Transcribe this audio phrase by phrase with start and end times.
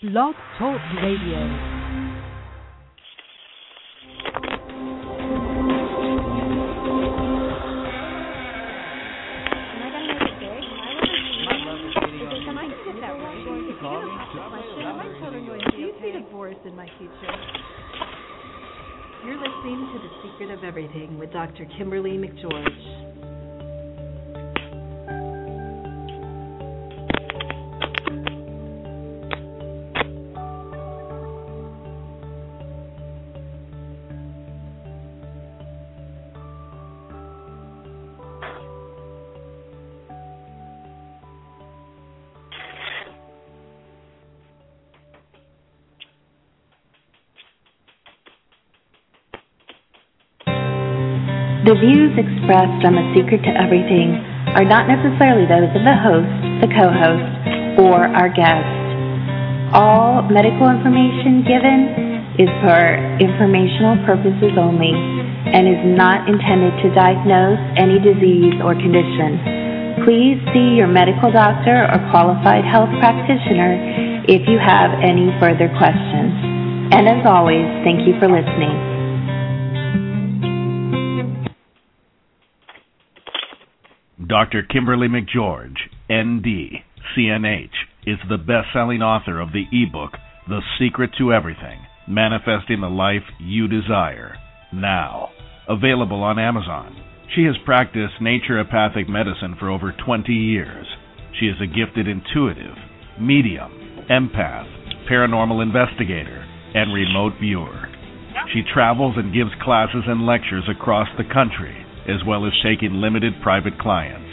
[0.00, 1.74] Blog Talk Radio.
[16.64, 17.12] In my future.
[19.24, 21.66] You're listening to The Secret of Everything with Dr.
[21.76, 23.07] Kimberly McGeorge.
[51.78, 54.18] Views expressed on The Secret to Everything
[54.58, 57.30] are not necessarily those of the host, the co host,
[57.78, 58.66] or our guest.
[59.70, 67.62] All medical information given is for informational purposes only and is not intended to diagnose
[67.78, 70.02] any disease or condition.
[70.02, 76.34] Please see your medical doctor or qualified health practitioner if you have any further questions.
[76.90, 78.87] And as always, thank you for listening.
[84.38, 84.62] Dr.
[84.62, 87.74] Kimberly McGeorge, ND, CNH,
[88.06, 90.12] is the best selling author of the ebook,
[90.48, 94.36] The Secret to Everything Manifesting the Life You Desire.
[94.72, 95.30] Now,
[95.68, 97.02] available on Amazon.
[97.34, 100.86] She has practiced naturopathic medicine for over 20 years.
[101.40, 102.76] She is a gifted intuitive,
[103.20, 104.70] medium, empath,
[105.10, 107.88] paranormal investigator, and remote viewer.
[108.54, 113.34] She travels and gives classes and lectures across the country as well as taking limited
[113.42, 114.27] private clients.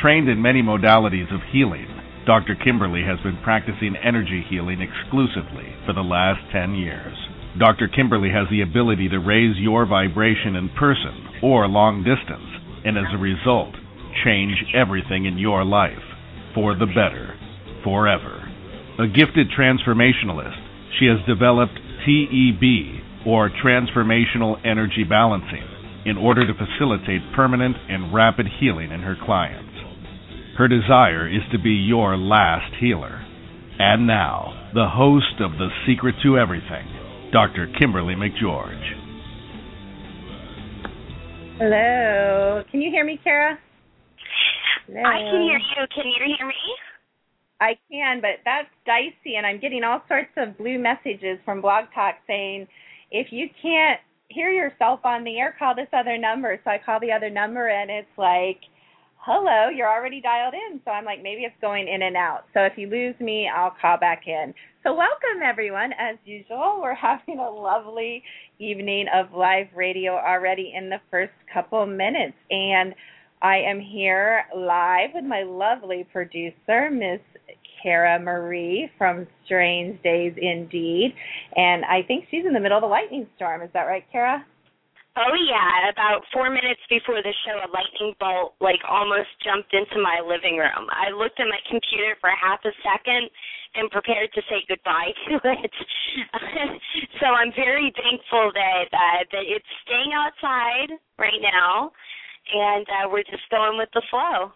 [0.00, 1.86] Trained in many modalities of healing,
[2.26, 2.54] Dr.
[2.54, 7.16] Kimberly has been practicing energy healing exclusively for the last 10 years.
[7.58, 7.88] Dr.
[7.88, 12.44] Kimberly has the ability to raise your vibration in person or long distance,
[12.84, 13.74] and as a result,
[14.22, 16.04] change everything in your life
[16.54, 17.34] for the better,
[17.82, 18.52] forever.
[18.98, 20.60] A gifted transformationalist,
[20.98, 25.64] she has developed TEB, or Transformational Energy Balancing
[26.04, 29.65] in order to facilitate permanent and rapid healing in her clients.
[30.56, 33.20] Her desire is to be your last healer.
[33.78, 36.88] And now, the host of The Secret to Everything,
[37.30, 37.68] Dr.
[37.78, 38.96] Kimberly McGeorge.
[41.58, 42.62] Hello.
[42.70, 43.58] Can you hear me, Kara?
[44.86, 45.02] Hello.
[45.02, 45.86] I can hear you.
[45.94, 46.54] Can you hear me?
[47.60, 51.84] I can, but that's dicey, and I'm getting all sorts of blue messages from Blog
[51.94, 52.66] Talk saying
[53.10, 56.58] if you can't hear yourself on the air, call this other number.
[56.64, 58.60] So I call the other number and it's like,
[59.26, 60.80] hello, you're already dialed in.
[60.84, 62.44] So I'm like, maybe it's going in and out.
[62.54, 64.54] So if you lose me, I'll call back in.
[64.84, 65.90] So welcome everyone.
[65.98, 68.22] As usual, we're having a lovely
[68.60, 72.36] evening of live radio already in the first couple minutes.
[72.50, 72.94] And
[73.42, 77.20] I am here live with my lovely producer, Miss
[77.82, 81.14] Kara Marie from Strange Days Indeed.
[81.56, 83.62] And I think she's in the middle of a lightning storm.
[83.62, 84.46] Is that right, Kara?
[85.16, 89.96] Oh yeah, about four minutes before the show, a lightning bolt like almost jumped into
[89.96, 90.92] my living room.
[90.92, 93.32] I looked at my computer for half a second
[93.80, 95.72] and prepared to say goodbye to it.
[97.20, 101.92] so I'm very thankful that uh, that it's staying outside right now,
[102.52, 104.52] and uh, we're just going with the flow.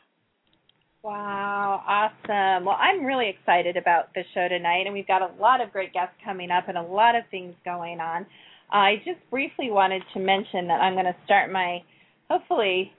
[1.03, 2.67] Wow, awesome.
[2.67, 5.95] Well, I'm really excited about the show tonight, and we've got a lot of great
[5.95, 8.27] guests coming up and a lot of things going on.
[8.73, 11.83] I just briefly wanted to mention that I'm going to start my
[12.31, 12.93] hopefully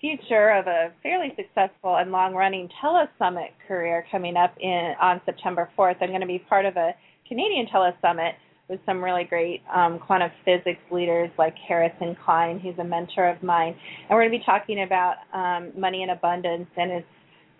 [0.00, 5.96] future of a fairly successful and long-running telesummit career coming up in on September 4th.
[6.00, 6.92] I'm going to be part of a
[7.28, 8.32] Canadian telesummit
[8.70, 13.42] with some really great um, quantum physics leaders like Harrison Klein, who's a mentor of
[13.42, 13.74] mine,
[14.08, 17.06] and we're going to be talking about um, money and abundance and it's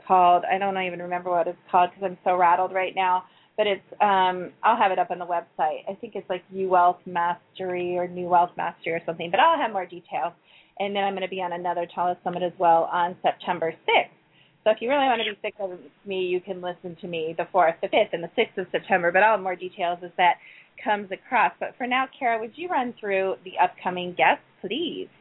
[0.07, 0.45] called.
[0.51, 3.25] I don't even remember what it's called because I'm so rattled right now.
[3.61, 5.85] But it's um I'll have it up on the website.
[5.87, 9.31] I think it's like U Wealth Mastery or New Wealth Mastery or something.
[9.31, 10.33] But I'll have more details.
[10.79, 14.17] And then I'm going to be on another telesummit as well on September 6th.
[14.65, 17.35] So if you really want to be sick of me, you can listen to me
[17.37, 19.13] the 4th, the 5th, and the 6th of September.
[19.13, 20.37] But I'll have more details as that
[20.83, 21.53] comes across.
[21.61, 25.13] But for now, Kara, would you run through the upcoming guests, please?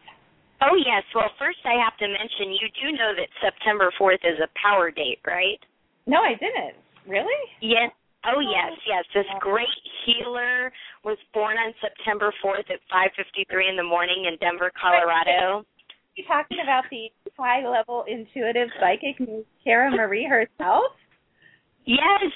[0.62, 1.03] Oh yes.
[1.13, 4.92] Well, first I have to mention you do know that September 4th is a power
[4.92, 5.59] date, right?
[6.07, 6.80] No, I didn't.
[7.06, 7.44] Really?
[7.59, 7.92] Yes.
[8.25, 9.06] Oh yes, yes.
[9.13, 9.68] This great
[10.06, 10.71] healer
[11.04, 15.66] was born on September 4th at 5:53 in the morning in Denver, Colorado.
[16.16, 19.16] You talking about the high level intuitive psychic
[19.63, 20.92] Kara Marie herself?
[21.86, 22.31] Yes.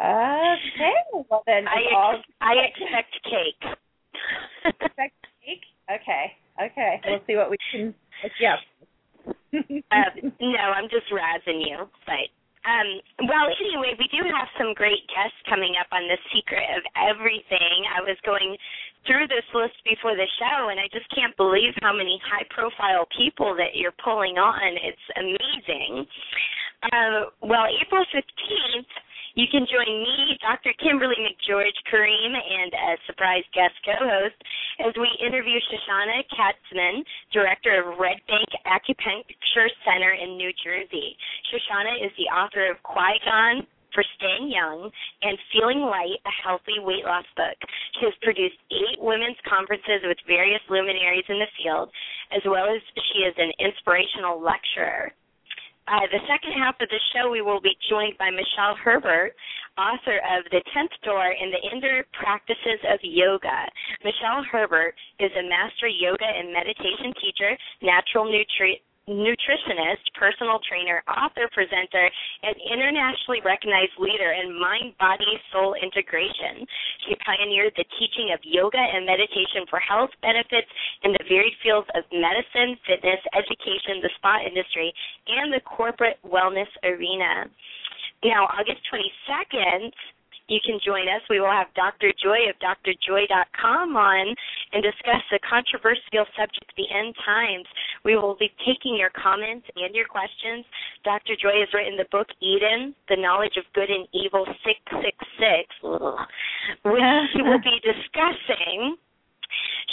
[0.00, 0.94] Okay.
[1.30, 3.62] Well, then I it's all I expect cake.
[4.64, 5.14] expect
[5.44, 5.62] cake.
[5.90, 6.32] Okay,
[6.62, 7.00] okay.
[7.06, 7.94] We'll see what we can.
[8.40, 8.58] Yep.
[9.90, 12.26] uh, no, I'm just razzing you, but
[12.68, 12.88] um,
[13.24, 17.88] well, anyway, we do have some great guests coming up on the secret of everything.
[17.88, 18.56] I was going
[19.08, 23.56] through this list before the show, and I just can't believe how many high-profile people
[23.56, 24.76] that you're pulling on.
[24.84, 26.04] It's amazing.
[26.92, 28.92] Uh, well, April 15th,
[29.38, 30.74] you can join me, Dr.
[30.82, 34.34] Kimberly McGeorge Kareem, and a surprise guest co-host
[34.82, 41.14] as we interview Shoshana Katzman, director of Red Bank Acupuncture Center in New Jersey.
[41.54, 43.62] Shoshana is the author of Qigong
[43.94, 44.90] for Staying Young
[45.22, 47.54] and Feeling Light, a healthy weight loss book.
[47.94, 51.94] She has produced eight women's conferences with various luminaries in the field,
[52.34, 52.82] as well as
[53.14, 55.14] she is an inspirational lecturer.
[55.88, 59.32] Uh, the second half of the show, we will be joined by Michelle Herbert,
[59.78, 63.64] author of The Tenth Door in the Inner Practices of Yoga.
[64.04, 71.48] Michelle Herbert is a master yoga and meditation teacher, natural nutri- nutritionist, personal trainer, author,
[71.56, 72.06] presenter,
[72.44, 76.68] and internationally recognized leader in mind body soul integration.
[77.08, 80.68] She pioneered the teaching of yoga and meditation for health benefits
[81.02, 84.92] in the varied fields of medicine, fitness, education, the spa industry,
[85.26, 87.48] and the corporate wellness arena.
[88.24, 89.92] Now, August 22nd,
[90.48, 91.20] you can join us.
[91.28, 92.12] We will have Dr.
[92.16, 94.34] Joy of drjoy.com on
[94.72, 97.68] and discuss the controversial subject, the end times.
[98.04, 100.64] We will be taking your comments and your questions.
[101.04, 101.36] Dr.
[101.36, 105.68] Joy has written the book Eden, The Knowledge of Good and Evil 666,
[106.84, 108.96] which she will be discussing.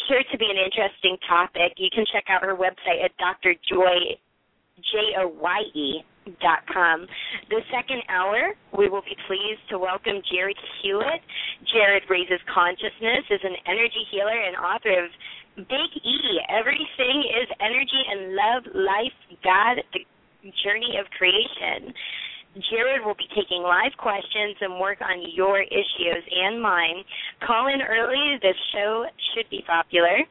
[0.08, 1.76] Sure to be an interesting topic.
[1.78, 4.16] You can check out her website at drjoy,
[4.80, 6.04] J-O-Y-E
[6.72, 7.08] com.
[7.50, 11.22] The second hour, we will be pleased to welcome Jared Hewitt.
[11.72, 15.12] Jared raises consciousness, is an energy healer and author of
[15.56, 16.18] Big E.
[16.50, 21.94] Everything is energy and love, life, God, the journey of creation.
[22.72, 27.04] Jared will be taking live questions and work on your issues and mine.
[27.46, 28.40] Call in early.
[28.42, 30.24] This show should be popular.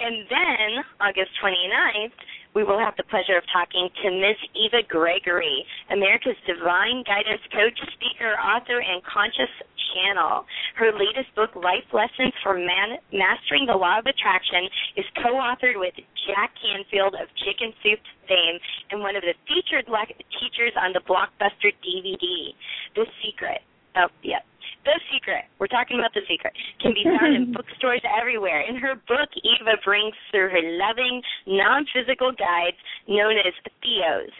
[0.00, 2.12] And then, August 29th,
[2.54, 4.38] we will have the pleasure of talking to Ms.
[4.54, 9.50] Eva Gregory, America's Divine Guidance Coach, speaker, author, and conscious
[9.92, 10.46] channel.
[10.78, 15.94] Her latest book, Life Lessons for Man- Mastering the Law of Attraction, is co-authored with
[16.26, 17.98] Jack Canfield of Chicken Soup
[18.30, 18.58] fame
[18.90, 20.06] and one of the featured le-
[20.38, 22.54] teachers on the Blockbuster DVD.
[22.94, 23.62] The Secret.
[23.96, 24.42] Oh, yeah.
[24.84, 28.60] The Secret, we're talking about The Secret, can be found in bookstores everywhere.
[28.68, 32.76] In her book, Eva brings through her loving, non physical guides
[33.08, 34.32] known as Theos.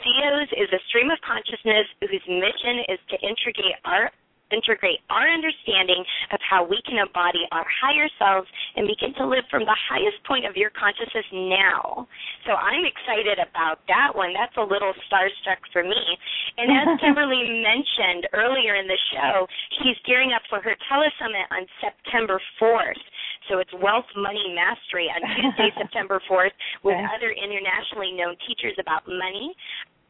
[0.00, 4.08] Theos is a stream of consciousness whose mission is to integrate our
[4.52, 9.44] integrate our understanding of how we can embody our higher selves and begin to live
[9.50, 12.06] from the highest point of your consciousness now.
[12.46, 14.34] So I'm excited about that one.
[14.34, 16.02] That's a little starstruck for me.
[16.58, 19.46] And as Kimberly mentioned earlier in the show,
[19.80, 23.00] she's gearing up for her telesummit on September 4th.
[23.48, 26.54] So it's Wealth Money Mastery on Tuesday, September 4th,
[26.84, 27.06] with Okay.
[27.16, 29.54] other internationally known teachers about money.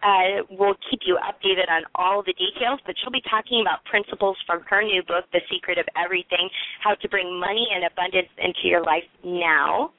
[0.02, 4.36] Uh, we'll keep you updated on all the details, but she'll be talking about principles
[4.46, 6.48] from her new book, The Secret of Everything
[6.82, 9.92] How to Bring Money and Abundance into Your Life Now.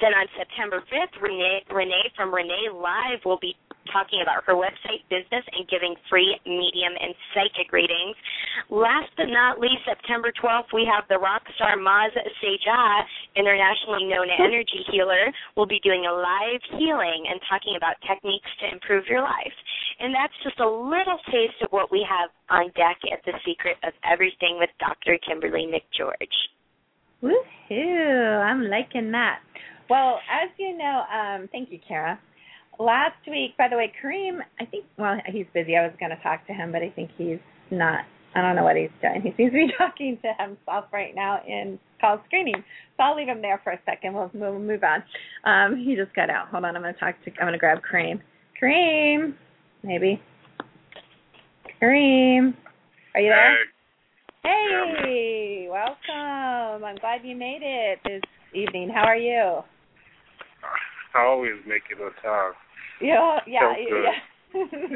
[0.00, 3.56] Then on September 5th, Renee, Renee from Renee Live will be
[3.92, 8.16] talking about her website business and giving free medium and psychic readings.
[8.70, 13.04] Last but not least, September 12th, we have the rock star Maz Seja,
[13.36, 18.72] internationally known energy healer, will be doing a live healing and talking about techniques to
[18.72, 19.56] improve your life.
[20.00, 23.76] And that's just a little taste of what we have on deck at The Secret
[23.82, 25.18] of Everything with Dr.
[25.26, 26.38] Kimberly McGeorge.
[27.22, 28.44] Woohoo!
[28.44, 29.40] I'm liking that.
[29.90, 32.18] Well, as you know, um, thank you, Kara.
[32.78, 35.76] Last week, by the way, Kareem, I think, well, he's busy.
[35.76, 37.38] I was going to talk to him, but I think he's
[37.70, 38.04] not.
[38.34, 39.22] I don't know what he's doing.
[39.22, 42.62] He seems to be talking to himself right now in call screening.
[42.96, 44.14] So I'll leave him there for a second.
[44.14, 45.02] We'll, we'll move on.
[45.44, 46.48] Um, he just got out.
[46.48, 46.76] Hold on.
[46.76, 47.30] I'm going to talk to.
[47.32, 48.20] I'm going to grab Kareem.
[48.62, 49.34] Kareem,
[49.82, 50.20] maybe.
[51.82, 52.54] Kareem,
[53.14, 53.56] are you there?
[54.44, 56.84] Hey, welcome.
[56.84, 58.22] I'm glad you made it this
[58.54, 58.88] evening.
[58.88, 59.62] How are you?
[61.14, 62.52] I always make it on time.
[63.00, 64.18] Yeah, yeah, So yeah.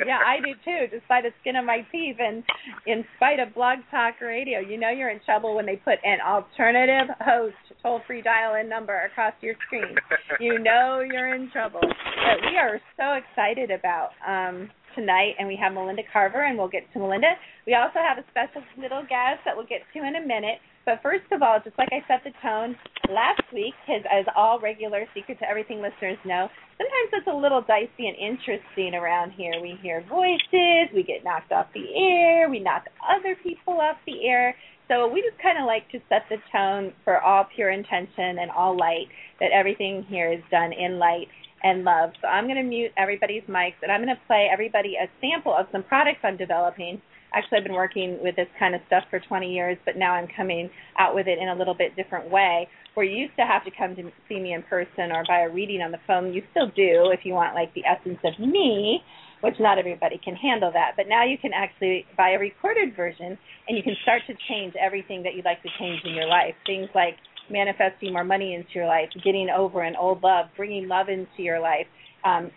[0.07, 2.43] yeah, I do too, just by the skin of my teeth and
[2.87, 4.61] in spite of Blog Talk Radio.
[4.61, 8.69] You know you're in trouble when they put an alternative host toll free dial in
[8.69, 9.95] number across your screen.
[10.41, 11.81] You know you're in trouble.
[11.83, 16.69] But we are so excited about um tonight, and we have Melinda Carver, and we'll
[16.69, 17.33] get to Melinda.
[17.67, 20.59] We also have a special little guest that we'll get to in a minute.
[20.85, 22.77] But first of all, just like I set the tone
[23.09, 27.63] last week, because as all regular Secret to Everything listeners know, sometimes it's a little
[27.63, 29.53] dicey and interesting around here.
[29.63, 34.27] We hear voices, we get knocked off the air, we knock other people off the
[34.27, 34.57] air.
[34.89, 38.51] So we just kind of like to set the tone for all pure intention and
[38.51, 39.07] all light,
[39.39, 41.29] that everything here is done in light
[41.63, 42.11] and love.
[42.21, 45.55] So I'm going to mute everybody's mics, and I'm going to play everybody a sample
[45.57, 47.01] of some products I'm developing
[47.35, 50.29] actually I've been working with this kind of stuff for 20 years, but now I'm
[50.37, 52.69] coming out with it in a little bit different way.
[52.95, 55.49] Where you used to have to come to see me in person or buy a
[55.49, 59.01] reading on the phone, you still do if you want like the essence of me,
[59.41, 60.93] which not everybody can handle that.
[60.97, 64.75] But now you can actually buy a recorded version and you can start to change
[64.79, 66.55] everything that you'd like to change in your life.
[66.67, 67.17] Things like
[67.51, 71.61] manifesting more money into your life, getting over an old love, bringing love into your
[71.61, 71.87] life,
[72.25, 72.51] um,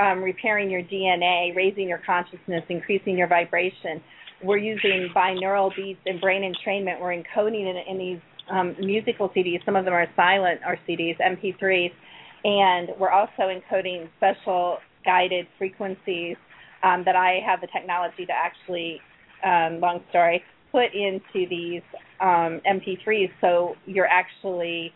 [0.00, 4.02] um, repairing your DNA, raising your consciousness, increasing your vibration.
[4.42, 7.00] We're using binaural beats and brain entrainment.
[7.00, 8.20] We're encoding in, in these
[8.50, 9.64] um, musical CDs.
[9.64, 11.92] Some of them are silent or CDs, MP3s,
[12.44, 16.36] and we're also encoding special guided frequencies
[16.82, 19.00] um, that I have the technology to actually,
[19.44, 21.82] um, long story, put into these
[22.20, 23.30] um, MP3s.
[23.40, 24.92] So you're actually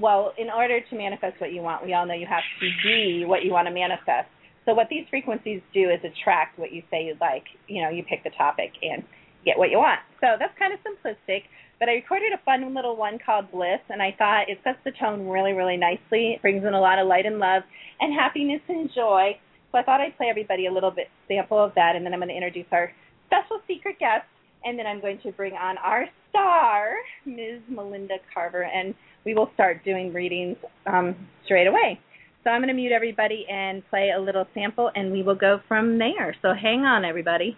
[0.00, 3.24] well, in order to manifest what you want, we all know you have to be
[3.24, 4.28] what you want to manifest.
[4.64, 7.44] So what these frequencies do is attract what you say you'd like.
[7.68, 9.04] You know, you pick the topic and
[9.44, 10.00] get what you want.
[10.20, 11.42] So that's kind of simplistic.
[11.78, 14.92] But I recorded a fun little one called Bliss, and I thought it sets the
[14.92, 16.32] tone really, really nicely.
[16.32, 17.62] It brings in a lot of light and love
[18.00, 19.38] and happiness and joy.
[19.70, 22.20] So I thought I'd play everybody a little bit sample of that, and then I'm
[22.20, 22.92] going to introduce our
[23.26, 24.24] special secret guest,
[24.64, 26.94] and then I'm going to bring on our star,
[27.26, 27.60] Ms.
[27.68, 31.14] Melinda Carver, and we will start doing readings um,
[31.44, 32.00] straight away.
[32.44, 35.60] So I'm going to mute everybody and play a little sample, and we will go
[35.66, 36.36] from there.
[36.42, 37.56] So hang on, everybody.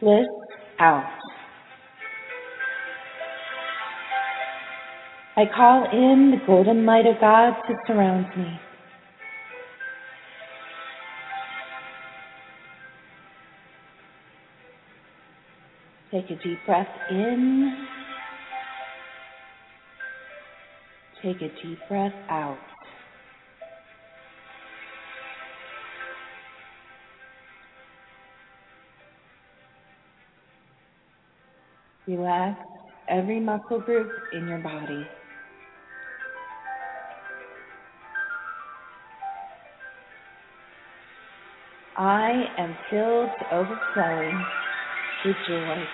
[0.00, 0.26] Bliss
[0.78, 1.04] out.
[5.36, 8.58] I call in the golden light of God to surround me.
[16.10, 17.86] Take a deep breath in.
[21.22, 22.56] Take a deep breath out.
[32.06, 32.58] Relax
[33.10, 35.06] every muscle group in your body.
[41.98, 44.42] I am filled to overflowing
[45.24, 45.84] with joy.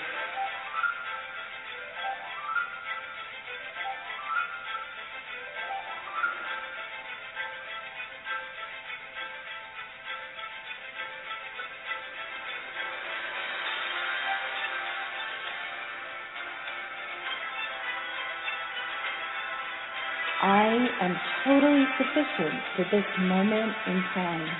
[20.42, 24.50] I am totally sufficient for this moment in time.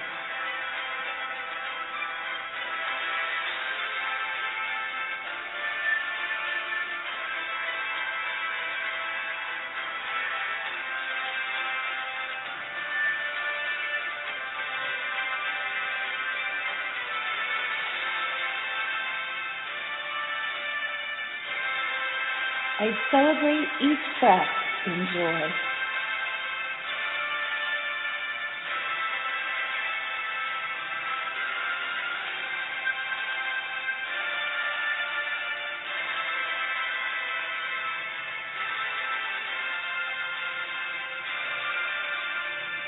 [23.15, 24.51] Celebrate each breath
[24.87, 25.55] in joy.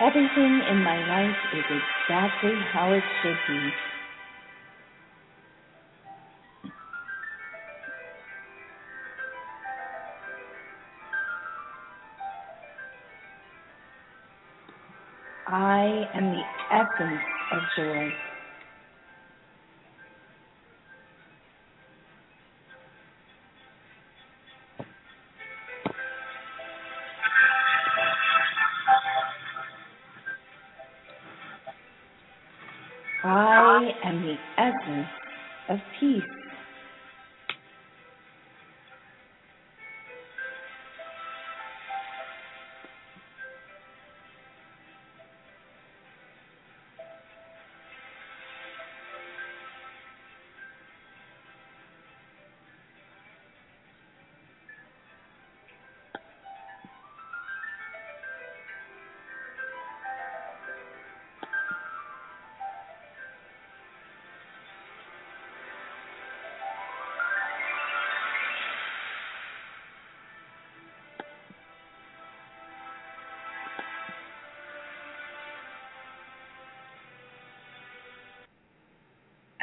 [0.01, 3.75] Everything in my life is exactly how it should be.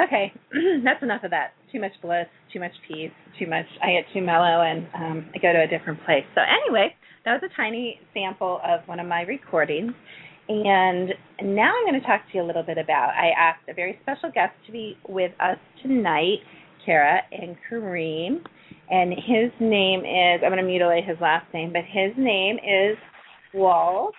[0.03, 0.33] Okay,
[0.83, 1.53] that's enough of that.
[1.71, 3.65] Too much bliss, too much peace, too much.
[3.81, 6.25] I get too mellow and um, I go to a different place.
[6.35, 6.95] So anyway,
[7.25, 9.93] that was a tiny sample of one of my recordings.
[10.49, 11.09] And
[11.41, 13.11] now I'm going to talk to you a little bit about.
[13.11, 16.39] I asked a very special guest to be with us tonight,
[16.85, 18.43] Kara and Kareem,
[18.89, 20.41] and his name is.
[20.43, 22.97] I'm going to mutilate his last name, but his name is
[23.53, 24.13] Walt.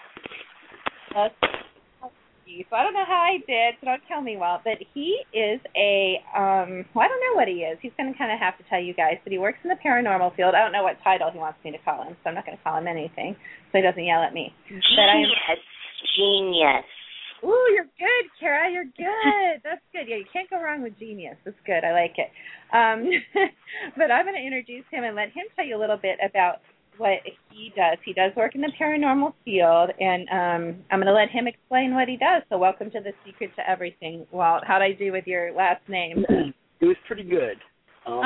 [2.70, 4.62] So I don't know how I did, so don't tell me Walt.
[4.62, 7.78] But he is a um well, I don't know what he is.
[7.82, 10.54] He's gonna kinda have to tell you guys, but he works in the paranormal field.
[10.54, 12.62] I don't know what title he wants me to call him, so I'm not gonna
[12.62, 13.34] call him anything
[13.72, 14.54] so he doesn't yell at me.
[14.70, 15.58] Genius.
[16.14, 16.86] Genius.
[17.44, 18.72] Ooh, you're good, Kara.
[18.72, 19.60] You're good.
[19.62, 20.08] That's good.
[20.08, 21.36] Yeah, you can't go wrong with genius.
[21.44, 21.84] That's good.
[21.84, 22.32] I like it.
[22.72, 23.04] Um,
[23.98, 26.64] but I'm going to introduce him and let him tell you a little bit about
[26.98, 27.18] what
[27.50, 27.98] he does.
[28.04, 31.94] He does work in the paranormal field, and um, I'm going to let him explain
[31.94, 32.42] what he does.
[32.48, 34.62] So, welcome to the Secret to Everything, Walt.
[34.66, 36.24] How'd I do with your last name?
[36.80, 37.56] It was pretty good.
[38.04, 38.20] Um,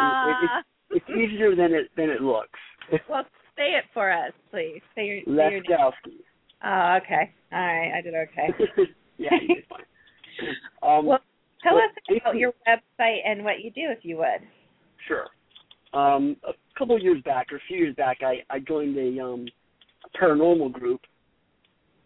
[0.00, 0.64] it, it,
[0.96, 2.58] it's easier than it than it looks.
[3.10, 4.80] well, say it for us, please.
[4.94, 5.92] Say your, say your name.
[6.64, 7.34] Oh, okay.
[7.52, 8.48] All right, I did okay.
[9.18, 9.80] yeah, you did fine.
[10.82, 11.18] Um, Well,
[11.62, 11.90] Tell us
[12.22, 14.46] about your website and what you do, if you would.
[15.06, 15.26] Sure.
[15.94, 19.24] Um, a couple of years back, or a few years back, I, I joined a,
[19.24, 19.46] um,
[20.20, 21.00] paranormal group,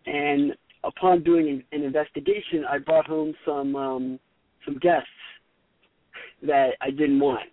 [0.07, 0.53] and
[0.85, 4.21] upon doing an, investigation, I brought home some um,
[4.65, 5.09] some guests
[6.43, 7.49] that I didn't want,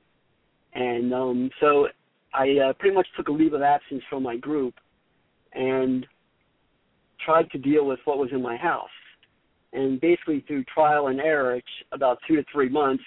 [0.73, 1.87] and um, so
[2.33, 4.75] I uh, pretty much took a leave of absence from my group,
[5.53, 6.05] and
[7.23, 8.89] tried to deal with what was in my house.
[9.73, 11.59] And basically, through trial and error,
[11.91, 13.03] about two to three months,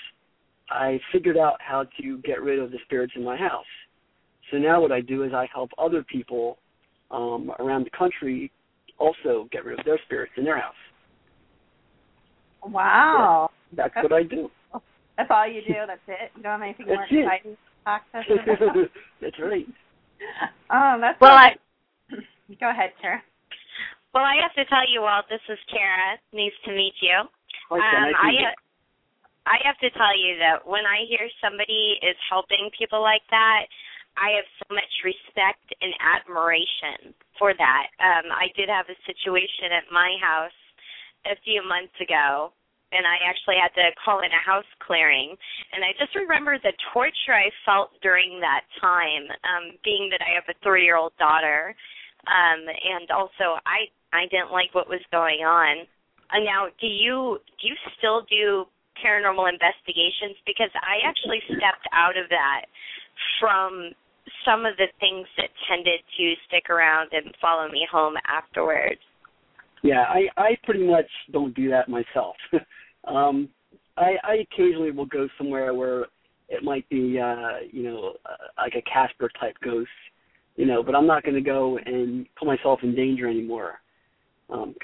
[0.70, 3.64] I figured out how to get rid of the spirits in my house.
[4.50, 6.58] So now what I do is I help other people
[7.10, 8.50] um, around the country
[8.98, 10.74] also get rid of their spirits in their house.
[12.64, 13.50] Wow.
[13.76, 14.50] That's what I do.
[15.16, 15.74] That's all you do.
[15.86, 16.30] That's it.
[16.36, 17.50] You don't have anything more That's it.
[17.50, 18.88] to talk to?
[19.20, 19.66] That's right.
[20.70, 21.56] Oh, that's Well, I
[22.60, 23.20] Go ahead, Kara.
[24.14, 25.22] well, I have to tell you all.
[25.28, 26.16] This is Kara.
[26.32, 27.26] Nice to meet you.
[27.70, 28.54] Like Um, that, I can-
[29.46, 33.66] I have to tell you that when I hear somebody is helping people like that,
[34.16, 37.86] I have so much respect and admiration for that.
[37.98, 40.58] Um, I did have a situation at my house
[41.24, 42.52] a few months ago,
[42.92, 45.34] and I actually had to call in a house clearing.
[45.72, 50.36] And I just remember the torture I felt during that time, um, being that I
[50.36, 51.74] have a three-year-old daughter,
[52.28, 55.88] um, and also I I didn't like what was going on.
[56.28, 58.68] Uh, now, do you do you still do
[59.04, 60.38] paranormal investigations?
[60.46, 62.66] Because I actually stepped out of that
[63.38, 63.92] from
[64.46, 69.00] some of the things that tended to stick around and follow me home afterwards.
[69.82, 72.36] Yeah, I I pretty much don't do that myself.
[73.04, 73.48] um,
[73.96, 76.06] I I occasionally will go somewhere where
[76.48, 79.90] it might be uh, you know uh, like a Casper type ghost,
[80.56, 83.80] you know, but I'm not going to go and put myself in danger anymore.
[84.50, 84.74] Um,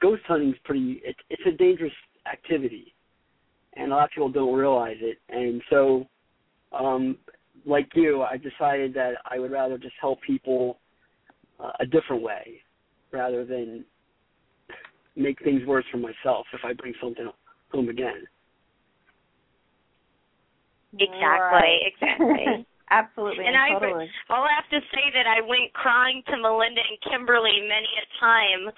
[0.00, 1.92] ghost hunting is pretty it, it's a dangerous
[2.30, 2.92] activity,
[3.76, 6.06] and a lot of people don't realize it, and so
[6.72, 7.16] um,
[7.66, 10.78] like you, I decided that I would rather just help people
[11.58, 12.62] uh, a different way
[13.12, 13.84] rather than
[15.16, 17.30] make things worse for myself if I bring something
[17.72, 18.24] home again.
[20.94, 21.80] Exactly, Right.
[21.86, 22.66] exactly.
[22.90, 23.46] Absolutely.
[23.46, 24.10] And I- totally.
[24.30, 28.74] I'll have to say that I went crying to Melinda and Kimberly many a time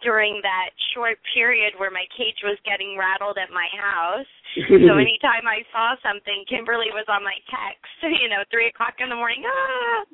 [0.00, 4.30] during that short period where my cage was getting rattled at my house.
[4.68, 9.08] so anytime I saw something, Kimberly was on my text, you know, three o'clock in
[9.08, 9.42] the morning.
[9.44, 10.04] Ah,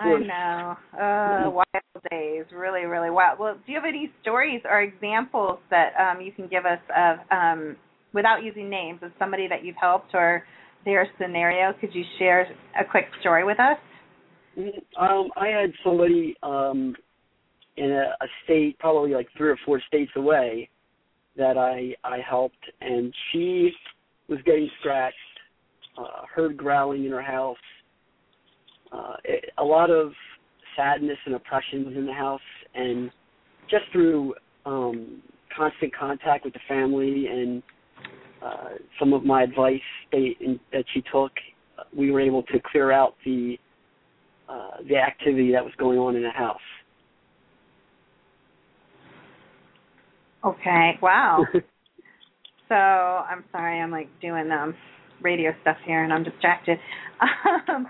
[0.00, 0.76] I know.
[0.92, 2.44] Uh, wild days.
[2.52, 3.38] Really, really wild.
[3.38, 7.18] Well, do you have any stories or examples that um, you can give us of,
[7.30, 7.76] um,
[8.12, 10.44] without using names, of somebody that you've helped or
[10.84, 11.72] their scenario?
[11.80, 12.46] Could you share
[12.78, 13.78] a quick story with us?
[14.56, 16.94] Um, I had somebody um,
[17.76, 20.68] in a, a state, probably like three or four states away,
[21.36, 23.72] that I I helped, and she
[24.28, 25.16] was getting scratched,
[25.98, 27.56] uh, heard growling in her house.
[28.92, 30.12] Uh, it, a lot of
[30.76, 32.40] sadness and oppression was in the house,
[32.74, 33.10] and
[33.68, 34.34] just through
[34.66, 35.22] um,
[35.56, 37.62] constant contact with the family and
[38.44, 39.80] uh, some of my advice
[40.12, 41.32] they, in, that she took,
[41.96, 43.58] we were able to clear out the
[44.48, 46.60] uh, the activity that was going on in the house.
[50.44, 50.92] Okay.
[51.02, 51.44] Wow.
[52.68, 54.74] so I'm sorry, I'm like doing um
[55.22, 56.78] radio stuff here and I'm distracted.
[57.68, 57.86] Um,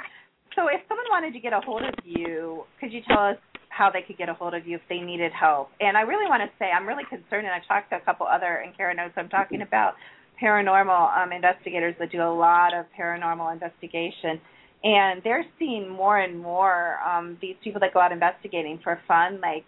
[0.56, 3.36] so if someone wanted to get a hold of you, could you tell us
[3.70, 5.70] how they could get a hold of you if they needed help?
[5.80, 8.26] And I really want to say I'm really concerned, and I've talked to a couple
[8.26, 9.94] other, and Kara knows I'm talking about.
[10.42, 14.40] paranormal um, investigators that do a lot of paranormal investigation,
[14.84, 19.40] and they're seeing more and more um, these people that go out investigating for fun,
[19.40, 19.64] like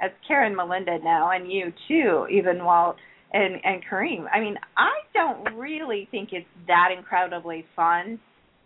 [0.00, 2.96] as Karen Melinda now, and you too, even Walt
[3.32, 4.26] and and Kareem.
[4.32, 8.18] I mean, I don't really think it's that incredibly fun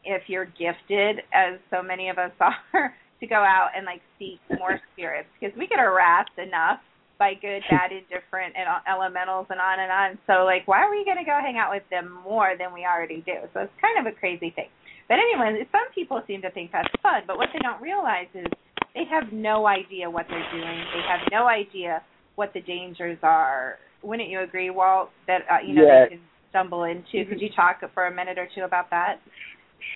[0.05, 4.39] if you're gifted, as so many of us are, to go out and like seek
[4.59, 6.81] more spirits because we get harassed enough
[7.19, 10.19] by good, bad, indifferent, and elementals and on and on.
[10.27, 12.85] So like, why are we going to go hang out with them more than we
[12.85, 13.49] already do?
[13.53, 14.69] So it's kind of a crazy thing.
[15.09, 18.49] But anyway, some people seem to think that's fun, but what they don't realize is
[18.95, 20.85] they have no idea what they're doing.
[20.95, 22.03] They have no idea
[22.37, 23.79] what the dangers are.
[24.03, 25.11] Wouldn't you agree, Walt?
[25.27, 26.05] That uh, you know yeah.
[26.05, 27.29] they can stumble into.
[27.29, 29.17] Could you talk for a minute or two about that?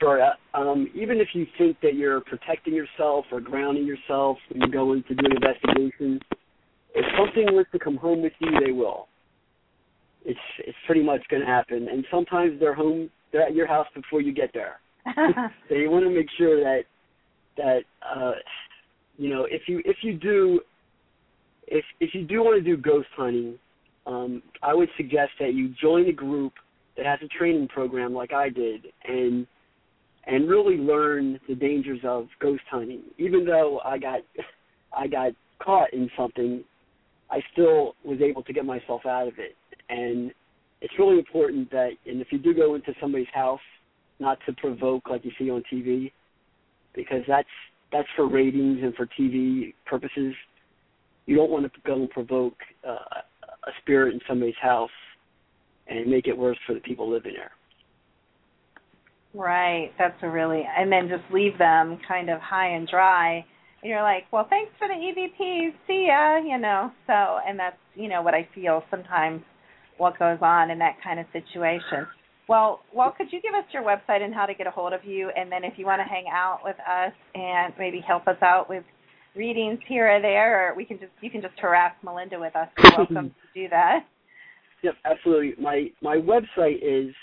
[0.01, 0.23] Sure.
[0.23, 4.71] Uh, um, even if you think that you're protecting yourself or grounding yourself when you
[4.71, 6.21] go in to do an investigation,
[6.95, 9.09] if something was to come home with you, they will.
[10.25, 13.11] It's it's pretty much going to happen, and sometimes they're home.
[13.33, 14.81] They're at your house before you get there.
[15.69, 16.83] so you want to make sure that
[17.57, 18.33] that uh,
[19.19, 20.61] you know if you if you do
[21.67, 23.59] if if you do want to do ghost hunting,
[24.07, 26.55] um, I would suggest that you join a group
[26.97, 29.47] that has a training program like I did, and
[30.27, 33.03] and really learn the dangers of ghost hunting.
[33.19, 34.21] Even though I got
[34.97, 36.65] I got caught in something,
[37.31, 39.57] I still was able to get myself out of it.
[39.89, 40.33] And
[40.81, 43.61] it's really important that and if you do go into somebody's house,
[44.19, 46.13] not to provoke like you see on TV,
[46.95, 47.49] because that's
[47.93, 50.35] that's for ratings and for TV purposes.
[51.27, 53.21] You don't want to go and provoke uh,
[53.67, 54.91] a spirit in somebody's house
[55.87, 57.53] and make it worse for the people living there.
[59.35, 59.93] Right.
[59.99, 63.45] That's a really and then just leave them kind of high and dry.
[63.83, 66.91] And you're like, Well, thanks for the EVPs, see ya, you know.
[67.07, 69.43] So and that's, you know, what I feel sometimes
[69.99, 72.07] what goes on in that kind of situation.
[72.49, 75.05] Well, well, could you give us your website and how to get a hold of
[75.05, 78.39] you and then if you want to hang out with us and maybe help us
[78.43, 78.85] out with
[79.37, 82.69] readings here or there or we can just you can just harass Melinda with us.
[82.79, 84.07] You're welcome to do that.
[84.83, 85.55] Yep, absolutely.
[85.63, 87.15] My my website is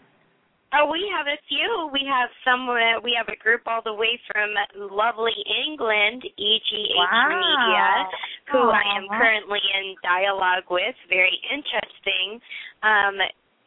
[0.71, 1.89] Oh, we have a few.
[1.91, 2.69] We have some.
[2.69, 5.34] uh, We have a group all the way from lovely
[5.65, 7.25] England, EGH Wow.
[7.25, 7.88] Media,
[8.53, 9.17] who I am Aw.
[9.17, 10.93] currently in dialogue with.
[11.10, 12.38] Very interesting.
[12.86, 13.17] Um,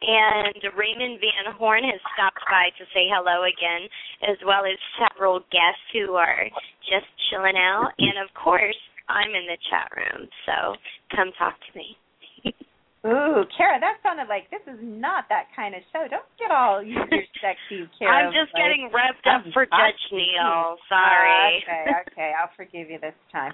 [0.03, 3.87] and Raymond Van Horn has stopped by to say hello again,
[4.27, 6.47] as well as several guests who are
[6.87, 7.91] just chilling out.
[7.99, 10.75] And of course, I'm in the chat room, so
[11.15, 11.95] come talk to me.
[13.05, 16.07] Ooh, Kara, that sounded like this is not that kind of show.
[16.07, 18.27] Don't get all use your sexy Kara.
[18.27, 20.79] I'm just getting revved up for Judge Neil.
[20.87, 21.59] Sorry.
[21.67, 23.51] okay, okay, I'll forgive you this time.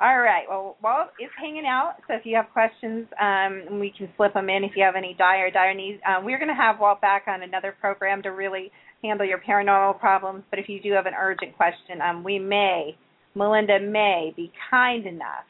[0.00, 0.44] All right.
[0.48, 4.48] Well, Walt is hanging out, so if you have questions, um, we can slip them
[4.48, 4.62] in.
[4.62, 7.42] If you have any dire, dire needs, um, we're going to have Walt back on
[7.42, 8.70] another program to really
[9.02, 10.44] handle your paranormal problems.
[10.50, 12.96] But if you do have an urgent question, um, we may,
[13.34, 15.44] Melinda may be kind enough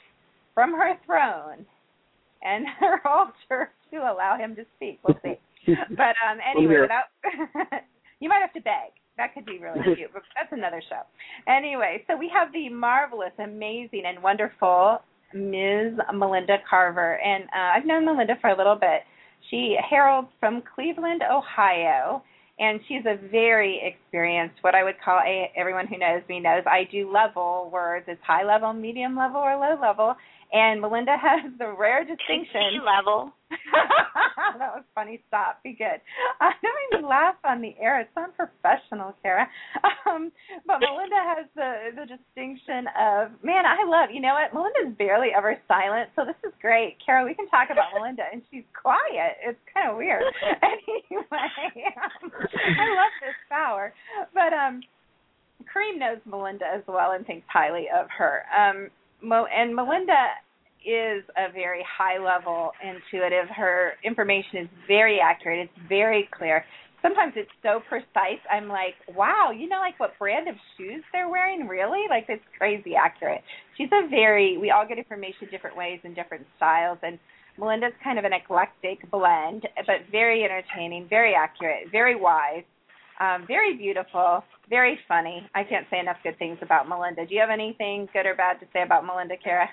[0.55, 1.67] from her throne
[2.43, 5.01] and her altar to allow him to speak.
[5.07, 5.39] We'll see.
[5.91, 7.13] But um, anyway, without
[8.21, 8.97] you might have to beg.
[9.19, 11.03] That could be really cute, but that's another show.
[11.47, 15.03] Anyway, so we have the marvelous, amazing, and wonderful
[15.35, 15.99] Ms.
[16.15, 19.03] Melinda Carver, and uh, I've known Melinda for a little bit.
[19.51, 22.23] She hails from Cleveland, Ohio,
[22.59, 25.51] and she's a very experienced, what I would call a.
[25.57, 28.07] Everyone who knows me knows I do level words.
[28.09, 30.17] It's high level, medium level, or low level.
[30.53, 33.33] And Melinda has the rare Sea distinction level.
[34.59, 35.21] that was funny.
[35.29, 35.63] Stop.
[35.63, 36.01] Be good.
[36.41, 38.01] I don't even laugh on the air.
[38.01, 39.49] It's unprofessional, Kara.
[40.09, 40.33] Um,
[40.67, 43.67] but Melinda has the the distinction of man.
[43.67, 44.09] I love.
[44.11, 44.55] You know what?
[44.55, 46.97] Melinda's barely ever silent, so this is great.
[47.05, 49.37] Kara, we can talk about Melinda, and she's quiet.
[49.45, 50.25] It's kind of weird.
[50.63, 53.93] anyway, um, I love this power.
[54.33, 54.81] But um,
[55.69, 58.45] Kareem knows Melinda as well and thinks highly of her.
[58.57, 58.89] Um,
[59.23, 60.35] Mo and Melinda
[60.85, 63.49] is a very high level intuitive.
[63.49, 65.69] Her information is very accurate.
[65.69, 66.65] It's very clear.
[67.03, 68.43] Sometimes it's so precise.
[68.51, 71.69] I'm like, wow, you know, like what brand of shoes they're wearing?
[71.69, 72.05] Really?
[72.11, 73.43] Like it's crazy accurate.
[73.77, 74.59] She's a very.
[74.59, 77.19] We all get information different ways and different styles, and
[77.59, 82.65] Melinda's kind of an eclectic blend, but very entertaining, very accurate, very wise,
[83.21, 85.43] um, very beautiful, very funny.
[85.55, 87.27] I can't say enough good things about Melinda.
[87.27, 89.69] Do you have anything good or bad to say about Melinda, Kara?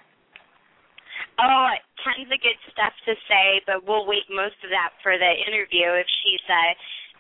[1.40, 1.68] Oh,
[2.04, 5.92] tons of good stuff to say, but we'll wait most of that for the interview
[5.96, 6.74] if she's uh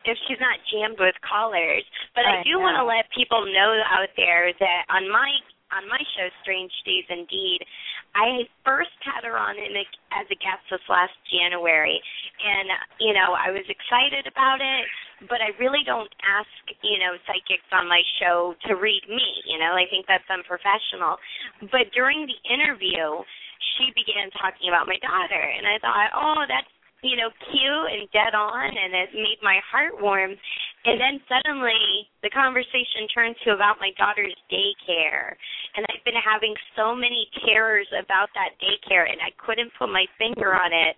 [0.05, 1.83] if she's not jammed with callers.
[2.13, 5.29] But I, I do want to let people know out there that on my
[5.73, 7.65] on my show, Strange Days Indeed,
[8.13, 9.83] I first had her on in a,
[10.13, 11.99] as a guest this last January,
[12.39, 12.69] and
[13.01, 14.85] you know I was excited about it,
[15.29, 16.51] but I really don't ask
[16.83, 19.27] you know psychics on my show to read me.
[19.47, 21.17] You know I think that's unprofessional.
[21.71, 23.23] But during the interview,
[23.77, 26.69] she began talking about my daughter, and I thought, oh, that's
[27.03, 30.35] you know cute and dead on, and it made my heart warm.
[30.85, 35.33] And then suddenly the conversation turned to about my daughter's daycare,
[35.75, 40.05] and I've been having so many terrors about that daycare, and I couldn't put my
[40.17, 40.95] finger on it.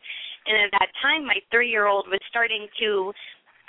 [0.47, 3.12] And at that time, my three-year-old was starting to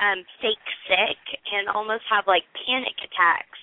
[0.01, 1.21] um fake sick
[1.53, 3.59] and almost have like panic attacks.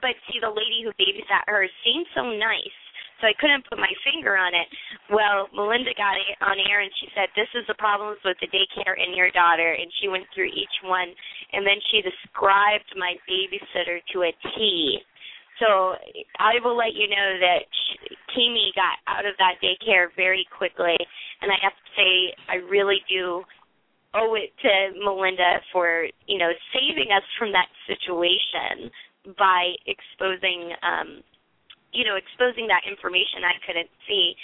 [0.00, 2.78] But see, the lady who babysat her seemed so nice
[3.20, 4.66] so I couldn't put my finger on it.
[5.10, 8.46] Well, Melinda got it on air and she said, "This is the problems with the
[8.46, 11.14] daycare and your daughter," and she went through each one,
[11.52, 15.02] and then she described my babysitter to a T.
[15.58, 15.98] So
[16.38, 17.66] I will let you know that
[18.34, 20.96] Kimi got out of that daycare very quickly,
[21.42, 23.44] and I have to say I really do
[24.14, 28.90] owe it to Melinda for you know saving us from that situation
[29.36, 31.22] by exposing um
[31.92, 34.36] you know, exposing that information I couldn't see.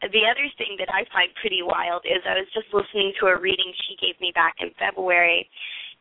[0.00, 3.36] The other thing that I find pretty wild is I was just listening to a
[3.36, 5.48] reading she gave me back in February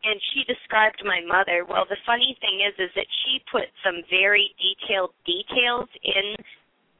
[0.06, 1.66] and she described my mother.
[1.66, 6.38] Well, the funny thing is is that she put some very detailed details in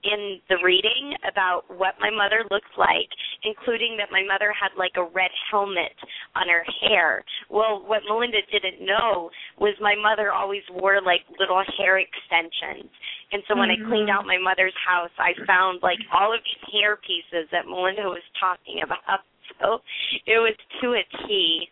[0.04, 3.10] in the reading about what my mother looks like,
[3.44, 5.96] including that my mother had like a red helmet
[6.36, 7.24] on her hair.
[7.50, 9.30] Well, what Melinda didn't know
[9.60, 12.92] was my mother always wore like little hair extensions.
[13.32, 13.86] And so when mm-hmm.
[13.86, 17.68] I cleaned out my mother's house, I found like all of these hair pieces that
[17.68, 19.26] Melinda was talking about.
[19.60, 19.80] So
[20.26, 21.70] it was to a T.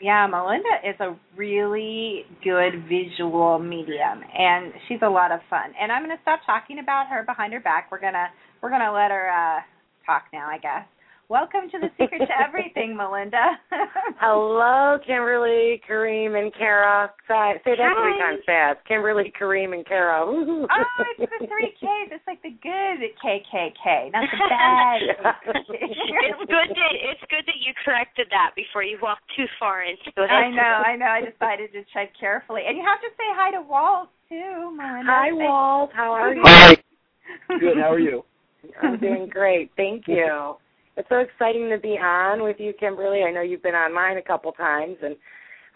[0.00, 5.72] Yeah, Melinda is a really good visual medium and she's a lot of fun.
[5.80, 7.88] And I'm going to stop talking about her behind her back.
[7.92, 8.28] We're going to
[8.62, 9.60] we're going to let her uh
[10.06, 10.86] talk now, I guess.
[11.30, 13.54] Welcome to the Secret to Everything, Melinda.
[14.18, 17.06] Hello, Kimberly, Kareem, and Kara.
[17.30, 18.82] Say, say that three times fast.
[18.82, 20.26] Kimberly, Kareem, and Kara.
[20.26, 22.10] oh, it's the three Ks.
[22.10, 24.98] It's like the good KKK, not the bad.
[25.70, 30.10] it's good that it's good that you corrected that before you walked too far into
[30.10, 30.26] it.
[30.34, 31.06] I know, I know.
[31.06, 35.06] I decided to tread carefully, and you have to say hi to Walt too, Melinda.
[35.06, 35.90] Hi, Walt.
[35.94, 36.42] How are you?
[36.42, 36.74] Hi.
[37.46, 37.78] Good.
[37.78, 38.24] How are you?
[38.82, 39.70] I'm doing great.
[39.76, 40.58] Thank you
[40.96, 43.22] it's so exciting to be on with you, Kimberly.
[43.22, 45.16] I know you've been on mine a couple times, and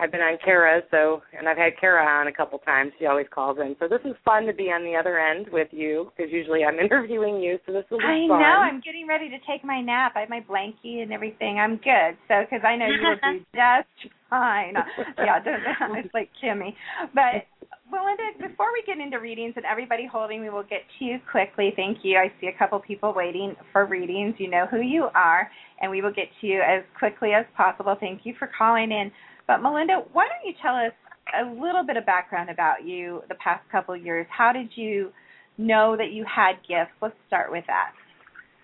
[0.00, 2.92] I've been on Kara, so and I've had Kara on a couple times.
[2.98, 5.68] She always calls in, so this is fun to be on the other end with
[5.70, 8.38] you because usually I'm interviewing you, so this will be I fun.
[8.38, 8.58] I know.
[8.74, 10.12] I'm getting ready to take my nap.
[10.16, 11.58] I have my blankie and everything.
[11.58, 12.18] I'm good.
[12.28, 14.74] So because I know you will do just fine.
[15.18, 15.62] yeah, don't,
[16.04, 16.74] it's like Kimmy,
[17.14, 17.46] but
[17.90, 21.72] Melinda, before we get into readings and everybody holding, we will get to you quickly.
[21.76, 22.16] Thank you.
[22.18, 24.34] I see a couple people waiting for readings.
[24.38, 27.94] You know who you are, and we will get to you as quickly as possible.
[27.98, 29.12] Thank you for calling in.
[29.46, 30.92] But Melinda, why don't you tell us
[31.38, 34.26] a little bit of background about you the past couple of years?
[34.30, 35.10] How did you
[35.58, 36.92] know that you had gifts?
[37.00, 37.92] Let's start with that.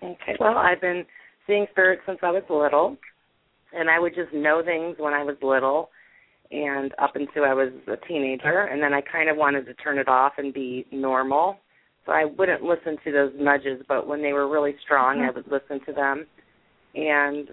[0.03, 0.35] Okay.
[0.39, 1.05] Well, I've been
[1.47, 2.97] seeing spirits since I was little,
[3.73, 5.89] and I would just know things when I was little
[6.51, 9.97] and up until I was a teenager, and then I kind of wanted to turn
[9.97, 11.57] it off and be normal.
[12.05, 15.29] So I wouldn't listen to those nudges, but when they were really strong, mm-hmm.
[15.29, 16.25] I would listen to them.
[16.95, 17.47] And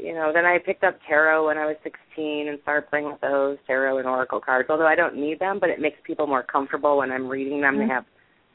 [0.00, 3.20] you know, then I picked up tarot when I was 16 and started playing with
[3.20, 4.68] those tarot and oracle cards.
[4.70, 7.76] Although I don't need them, but it makes people more comfortable when I'm reading them.
[7.76, 7.88] Mm-hmm.
[7.88, 8.04] They have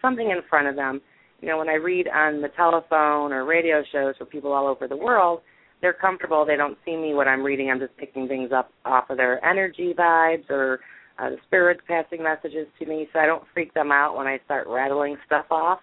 [0.02, 1.02] something in front of them.
[1.42, 4.88] You know, when I read on the telephone or radio shows for people all over
[4.88, 5.42] the world,
[5.82, 6.46] they're comfortable.
[6.46, 7.70] They don't see me when I'm reading.
[7.72, 10.80] I'm just picking things up off of their energy vibes or
[11.18, 13.08] uh, the spirits passing messages to me.
[13.12, 15.80] So I don't freak them out when I start rattling stuff off.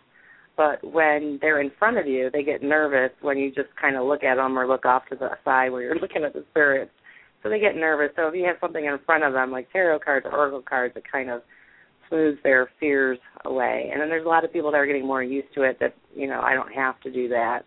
[0.58, 4.04] But when they're in front of you, they get nervous when you just kind of
[4.04, 6.90] look at them or look off to the side where you're looking at the spirits.
[7.42, 8.10] So they get nervous.
[8.16, 10.96] So if you have something in front of them, like tarot cards or oracle cards,
[10.96, 11.42] it kind of
[12.08, 13.88] smooths their fears away.
[13.92, 15.94] And then there's a lot of people that are getting more used to it that
[16.16, 17.60] you know I don't have to do that.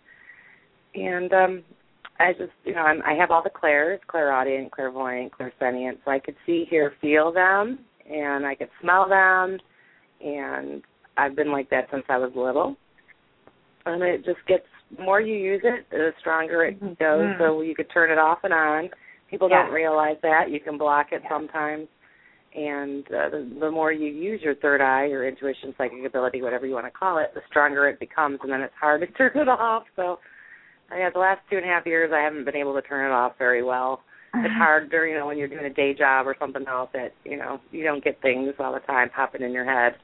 [0.94, 1.64] And um
[2.20, 6.20] I just you know I'm, I have all the clairs, clairaudient, clairvoyant, clairsentient, so I
[6.20, 9.60] could see, hear, feel them, and I could smell them,
[10.20, 10.84] and
[11.18, 12.76] I've been like that since I was little.
[13.86, 14.66] And it just gets
[15.00, 16.98] more you use it, the stronger it goes.
[17.00, 17.42] Mm-hmm.
[17.42, 18.90] So you could turn it off and on.
[19.30, 19.64] People yeah.
[19.64, 21.30] don't realize that you can block it yeah.
[21.30, 21.88] sometimes
[22.54, 26.66] and uh, the, the more you use your third eye, your intuition, psychic ability, whatever
[26.66, 29.32] you want to call it, the stronger it becomes, and then it's hard to turn
[29.36, 29.84] it off.
[29.96, 30.20] So,
[30.92, 33.14] yeah, the last two and a half years, I haven't been able to turn it
[33.14, 34.02] off very well.
[34.34, 34.58] It's uh-huh.
[34.58, 37.36] hard during, you know, when you're doing a day job or something else that you
[37.36, 39.96] know you don't get things all the time popping in your head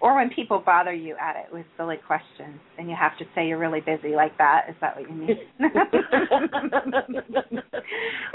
[0.00, 3.46] or when people bother you at it with silly questions and you have to say
[3.46, 5.38] you're really busy like that is that what you mean?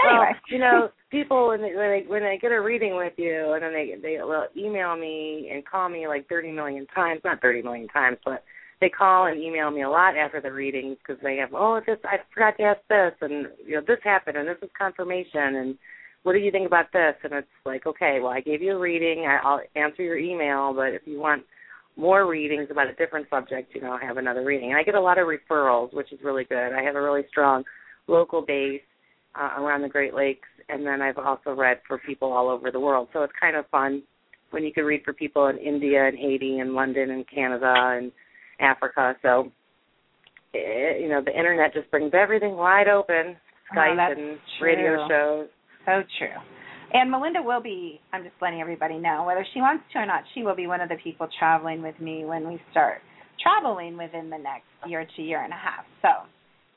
[0.00, 3.52] well, you know people when they, when they when they get a reading with you
[3.52, 7.40] and then they they will email me and call me like 30 million times not
[7.40, 8.44] 30 million times but
[8.80, 11.98] they call and email me a lot after the readings because they have oh this
[12.04, 15.78] I forgot to ask this and you know this happened and this is confirmation and
[16.22, 17.14] what do you think about this?
[17.24, 19.26] And it's like, okay, well, I gave you a reading.
[19.26, 21.44] I, I'll answer your email, but if you want
[21.96, 24.70] more readings about a different subject, you know, I have another reading.
[24.70, 26.72] And I get a lot of referrals, which is really good.
[26.72, 27.64] I have a really strong
[28.06, 28.82] local base
[29.34, 32.80] uh, around the Great Lakes, and then I've also read for people all over the
[32.80, 33.08] world.
[33.12, 34.02] So it's kind of fun
[34.50, 38.12] when you can read for people in India and Haiti and London and Canada and
[38.60, 39.14] Africa.
[39.22, 39.52] So,
[40.52, 43.36] it, eh, you know, the internet just brings everything wide open.
[43.72, 44.66] Oh, Skype oh, and true.
[44.66, 45.48] radio shows.
[45.90, 46.38] So true.
[46.92, 50.22] And Melinda will be, I'm just letting everybody know, whether she wants to or not,
[50.34, 52.98] she will be one of the people traveling with me when we start
[53.42, 55.84] traveling within the next year to year and a half.
[56.02, 56.08] So,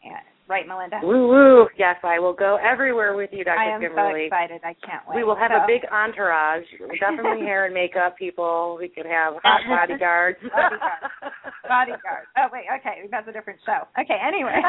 [0.04, 1.00] yeah, Right, Melinda?
[1.02, 1.68] Woo woo!
[1.78, 3.58] Yes, I will go everywhere with you, Dr.
[3.58, 4.28] I am Kimberly.
[4.30, 4.62] so excited.
[4.64, 5.16] I can't wait.
[5.16, 5.64] We will have so.
[5.64, 6.66] a big entourage.
[7.00, 8.76] Definitely hair and makeup people.
[8.80, 10.40] We could have hot bodyguards.
[10.44, 11.32] bodyguards.
[11.64, 12.28] Bodyguards.
[12.38, 13.88] Oh wait, okay, that's a different show.
[13.96, 14.60] Okay, anyway.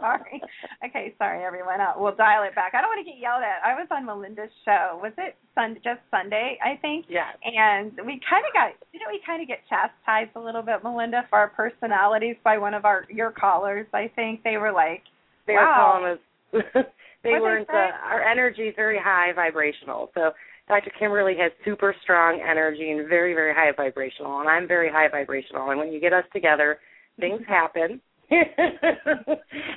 [0.00, 0.42] sorry.
[0.84, 1.80] Okay, sorry everyone.
[1.80, 2.72] Uh, we'll dial it back.
[2.74, 3.62] I don't want to get yelled at.
[3.64, 4.98] I was on Melinda's show.
[5.02, 6.58] Was it Sun just Sunday?
[6.58, 7.06] I think.
[7.08, 7.30] Yeah.
[7.44, 10.82] And we kind of got, you know, we kind of get chastised a little bit,
[10.82, 13.86] Melinda, for our personalities by one of our your callers.
[13.92, 15.02] I think they were like,
[15.46, 16.00] they wow.
[16.02, 16.86] were calling us.
[17.22, 17.70] they what weren't.
[17.70, 20.10] Uh, our energy is very high vibrational.
[20.14, 20.30] So
[20.68, 20.90] Dr.
[20.98, 25.70] Kimberly has super strong energy and very very high vibrational, and I'm very high vibrational.
[25.70, 26.78] And when you get us together,
[27.20, 28.00] things happen.
[28.30, 28.46] and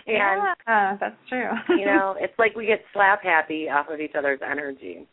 [0.07, 1.49] yeah, that's true.
[1.69, 5.05] you know, it's like we get slap happy off of each other's energy.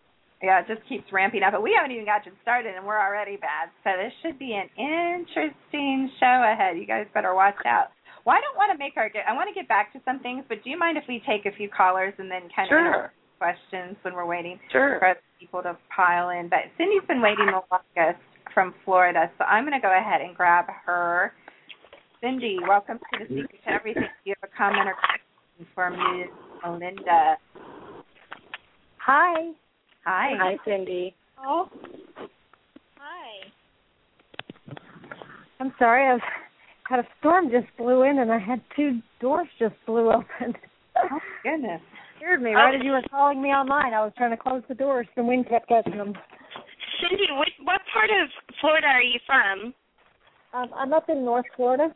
[0.42, 1.52] Yeah, it just keeps ramping up.
[1.52, 3.70] But we haven't even gotten started, and we're already bad.
[3.82, 6.76] So this should be an interesting show ahead.
[6.78, 7.88] You guys better watch out.
[8.24, 9.24] Well, I don't want to make our get.
[9.28, 11.44] I want to get back to some things, but do you mind if we take
[11.44, 13.04] a few callers and then kind sure.
[13.04, 14.96] of questions when we're waiting sure.
[14.98, 16.48] for people to pile in?
[16.48, 20.34] But Cindy's been waiting the longest from Florida, so I'm going to go ahead and
[20.34, 21.32] grab her.
[22.22, 24.02] Cindy, welcome to the Secret to Everything.
[24.02, 26.28] Do you have a comment or question for Ms.
[26.64, 27.36] Melinda?
[28.98, 29.52] Hi.
[30.06, 30.30] Hi.
[30.38, 31.14] Hi, Cindy.
[31.38, 31.68] Oh.
[32.96, 33.52] Hi.
[35.60, 36.20] I'm sorry, I've
[36.88, 40.54] had a storm just blew in and I had two doors just blew open.
[40.96, 41.80] oh goodness.
[42.16, 42.78] Scared me right oh.
[42.78, 43.94] as you were calling me online.
[43.94, 45.06] I was trying to close the doors.
[45.16, 46.14] The wind kept catching them.
[47.00, 48.28] Cindy, what, what part of
[48.60, 49.74] Florida are you from?
[50.54, 51.90] Um, I'm up in North Florida.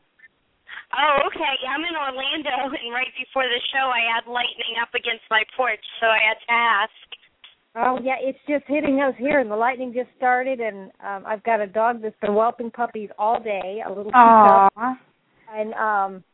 [0.92, 1.54] Oh, okay.
[1.68, 5.84] I'm in Orlando, and right before the show, I had lightning up against my porch,
[6.00, 7.08] so I had to ask.
[7.76, 11.42] Oh yeah, it's just hitting us here, and the lightning just started, and um I've
[11.44, 14.96] got a dog that's been whelping puppies all day, a little Aww.
[15.54, 16.24] and um,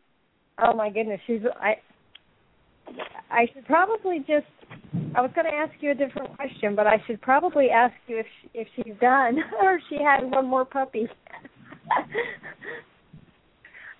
[0.62, 1.76] oh my goodness, she's I.
[3.30, 4.46] I should probably just.
[5.16, 8.18] I was going to ask you a different question, but I should probably ask you
[8.18, 11.08] if she, if she's done or if she had one more puppy.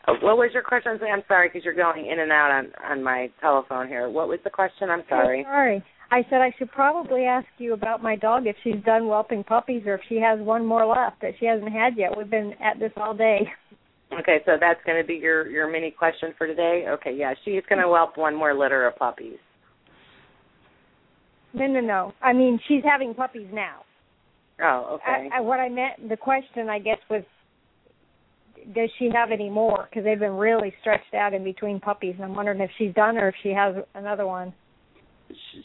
[0.07, 0.99] Uh, what was your question?
[1.11, 4.09] I'm sorry because you're going in and out on on my telephone here.
[4.09, 4.91] What was the question?
[4.91, 5.45] I'm sorry.
[5.47, 5.85] Oh, sorry.
[6.15, 9.83] I said I should probably ask you about my dog if she's done whelping puppies
[9.85, 12.17] or if she has one more left that she hasn't had yet.
[12.17, 13.41] We've been at this all day.
[14.21, 16.85] Okay, so that's going to be your your mini question for today.
[16.89, 19.39] Okay, yeah, she's going to whelp one more litter of puppies.
[21.53, 22.13] No, no, no.
[22.23, 23.81] I mean, she's having puppies now.
[24.63, 25.31] Oh, okay.
[25.33, 27.25] I, I, what I meant, the question, I guess, was,
[28.73, 29.89] does she have any more?
[29.91, 33.19] Because they've been really stretched out in between puppies, and I'm wondering if she's done
[33.19, 34.55] or if she has another one.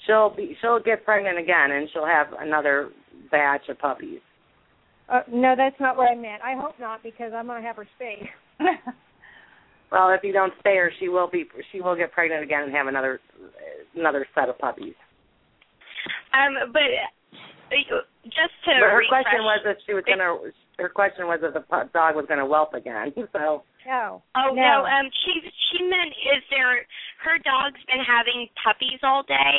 [0.05, 2.89] She'll be she'll get pregnant again, and she'll have another
[3.31, 4.19] batch of puppies.
[5.09, 6.41] Uh, no, that's not what I meant.
[6.43, 8.29] I hope not because I'm going to have her spayed.
[9.91, 12.71] well, if you don't spay her, she will be she will get pregnant again and
[12.71, 13.19] have another
[13.95, 14.93] another set of puppies.
[16.33, 20.37] Um, but uh, just to but her refresh, question was if she was gonna.
[20.77, 23.13] Her question was if the dog was gonna whelp again.
[23.33, 23.63] So.
[23.89, 24.21] No.
[24.37, 24.61] Oh no.
[24.61, 25.41] no, um she
[25.73, 26.85] she meant is there
[27.25, 29.57] her dog's been having puppies all day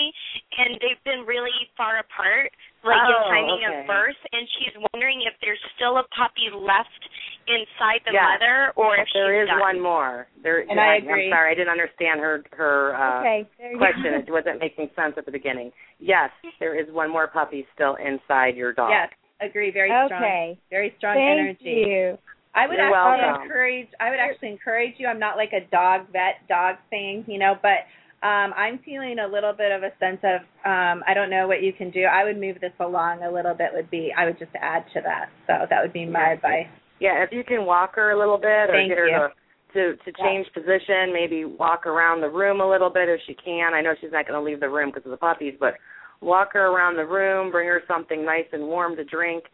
[0.54, 2.54] and they've been really far apart,
[2.86, 3.82] like in Oh, timing okay.
[3.82, 7.02] of birth, and she's wondering if there's still a puppy left
[7.50, 8.22] inside the Yes.
[8.22, 9.60] mother or if there she's is done.
[9.60, 10.28] one more.
[10.42, 11.28] There, And I I'm agree.
[11.28, 13.40] sorry, I didn't understand her her uh, okay.
[13.76, 14.14] Question.
[14.14, 15.72] It wasn't making sense at the beginning.
[15.98, 16.30] Yes,
[16.62, 18.90] there is one more puppy still inside your dog.
[18.94, 19.10] Yes,
[19.42, 19.70] agree.
[19.74, 20.22] Very strong.
[20.22, 20.58] Okay.
[20.70, 21.84] Very strong Thank energy.
[21.90, 22.18] you.
[22.54, 23.42] I would You're actually welcome.
[23.42, 23.88] encourage.
[24.00, 25.06] I would actually encourage you.
[25.06, 27.86] I'm not like a dog vet dog thing, you know, but
[28.26, 31.62] um I'm feeling a little bit of a sense of um I don't know what
[31.62, 32.04] you can do.
[32.04, 33.70] I would move this along a little bit.
[33.72, 35.30] Would be I would just add to that.
[35.46, 36.32] So that would be my Yeah.
[36.34, 36.66] advice.
[36.98, 39.16] Yeah, if you can walk her a little bit or Thank get her you.
[39.16, 39.34] to
[39.72, 43.72] to, to change position, maybe walk around the room a little bit if she can.
[43.72, 45.74] I know she's not going to leave the room because of the puppies, but
[46.20, 49.44] walk her around the room, bring her something nice and warm to drink.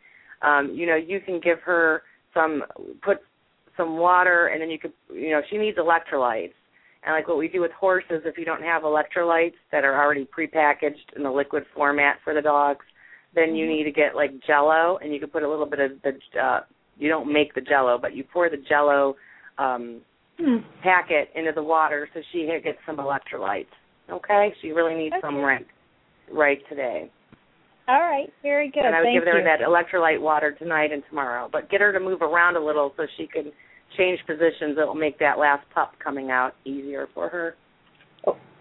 [0.40, 2.03] Um, you know, you can give her
[2.37, 2.62] some
[3.03, 3.18] put
[3.76, 6.53] some water and then you could you know, she needs electrolytes.
[7.05, 10.26] And like what we do with horses, if you don't have electrolytes that are already
[10.26, 12.84] prepackaged in the liquid format for the dogs,
[13.34, 15.91] then you need to get like jello and you can put a little bit of
[16.03, 16.61] the uh
[16.99, 19.16] you don't make the jello, but you pour the jello
[19.59, 20.01] um
[20.82, 23.66] packet into the water so she gets some electrolytes.
[24.11, 24.53] Okay?
[24.61, 25.45] She really needs some Okay.
[25.45, 25.66] right
[26.32, 27.11] right today.
[27.89, 28.32] All right.
[28.43, 28.84] Very good.
[28.84, 29.45] and I would Thank give her you.
[29.45, 31.49] that electrolyte water tonight and tomorrow.
[31.51, 33.53] But get her to move around a little so she can
[33.97, 37.55] change positions that will make that last pup coming out easier for her.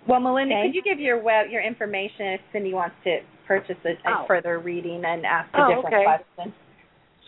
[0.08, 0.68] Well, Melinda, Okay.
[0.68, 4.26] could you give your web your information if Cindy wants to purchase a, a Oh.
[4.28, 6.04] further reading and ask a Oh, different okay.
[6.04, 6.54] question?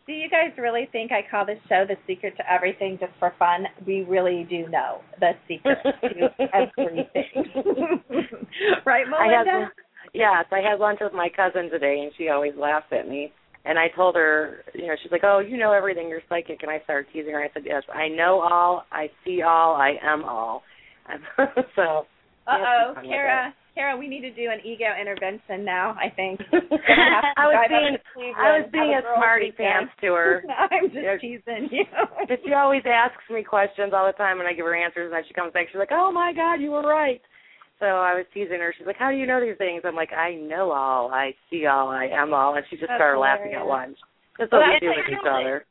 [0.07, 3.33] Do you guys really think I call this show The Secret to Everything just for
[3.39, 3.67] fun?
[3.87, 7.45] We really do know the secret to everything.
[8.85, 9.71] right, Melinda?
[10.13, 13.33] yes, I had lunch with my cousin today, and she always laughs at me.
[13.65, 16.09] And I told her, you know, she's like, "Oh, you know everything.
[16.09, 17.41] You're psychic." And I started teasing her.
[17.41, 18.85] I said, "Yes, I know all.
[18.91, 19.77] I see all.
[19.77, 20.65] I am all."
[21.77, 22.07] so.
[22.47, 23.55] Uh oh, Kara.
[23.75, 26.41] Kara, we need to do an ego intervention now, I think.
[26.53, 27.97] I was being,
[28.37, 30.45] I was being a a smarty pants to her.
[30.71, 31.17] I'm just Yeah.
[31.17, 31.85] teasing you.
[32.29, 35.07] But she always asks me questions all the time, and I give her answers.
[35.09, 37.21] And then she comes back, she's like, "Oh my God, you were right."
[37.81, 38.75] So I was teasing her.
[38.77, 41.09] She's like, "How do you know these things?" I'm like, "I know all.
[41.11, 41.89] I see all.
[41.89, 43.97] I am all." And she just That's started laughing at hilarious.
[43.97, 43.99] lunch.
[44.39, 45.65] That's Well, what we do with each really- other.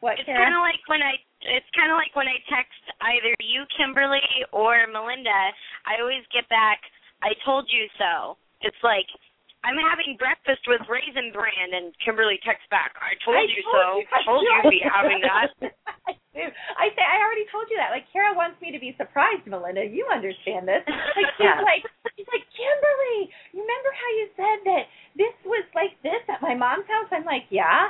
[0.00, 3.32] What, It's kind of like when I it's kind of like when I text either
[3.40, 5.52] you, Kimberly, or Melinda.
[5.86, 6.80] I always get back,
[7.22, 9.06] "I told you so." It's like
[9.64, 13.74] I'm having breakfast with Raisin Bran, and Kimberly texts back, "I told I you told
[13.76, 13.86] so.
[14.00, 14.62] you- I told you know.
[14.62, 15.48] to be having that."
[16.08, 16.12] I.
[16.34, 17.90] I say I already told you that.
[17.94, 19.86] Like Kara wants me to be surprised, Melinda.
[19.86, 20.82] You understand this?
[20.84, 21.62] Like she's Yeah.
[21.62, 21.84] like
[22.18, 23.30] she's like Kimberly.
[23.54, 24.84] Remember how you said that
[25.16, 27.08] this was like this at my mom's house?
[27.12, 27.88] I'm like, yeah.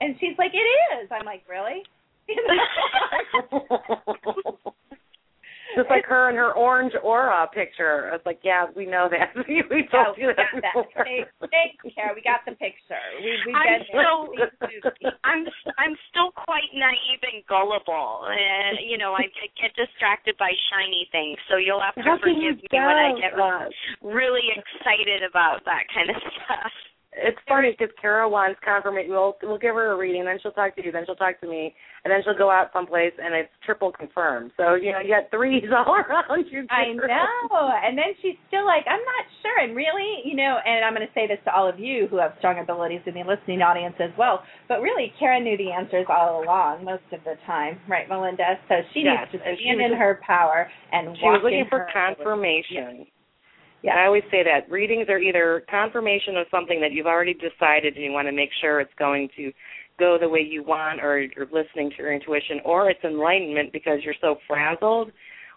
[0.00, 0.68] And she's like, it
[1.00, 1.08] is.
[1.10, 1.82] I'm like, really?
[5.76, 8.08] Just like her and her orange aura picture.
[8.08, 9.36] I was like, yeah, we know that.
[9.44, 10.72] we we told you we got that.
[11.04, 11.52] Take, before.
[11.52, 12.96] Thanks, thanks, We got the picture.
[13.20, 14.32] We we I'm been so-
[15.20, 15.44] I'm
[15.76, 21.12] I'm still quite naive and gullible, and you know I, I get distracted by shiny
[21.12, 21.36] things.
[21.52, 23.68] So you'll have to How forgive me when I get us?
[24.00, 26.72] really excited about that kind of stuff.
[27.16, 29.10] It's funny because Kara wants confirmation.
[29.10, 31.48] We'll we'll give her a reading, then she'll talk to you, then she'll talk to
[31.48, 34.52] me, and then she'll go out someplace, and it's triple confirmed.
[34.56, 36.66] So you know you got threes all around you.
[36.68, 37.72] I know.
[37.82, 39.64] And then she's still like, I'm not sure.
[39.64, 42.18] And really, you know, and I'm going to say this to all of you who
[42.18, 44.44] have strong abilities in the listening audience as well.
[44.68, 48.60] But really, Kara knew the answers all along, most of the time, right, Melinda?
[48.68, 51.88] So she Yes, needs to stand in her power and She was looking in for
[51.92, 53.06] confirmation.
[53.86, 53.94] Yeah.
[53.94, 58.04] I always say that readings are either confirmation of something that you've already decided and
[58.04, 59.52] you want to make sure it's going to
[59.98, 64.00] go the way you want or you're listening to your intuition or it's enlightenment because
[64.02, 65.12] you're so frazzled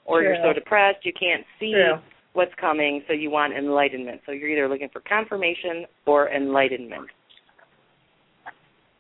[0.06, 1.98] or you're so depressed you can't see True.
[2.34, 4.22] what's coming so you want enlightenment.
[4.26, 7.08] So you're either looking for confirmation or enlightenment.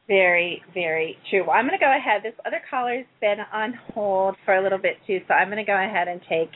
[0.07, 1.43] Very, very true.
[1.45, 2.23] Well, I'm going to go ahead.
[2.23, 5.71] This other caller's been on hold for a little bit too, so I'm going to
[5.71, 6.49] go ahead and take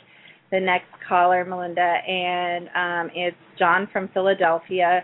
[0.54, 5.02] the next caller, Melinda, and um, it's John from Philadelphia.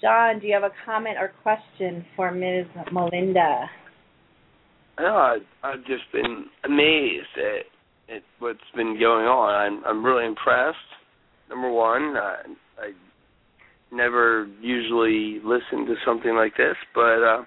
[0.00, 2.66] John, do you have a comment or question for Ms.
[2.92, 3.68] Melinda?
[5.00, 9.52] No, I, I've just been amazed at, at what's been going on.
[9.52, 10.76] I'm I'm really impressed.
[11.48, 12.36] Number one, I,
[12.78, 12.92] I
[13.90, 17.42] never usually listen to something like this, but uh,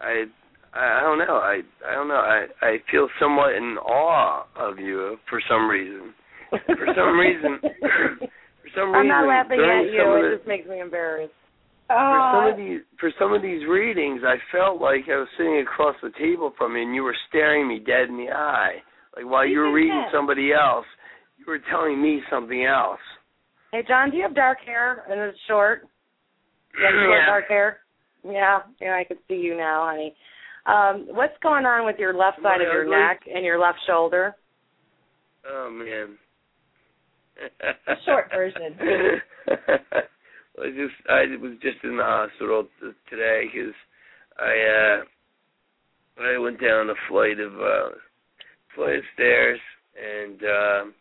[0.00, 0.24] I
[0.72, 1.36] I don't know.
[1.36, 2.14] I I don't know.
[2.14, 6.14] I I feel somewhat in awe of you for some reason.
[6.50, 7.58] For some reason.
[7.62, 10.02] for some reason, I'm not laughing at you.
[10.02, 11.32] of the- It just makes me embarrassed.
[11.88, 15.28] for some Oh, of these for some of these readings, I felt like I was
[15.36, 18.76] sitting across the table from you, and you were staring me dead in the eye.
[19.16, 20.86] Like while you were reading somebody else,
[21.38, 23.00] you were telling me something else.
[23.72, 25.82] Hey, John, do you have dark hair and it's short?
[26.78, 27.26] You have short Yeah.
[27.26, 27.78] dark hair?
[28.24, 30.14] Yeah, yeah, I could see you now, honey.
[30.66, 32.96] Um, what's going on with your left side of your ugly?
[32.96, 34.34] neck and your left shoulder?
[35.50, 36.18] Oh man.
[37.86, 38.76] The short version.
[40.60, 43.74] I just I was just in the hospital t- today because
[44.38, 45.02] I
[46.20, 47.90] uh I went down a flight of uh
[48.74, 49.60] flight of stairs
[49.96, 50.94] and um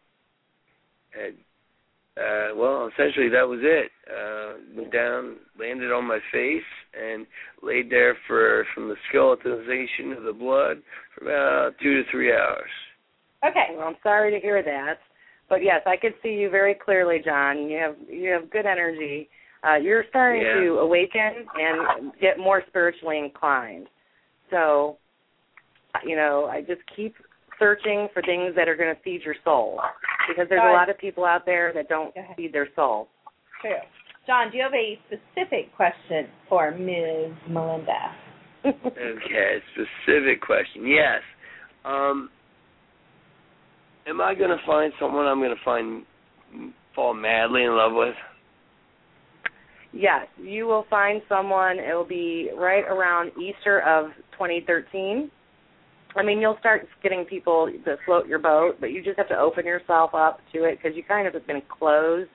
[1.10, 1.34] had
[2.22, 3.92] uh well essentially that was it.
[4.08, 6.62] Uh went down, landed on my face
[6.94, 7.26] and
[7.64, 10.78] laid there for from the skeletonization of the blood
[11.16, 12.70] for about two to three hours.
[13.44, 13.76] okay.
[13.76, 15.00] Well, I'm sorry to hear that,
[15.50, 17.70] but yes, I could see you very clearly, John.
[17.70, 19.30] You have you have good energy.
[19.68, 20.54] Uh, you're starting Yeah.
[20.62, 23.88] to awaken and get more spiritually inclined.
[24.52, 24.98] So,
[26.06, 27.16] you know, I just keep
[27.60, 29.82] searching for things that are going to feed your soul,
[30.28, 33.10] because there's Got a lot of people out there that don't Go feed their soul.
[33.62, 33.72] True.
[34.28, 37.32] John, do you have a specific question for Ms.
[37.50, 38.16] Melinda?
[38.66, 40.86] Okay, specific question.
[40.86, 41.22] Yes.
[41.86, 42.30] Um
[44.08, 46.04] am I going to find someone I'm going to find
[46.96, 48.16] fall madly in love with?
[49.94, 51.80] Yes, you will find someone.
[51.80, 55.32] It will be right around Easter of 2013.
[56.16, 59.38] I mean, you'll start getting people to float your boat, but you just have to
[59.38, 62.30] open yourself up to it because you kind of have been closed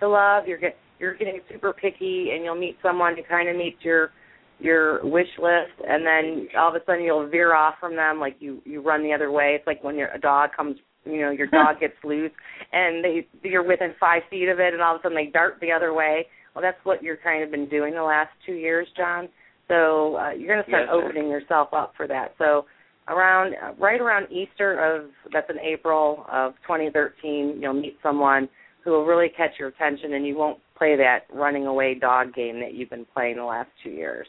[0.00, 0.46] to love.
[0.46, 4.10] You're get you're getting super picky, and you'll meet someone who kind of meets your
[4.58, 8.36] your wish list, and then all of a sudden you'll veer off from them, like
[8.38, 9.56] you you run the other way.
[9.58, 12.32] It's like when your a dog comes, you know, your dog gets loose,
[12.72, 15.58] and they you're within five feet of it, and all of a sudden they dart
[15.60, 16.26] the other way.
[16.54, 19.28] Well, that's what you're kind of been doing the last two years, John.
[19.68, 22.34] So uh, you're going to start Yes, opening yourself up for that.
[22.36, 22.66] So
[23.08, 28.48] around uh, right around Easter of that's in April of 2013, you'll meet someone
[28.84, 32.58] who will really catch your attention, and you won't play that running away dog game
[32.60, 34.26] that you've been playing the last two years.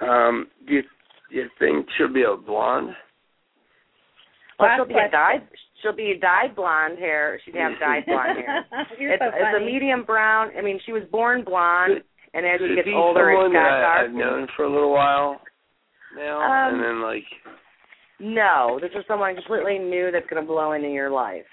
[0.00, 0.82] Um do you,
[1.30, 2.90] do you think she'll be a blonde?
[4.58, 5.12] Well, she'll be a question.
[5.12, 5.42] dyed
[5.82, 7.40] she'll be a dyed blonde hair.
[7.44, 8.66] She'd have dyed blonde hair.
[8.98, 10.50] You're it's, so it's a medium brown.
[10.58, 12.02] I mean, she was born blonde,
[12.34, 14.08] and as Could she gets be older, someone it got that I, dark.
[14.10, 15.40] I've known for a little while
[16.16, 17.24] now, Um, and then like
[18.18, 21.46] No, this is someone completely new that's going to blow into your life.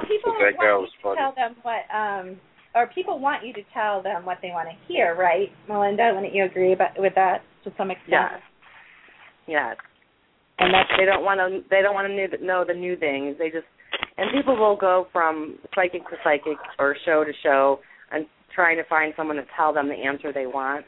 [0.03, 2.37] people That guy want was you to tell them what, um,
[2.75, 6.13] or people want you to tell them what they want to hear, right, Melinda?
[6.15, 8.09] Wouldn't you agree about, with that to some extent?
[8.11, 8.41] Yes.
[9.47, 9.77] Yes.
[10.59, 11.69] And that's They don't want to.
[11.69, 13.37] They don't want to know the new things.
[13.39, 13.67] They just
[14.17, 17.81] and people will go from psychic to psychic or show to show
[18.13, 20.85] and trying to find someone to tell them the answer they want.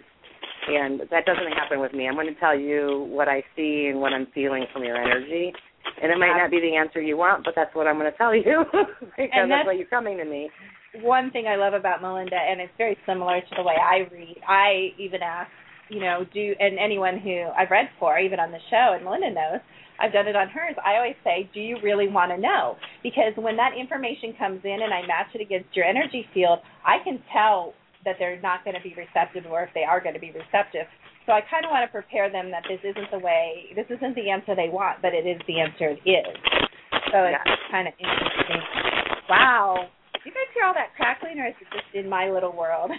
[0.68, 2.08] And that doesn't happen with me.
[2.08, 5.52] I'm going to tell you what I see and what I'm feeling from your energy.
[6.02, 8.16] And it might not be the answer you want, but that's what I'm going to
[8.16, 10.50] tell you because that's that's- why you're coming to me.
[11.02, 14.36] One thing I love about Melinda, and it's very similar to the way I read.
[14.46, 15.50] I even ask,
[15.88, 19.30] you know, do and anyone who I've read for, even on the show, and Melinda
[19.30, 19.60] knows,
[19.98, 20.76] I've done it on hers.
[20.84, 22.76] I always say, do you really want to know?
[23.02, 26.98] Because when that information comes in and I match it against your energy field, I
[27.02, 27.72] can tell
[28.04, 30.86] that they're not going to be receptive, or if they are going to be receptive.
[31.24, 34.14] So I kind of want to prepare them that this isn't the way, this isn't
[34.14, 36.28] the answer they want, but it is the answer it is.
[37.10, 37.56] So it's Yeah.
[37.70, 38.62] kind of interesting.
[39.28, 39.88] Wow.
[40.26, 42.90] You guys hear all that crackling, or is it just in my little world?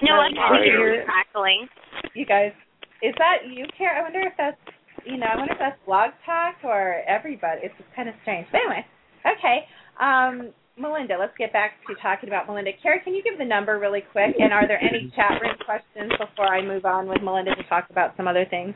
[0.00, 1.66] No, I I can hear crackling.
[2.14, 2.54] You guys,
[3.02, 3.98] is that you, Kara?
[3.98, 4.62] I wonder if that's
[5.04, 7.62] you know, I wonder if that's Blog Talk or everybody.
[7.64, 8.46] It's just kind of strange.
[8.52, 8.86] But anyway,
[9.26, 9.66] okay.
[9.98, 12.70] Um, Melinda, let's get back to talking about Melinda.
[12.80, 14.36] Kara, can you give the number really quick?
[14.38, 17.90] And are there any chat room questions before I move on with Melinda to talk
[17.90, 18.74] about some other things?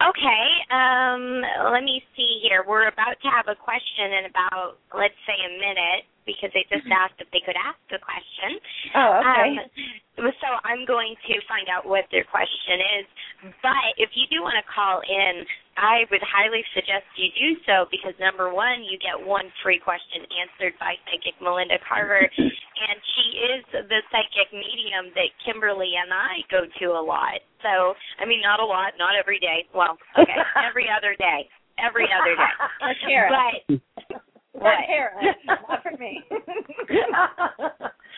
[0.00, 2.64] Okay, um, let me see here.
[2.66, 6.86] We're about to have a question in about, let's say, a minute because they just
[6.92, 8.60] asked if they could ask the question.
[8.94, 9.50] Oh, okay.
[10.20, 13.06] Um, so I'm going to find out what their question is.
[13.64, 15.48] But if you do want to call in,
[15.80, 20.28] I would highly suggest you do so because number one, you get one free question
[20.28, 22.20] answered by psychic Melinda Carver,
[22.84, 27.40] and she is the psychic medium that Kimberly and I go to a lot.
[27.64, 29.64] So I mean, not a lot, not every day.
[29.72, 30.36] Well, okay,
[30.68, 31.48] every other day,
[31.80, 32.54] every other day.
[33.32, 33.80] But
[34.52, 34.82] What?
[34.86, 35.14] Kara,
[35.46, 36.20] not for me.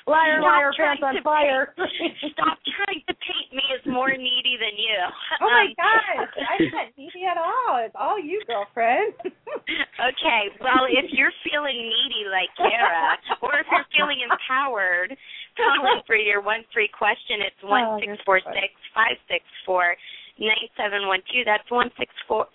[0.08, 1.74] liar, Stop liar, pants on fire.
[2.32, 4.96] Stop trying to paint me as more needy than you.
[5.44, 7.84] Oh my Um, gosh, I'm not needy at all.
[7.84, 9.12] It's all you, girlfriend.
[9.28, 15.12] okay, well, if you're feeling needy like Kara, or if you're feeling empowered,
[15.56, 17.44] call in for your one free question.
[17.44, 19.94] It's one Oh, six you're four six five six four
[20.40, 21.44] nine seven one two.
[21.44, 22.48] That's one six four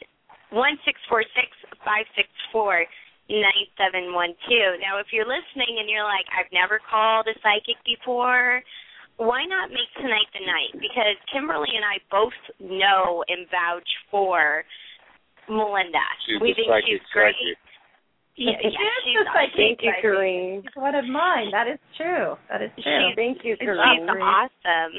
[0.49, 1.47] one six four six
[1.85, 2.83] five six four
[3.29, 4.67] nine seven one two.
[4.79, 8.63] Now, if you're listening and you're like, I've never called a psychic before,
[9.17, 10.73] why not make tonight the night?
[10.79, 14.63] Because Kimberly and I both know and vouch for
[15.49, 16.03] Melinda.
[16.25, 17.35] She's we a think psychic, she's great.
[17.35, 17.57] psychic.
[18.37, 19.57] Yeah, She yeah, she's a psychic.
[19.57, 20.05] Thank you, psychic.
[20.05, 20.61] Kareem.
[20.61, 21.49] She's one of mine.
[21.49, 22.37] That is true.
[22.53, 22.85] That is true.
[22.85, 24.05] She's- Thank you, She's Kareem.
[24.13, 24.93] awesome.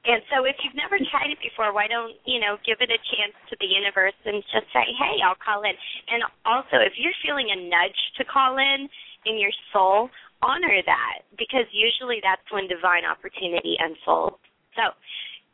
[0.00, 3.00] And so if you've never tried it before, why don't, you know, give it a
[3.12, 5.76] chance to the universe and just say, hey, I'll call in.
[6.08, 8.88] And also, if you're feeling a nudge to call in
[9.28, 10.08] in your soul,
[10.40, 14.40] honor that because usually that's when divine opportunity unfolds.
[14.72, 14.96] So,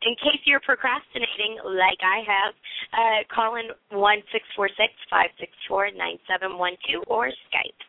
[0.05, 2.53] in case you're procrastinating, like I have,
[2.93, 7.27] uh, call in one six four six five six four nine seven one two or
[7.49, 7.81] Skype.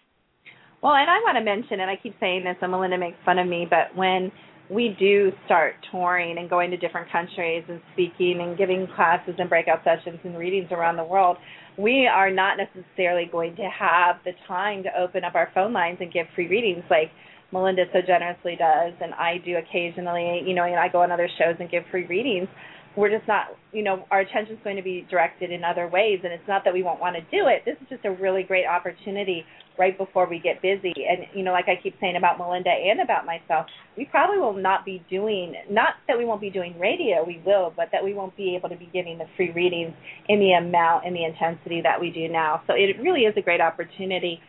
[0.83, 3.39] Well, and I want to mention, and I keep saying this, and Melinda makes fun
[3.39, 4.33] of me, but when
[4.71, 9.49] we do start touring and going to different countries and speaking and giving classes and
[9.49, 11.39] breakout sessions and readings around the world,
[11.79, 15.99] we are not necessarily going to have the time to open up our phone lines
[16.01, 17.11] and give free readings like
[17.51, 21.29] Melinda so generously does, and I do occasionally, you know, and I go on other
[21.39, 22.49] shows and give free readings.
[22.99, 26.33] We're just not, you know, our attention's going to be directed in other ways, and
[26.33, 27.63] it's not that we won't want to do it.
[27.65, 29.45] This is just a really great opportunity
[29.79, 30.93] right before we get busy.
[31.09, 34.53] And, you know, like I keep saying about Melinda and about myself, we probably will
[34.53, 38.15] not be doing, not that we won't be doing radio, we will, but that we
[38.15, 39.95] won't be able to be giving the free readings
[40.29, 42.63] in the amount and the intensity that we do now.
[42.67, 44.41] So it really is a great opportunity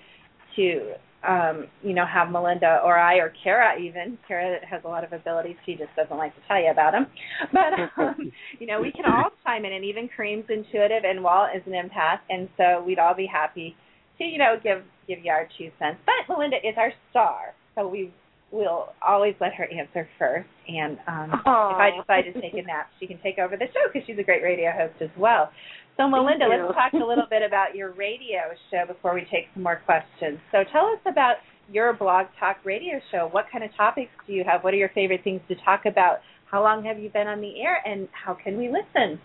[0.55, 0.93] to
[1.27, 4.17] um, you know, have Melinda or I or Kara even.
[4.27, 5.55] Kara has a lot of abilities.
[5.65, 7.07] She just doesn't like to tell you about them.
[7.51, 11.49] But um, you know, we can all chime in, and even Kareem's intuitive, and Walt
[11.55, 13.75] is an empath, and so we'd all be happy
[14.17, 15.99] to you know give give you our two cents.
[16.05, 18.13] But Melinda is our star, so we
[18.51, 20.49] will always let her answer first.
[20.67, 23.91] And um, if I decide to take a nap, she can take over the show
[23.91, 25.51] because she's a great radio host as well.
[25.99, 29.63] So, Melinda, let's talk a little bit about your radio show before we take some
[29.63, 30.39] more questions.
[30.49, 31.35] So, tell us about
[31.69, 33.27] your blog talk radio show.
[33.29, 34.63] What kind of topics do you have?
[34.63, 36.19] What are your favorite things to talk about?
[36.49, 39.19] How long have you been on the air, and how can we listen?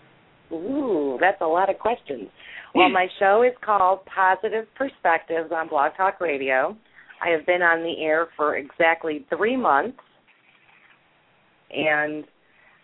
[0.51, 2.27] Ooh, that's a lot of questions.
[2.75, 6.75] Well, my show is called Positive Perspectives on Blog Talk Radio.
[7.25, 9.97] I have been on the air for exactly three months,
[11.71, 12.25] and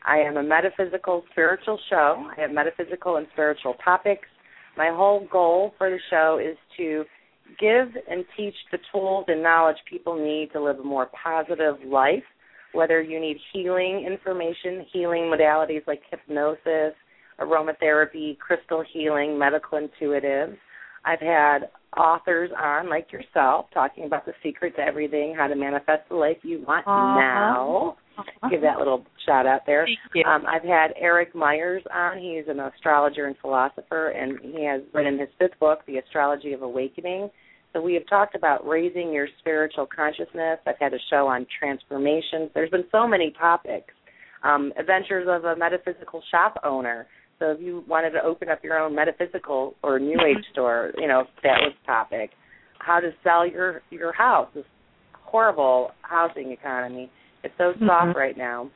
[0.06, 2.28] I am a metaphysical spiritual show.
[2.36, 4.28] I have metaphysical and spiritual topics.
[4.78, 7.04] My whole goal for the show is to
[7.60, 12.24] give and teach the tools and knowledge people need to live a more positive life,
[12.74, 16.94] whether you need healing information, healing modalities like hypnosis,
[17.40, 20.56] aromatherapy, crystal healing, medical intuitive.
[21.04, 26.08] I've had authors on, like yourself, talking about the secret to everything, how to manifest
[26.10, 27.20] the life you want Uh-huh.
[27.20, 27.98] now.
[28.50, 29.86] Give that little shout out there.
[29.86, 30.24] Thank you.
[30.24, 32.18] Um, I've had Eric Myers on.
[32.20, 36.62] He's an astrologer and philosopher, and he has written his fifth book, The Astrology of
[36.62, 37.30] Awakening.
[37.74, 40.60] So we have talked about raising your spiritual consciousness.
[40.68, 42.50] I've had a show on transformations.
[42.54, 43.94] There's been so many topics.
[44.44, 47.08] Um, adventures of a metaphysical shop owner.
[47.40, 51.08] So if you wanted to open up your own metaphysical or new age store, you
[51.08, 52.32] know, that was topic.
[52.80, 54.50] How to sell your your house.
[54.54, 54.66] This
[55.24, 57.10] horrible housing economy.
[57.44, 58.16] It's so soft Mhm.
[58.16, 58.70] right now.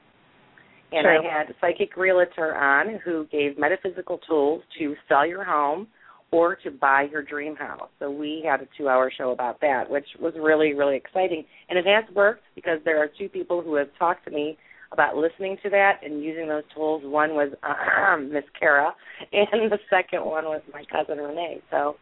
[0.91, 1.07] And.
[1.07, 5.87] I had a psychic realtor on who gave metaphysical tools to sell your home
[6.31, 7.89] or to buy your dream house.
[7.99, 11.45] So we had a two-hour show about that, which was really, really exciting.
[11.69, 14.57] And it has worked because there are two people who have talked to me
[14.91, 17.03] about listening to that and using those tools.
[17.03, 18.93] One was uh, Miss Kara,
[19.33, 21.61] and the second one was my cousin Renee.
[21.71, 21.95] So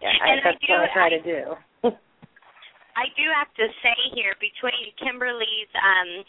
[0.00, 1.42] yeah, I, that's I do, what I try I, to do.
[2.96, 6.24] I do have to say here, between Kimberly's um,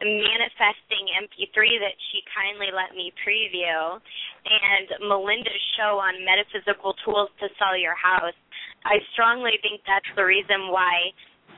[0.00, 3.98] manifesting MP3 that she kindly let me preview,
[4.46, 8.38] and Melinda's show on metaphysical tools to sell your house,
[8.86, 11.10] I strongly think that's the reason why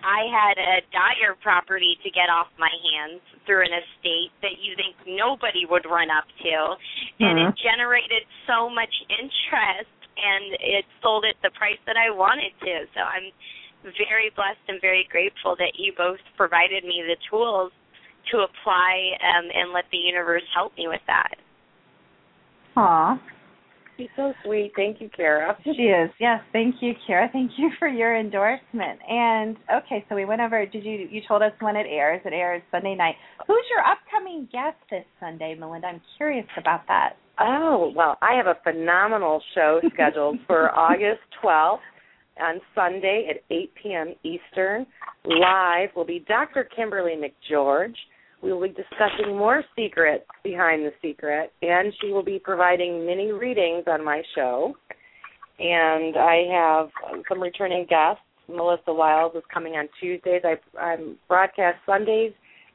[0.04, 4.76] I had a dire property to get off my hands through an estate that you
[4.76, 6.56] think nobody would run up to,
[7.20, 7.52] and Mm-hmm.
[7.52, 12.84] it generated so much interest, and it sold at the price that I wanted to.
[12.92, 13.32] So I'm
[13.84, 17.72] very blessed and very grateful that you both provided me the tools
[18.32, 21.36] to apply um, and let the universe help me with that.
[22.76, 23.20] Aw.
[23.96, 24.72] She's so sweet.
[24.74, 25.56] Thank you, Kara.
[25.62, 26.10] She is.
[26.18, 26.40] Yes.
[26.52, 27.28] Thank you, Kara.
[27.32, 28.98] Thank you for your endorsement.
[29.08, 30.66] And okay, so we went over.
[30.66, 32.20] Did you you told us when it airs?
[32.24, 33.14] It airs Sunday night.
[33.46, 35.86] Who's your upcoming guest this Sunday, Melinda?
[35.86, 37.16] I'm curious about that.
[37.38, 41.78] Oh, well, I have a phenomenal show scheduled for August 12th
[42.40, 44.14] on Sunday at 8 p.m.
[44.22, 44.86] Eastern.
[45.24, 46.68] Live will be Dr.
[46.76, 47.94] Kimberly McGeorge.
[48.42, 53.32] We will be discussing more secrets behind the secret, and she will be providing mini
[53.32, 54.74] readings on my show.
[55.58, 58.20] And I have some returning guests.
[58.48, 60.42] Melissa Wiles is coming on Tuesdays.
[60.44, 62.32] I I'm broadcast Sundays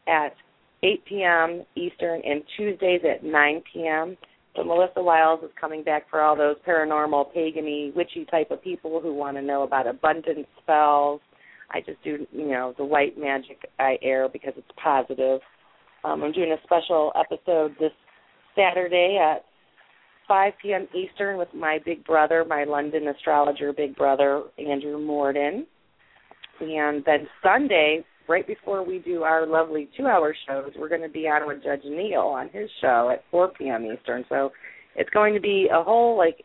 [0.07, 0.33] at
[0.81, 1.63] 8 p.m.
[1.75, 4.17] Eastern and Tuesdays at 9 p.m.
[4.55, 8.99] So Melissa Wiles is coming back for all those paranormal, pagany, witchy type of people
[8.99, 11.21] who want to know about abundance spells.
[11.71, 15.39] I just do, you know, the white magic I air because it's positive.
[16.03, 17.91] Um, I'm doing a special episode this
[18.55, 19.45] Saturday at
[20.27, 20.87] 5 p.m.
[20.95, 25.65] Eastern with my big brother, my London astrologer big brother, Andrew Morden.
[26.59, 31.09] And then Sunday, right before we do our lovely two hour shows, we're going to
[31.09, 33.85] be on with Judge Neil on his show at 4 p.m.
[33.85, 34.23] Eastern.
[34.29, 34.51] So
[34.95, 36.37] it's going to be a whole like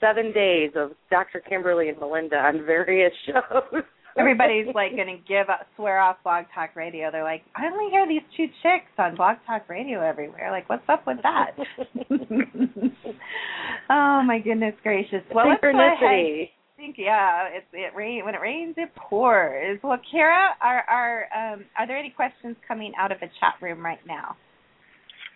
[0.00, 1.40] seven days of Dr.
[1.40, 3.82] Kimberly and Melinda on various shows.
[4.18, 7.10] Everybody's like going to give up, swear off Blog Talk Radio.
[7.12, 10.50] They're like, I only hear these two chicks on Blog Talk Radio everywhere.
[10.50, 11.52] Like, what's up with that?
[13.90, 15.22] oh my goodness gracious!
[15.32, 15.98] Well, let's go ahead.
[16.02, 16.50] Synchronicity.
[16.80, 19.78] Think yeah, it it rain when it rains it pours.
[19.82, 23.84] Well, Kara, are are um are there any questions coming out of the chat room
[23.84, 24.36] right now?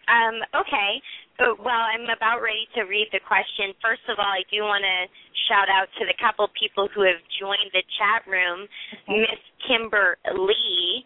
[0.08, 1.00] Um, okay.
[1.40, 3.72] Uh, Well, I'm about ready to read the question.
[3.80, 4.98] First of all, I do want to
[5.48, 8.68] shout out to the couple people who have joined the chat room.
[9.08, 11.04] Miss Kimber Lee.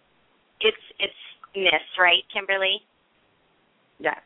[0.61, 1.22] It's it's
[1.55, 2.82] Miss, right, Kimberly?
[3.99, 4.18] Yeah.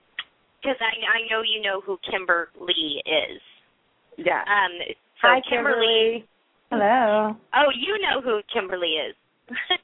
[0.60, 3.40] Because I I know you know who Kimber Lee is.
[4.16, 4.44] Yeah.
[4.44, 4.72] Um.
[5.22, 6.26] So Hi, Kimberly.
[6.70, 7.36] Hello.
[7.54, 9.14] Oh, you know who Kimberly is.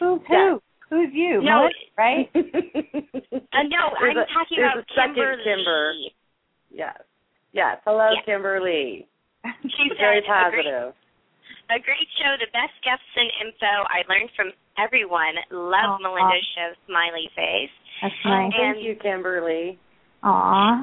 [0.00, 0.60] Who's who?
[0.88, 1.42] Who's you?
[1.44, 1.68] No.
[1.98, 2.26] Right?
[2.34, 2.40] uh,
[3.68, 5.44] no, I'm a- talking about Kimberly.
[5.44, 5.92] Kimber.
[6.72, 6.96] yes.
[7.52, 7.76] Yes.
[7.84, 8.24] Hello, Yes.
[8.24, 9.06] Kimberly.
[9.62, 10.94] She's Very said, "A great positive.
[11.70, 13.70] A great show, the best guests and info.
[13.92, 15.36] I learned from everyone.
[15.52, 16.02] Love Aw.
[16.02, 17.70] Melinda's show, Smiley Face.
[18.02, 18.50] That's nice.
[18.50, 19.78] thank And- you, Kimberly.
[20.24, 20.82] Aw.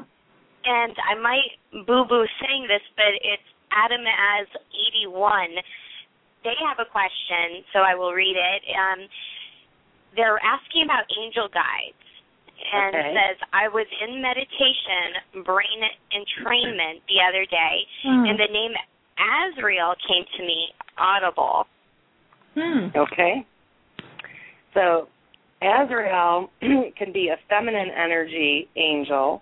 [0.64, 4.46] And I might boo boo saying this, but it's Adam as
[5.02, 5.50] 81.
[6.44, 8.62] They have a question, so I will read it.
[8.76, 9.08] Um,
[10.16, 11.94] they're asking about angel guides.
[12.74, 13.14] And Okay.
[13.14, 18.26] says, I was in meditation, brain entrainment the other day, Hmm.
[18.26, 18.74] and the name
[19.18, 21.66] Azrael came to me audible.
[22.54, 22.88] Hmm.
[22.96, 23.44] Okay.
[24.74, 25.08] So,
[25.62, 26.50] Azrael
[26.96, 29.40] can be a feminine energy angel,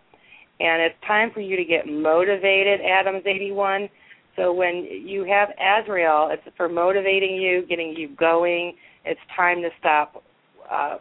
[0.60, 3.88] and it's time for you to get motivated, Adams 81.
[4.36, 8.74] So, when you have Azrael, it's for motivating you, getting you going.
[9.04, 10.22] It's time to stop
[10.70, 10.96] uh,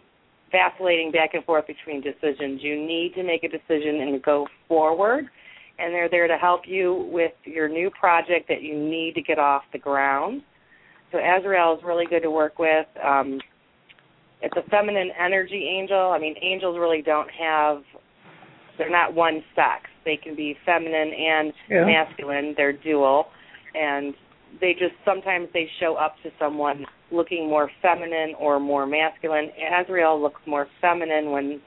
[0.52, 2.62] vacillating back and forth between decisions.
[2.64, 5.26] You need to make a decision and go forward.
[5.78, 9.38] And they're there to help you with your new project that you need to get
[9.38, 10.42] off the ground.
[11.12, 12.88] So Azrael is really good to work with.
[13.04, 13.40] Um,
[14.42, 16.12] it's a feminine energy angel.
[16.12, 17.84] I mean, angels really don't have,
[18.78, 19.90] they're not one sex.
[20.04, 21.86] They can be feminine and Yeah.
[21.86, 22.54] masculine.
[22.56, 23.28] They're dual.
[23.74, 24.14] And
[24.62, 29.52] they just, sometimes they show up to someone looking more feminine or more masculine.
[29.80, 31.62] Azrael looks more feminine when,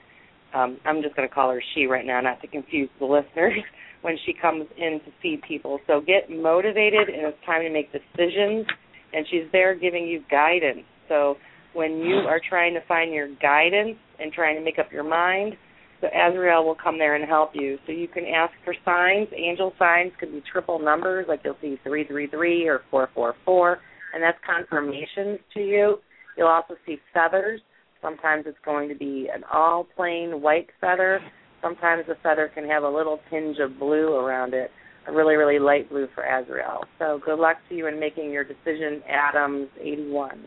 [0.54, 3.58] um, I'm just going to call her she right now, not to confuse the listeners,
[4.02, 5.80] when she comes in to see people.
[5.86, 8.66] So get motivated, and it's time to make decisions
[9.12, 10.84] and she's there giving you guidance.
[11.08, 11.36] So
[11.74, 15.54] when you are trying to find your guidance and trying to make up your mind,
[16.00, 17.78] So Azrael will come there and help you.
[17.86, 19.28] So you can ask for signs.
[19.36, 23.78] Angel signs could be triple numbers, like you'll see 333 or 444,
[24.14, 25.96] and that's confirmations to you.
[26.36, 27.60] You'll also see feathers.
[28.00, 31.20] Sometimes it's going to be an all plain white feather.
[31.60, 34.70] Sometimes the feather can have a little tinge of blue around it,
[35.08, 36.84] a really, really light blue for Azrael.
[37.00, 40.30] So good luck to you in making your decision, Adams 81.
[40.30, 40.38] Um,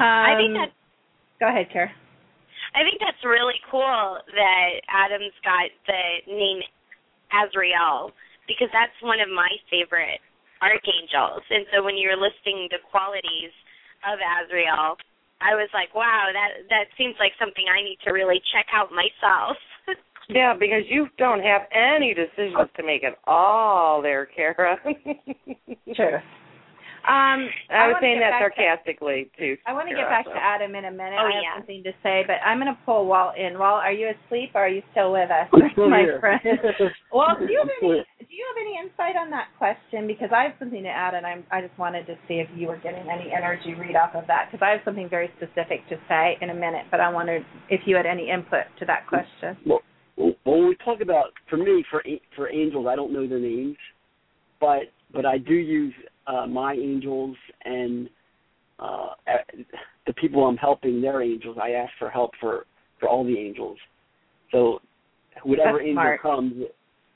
[0.00, 0.72] I think that
[1.38, 1.90] Go ahead, Kara.
[2.76, 6.60] I think that's really cool that Adam's got the name
[7.32, 8.12] Azrael
[8.44, 10.20] because that's one of my favorite
[10.60, 11.40] archangels.
[11.48, 13.52] And so when you're listing the qualities
[14.04, 15.00] of Azrael,
[15.40, 18.92] I was like, wow, that that seems like something I need to really check out
[18.92, 19.56] myself.
[20.28, 24.76] Yeah, because you don't have any decisions to make at all there, Kara.
[25.94, 26.18] True.
[27.06, 29.54] Um, I was saying that back to- sarcastically too.
[29.62, 30.34] I want to get back so.
[30.34, 31.14] to Adam in a minute.
[31.22, 31.54] Oh, I have yeah.
[31.54, 33.58] something to say, but I'm going to pull Walt in.
[33.58, 36.18] Walt, are you asleep or are you still with us, still my here.
[36.18, 36.42] friend?
[37.14, 40.06] Well, do you have any do you have any insight on that question?
[40.06, 42.66] Because I have something to add, and I'm I just wanted to see if you
[42.66, 44.50] were getting any energy read off of that.
[44.50, 47.80] Because I have something very specific to say in a minute, but I wondered if
[47.86, 49.56] you had any input to that question.
[49.64, 49.80] Well,
[50.16, 52.02] well, when we talk about for me for
[52.34, 53.76] for angels, I don't know their names,
[54.60, 55.94] but but I do use
[56.26, 58.08] uh, my angels and
[58.78, 59.08] uh,
[60.06, 61.00] the people I'm helping.
[61.00, 61.56] Their angels.
[61.60, 62.66] I ask for help for
[63.00, 63.78] for all the angels.
[64.52, 64.80] So
[65.44, 66.22] whatever That's angel smart.
[66.22, 66.54] comes,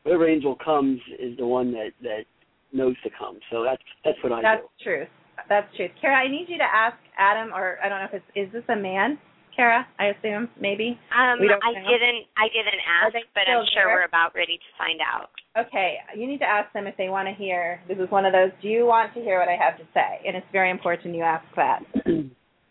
[0.03, 2.25] whatever angel comes is the one that that
[2.73, 3.39] knows to come.
[3.51, 4.85] So that's that's what I That's do.
[4.85, 5.09] truth.
[5.49, 5.91] That's truth.
[6.01, 8.65] Kara, I need you to ask Adam, or I don't know if it's is this
[8.69, 9.19] a man?
[9.55, 10.98] Kara, I assume maybe.
[11.12, 11.88] Um, We don't I know.
[11.88, 13.94] didn't I didn't ask, but I'm sure there?
[14.01, 15.30] we're about ready to find out.
[15.59, 17.80] Okay, you need to ask them if they want to hear.
[17.88, 18.51] This is one of those.
[18.62, 20.20] Do you want to hear what I have to say?
[20.26, 21.82] And it's very important you ask that.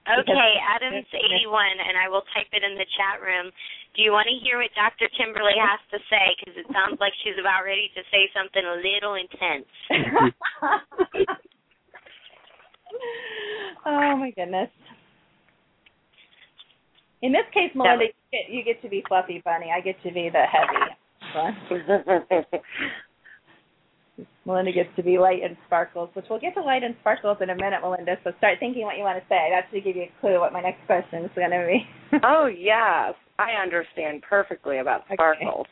[0.10, 1.54] Okay, Adams 81,
[1.86, 3.54] and I will type it in the chat room.
[3.94, 5.06] Do you want to hear what Dr.
[5.14, 6.34] Kimberly has to say?
[6.34, 9.70] Because it sounds like she's about ready to say something a little intense.
[13.86, 14.74] oh my goodness.
[17.22, 19.68] In this case, Melinda, you get, you get to be fluffy bunny.
[19.76, 20.80] I get to be the heavy
[21.36, 21.56] one.
[24.46, 27.50] Melinda gets to be light and sparkles, which we'll get to light and sparkles in
[27.52, 28.16] a minute, Melinda.
[28.24, 29.50] So start thinking what you want to say.
[29.52, 32.18] That should give you a clue what my next question is going to be.
[32.24, 35.68] oh yes, I understand perfectly about sparkles.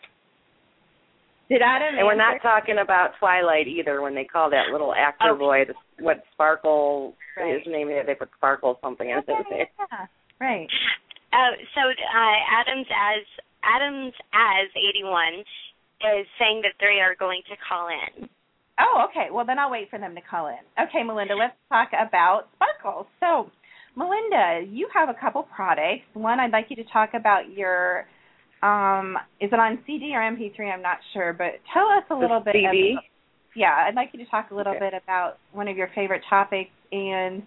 [1.50, 1.98] Did Adam?
[1.98, 4.02] And we're not talking about Twilight either.
[4.02, 5.38] When they call that little actor Oh.
[5.38, 5.64] boy,
[6.00, 7.58] what Sparkle Right.
[7.58, 9.70] his name is, they put Sparkle something in Yeah, it.
[9.80, 10.06] yeah,
[10.42, 10.68] right.
[11.34, 13.24] Uh, so uh, Adams as
[13.64, 15.44] Adams as 81
[16.20, 18.30] is saying that they are going to call in.
[18.80, 19.28] Oh, okay.
[19.32, 20.62] Well, then I'll wait for them to call in.
[20.78, 23.08] Okay, Melinda, let's talk about sparkles.
[23.20, 23.50] So,
[23.96, 26.06] Melinda, you have a couple products.
[26.14, 28.06] One, I'd like you to talk about your.
[28.62, 30.72] Um, is it on CD or MP3?
[30.74, 32.54] I'm not sure, but tell us a little bit.
[32.56, 32.94] CD?
[32.94, 33.04] About,
[33.56, 34.92] yeah, I'd like you to talk a little Okay.
[34.92, 37.44] bit about one of your favorite topics and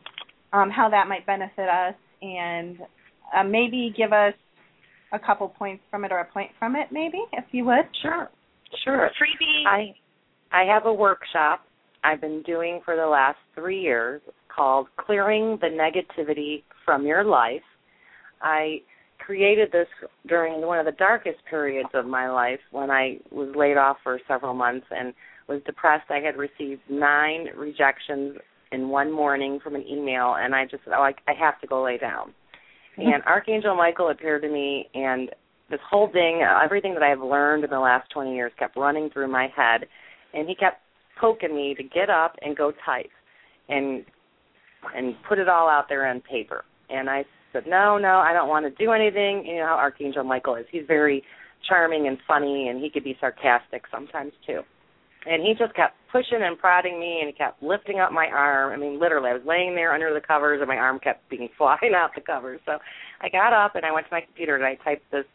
[0.53, 2.79] um, how that might benefit us, and
[3.37, 4.35] uh, maybe give us
[5.13, 7.85] a couple points from it or a point from it, maybe, if you would.
[8.03, 8.29] Sure,
[8.85, 9.11] sure.
[9.21, 9.67] Freebie.
[9.67, 9.95] I
[10.53, 11.61] I have a workshop
[12.03, 14.21] I've been doing for the last three years
[14.55, 17.63] called Clearing the Negativity from Your Life.
[18.43, 18.79] I
[19.19, 19.87] created this
[20.27, 24.19] during one of the darkest periods of my life when I was laid off for
[24.27, 25.13] several months and
[25.49, 26.11] was depressed.
[26.11, 28.39] I had received nine rejections
[28.73, 31.67] in one morning from an email, and I just said, "Oh, I, I have to
[31.67, 32.33] go lay down."
[32.97, 35.31] And Archangel Michael appeared to me, and
[35.71, 39.29] this whole thing, everything that I've learned in the last 20 years, kept running through
[39.29, 39.87] my head,
[40.35, 40.79] and he kept
[41.21, 43.11] poking me to get up and go type,
[43.69, 44.05] and
[44.95, 46.65] and put it all out there on paper.
[46.89, 49.45] And I said, no, no, I don't want to do anything.
[49.47, 50.65] You know how Archangel Michael is.
[50.71, 51.23] He's very
[51.69, 54.61] charming and funny, and he could be sarcastic sometimes too.
[55.27, 58.73] And he just kept pushing and prodding me, and he kept lifting up my arm.
[58.73, 61.49] I mean, literally, I was laying there under the covers, and my arm kept being
[61.59, 62.61] flying out the covers.
[62.65, 62.79] So
[63.21, 65.27] I got up and I went to my computer and I typed this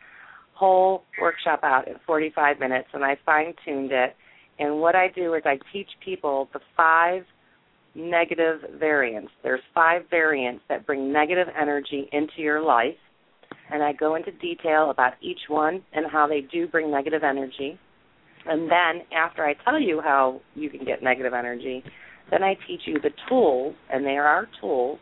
[0.54, 4.16] whole workshop out in 45 minutes, and I fine tuned it.
[4.58, 7.24] And what I do is I teach people the five
[7.94, 9.32] negative variants.
[9.44, 12.96] There's five variants that bring negative energy into your life,
[13.72, 17.78] and I go into detail about each one and how they do bring negative energy.
[18.48, 21.84] And then after I tell you how you can get negative energy,
[22.32, 25.00] then I teach you the tools, and there are tools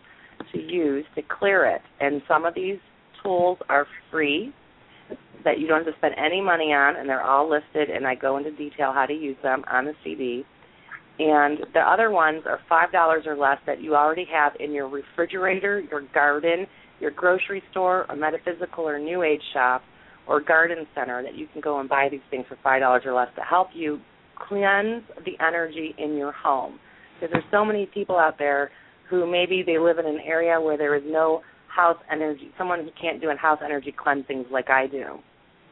[0.54, 1.82] to use to clear it.
[2.00, 2.78] And some of these
[3.22, 4.54] tools are free
[5.44, 8.16] that you don't have to spend any money on, and they're all listed, and I
[8.16, 10.46] go into detail how to use them on the CD.
[11.20, 15.82] And the other ones are $5 or less that you already have in your refrigerator,
[15.82, 16.66] your garden,
[17.00, 19.84] your grocery store, a metaphysical or new age shop,
[20.28, 23.14] or garden center that you can go and buy these things for five dollars or
[23.14, 24.00] less to help you
[24.48, 26.80] cleanse the energy in your home.
[27.20, 28.72] Because there's so many people out there
[29.10, 31.42] who maybe they live in an area where there is no
[31.74, 35.20] house energy, someone who can't do a house energy cleansings like I do.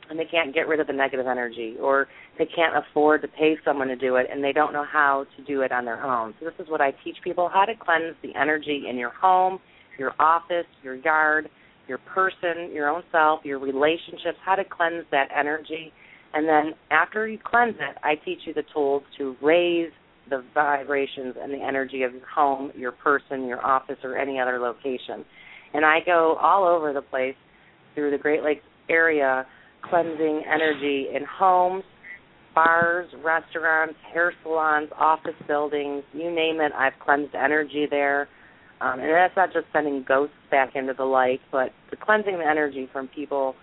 [0.10, 3.56] And they can't get rid of the negative energy, or they can't afford to pay
[3.64, 6.34] someone to do it, and they don't know how to do it on their own.
[6.38, 9.60] So, this is what I teach people how to cleanse the energy in your home,
[9.98, 11.50] your office, your yard,
[11.92, 15.92] your person, your own self, your relationships, how to cleanse that energy.
[16.34, 19.92] And then after you cleanse it, I teach you the tools to raise
[20.30, 24.58] the vibrations and the energy of your home, your person, your office, or any other
[24.58, 25.26] location.
[25.74, 27.36] And I go all over the place
[27.94, 29.46] through the Great Lakes area
[29.90, 31.84] cleansing energy in homes,
[32.56, 38.30] bars, restaurants, hair salons, office buildings, you name it, I've cleansed energy there.
[38.82, 42.46] Um, and that's not just sending ghosts back into the light, but the cleansing the
[42.50, 43.54] energy from people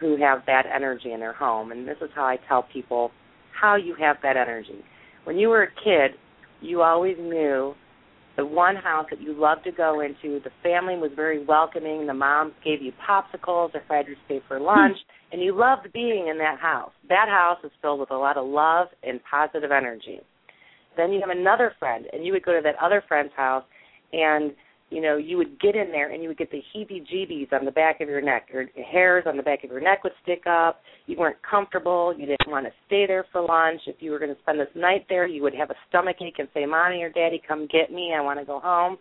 [0.00, 1.70] who have bad energy in their home.
[1.70, 3.12] And this is how I tell people
[3.58, 4.84] how you have that energy.
[5.24, 6.18] When you were a kid,
[6.60, 7.74] you always knew
[8.36, 10.40] the one house that you loved to go into.
[10.42, 12.06] The family was very welcoming.
[12.06, 14.96] The mom gave you popsicles or fed you stay for lunch,
[15.30, 16.90] and you loved being in that house.
[17.08, 20.20] That house is filled with a lot of love and positive energy.
[20.96, 23.64] Then you have another friend, and you would go to that other friend's house,
[24.12, 24.52] and
[24.94, 27.72] you know, you would get in there and you would get the heebie-jeebies on the
[27.72, 28.48] back of your neck.
[28.52, 30.82] Your hairs on the back of your neck would stick up.
[31.06, 32.14] You weren't comfortable.
[32.16, 33.80] You didn't want to stay there for lunch.
[33.88, 36.38] If you were going to spend this night there, you would have a stomach ache
[36.38, 38.14] and say, "Mommy or Daddy, come get me.
[38.16, 38.96] I want to go home."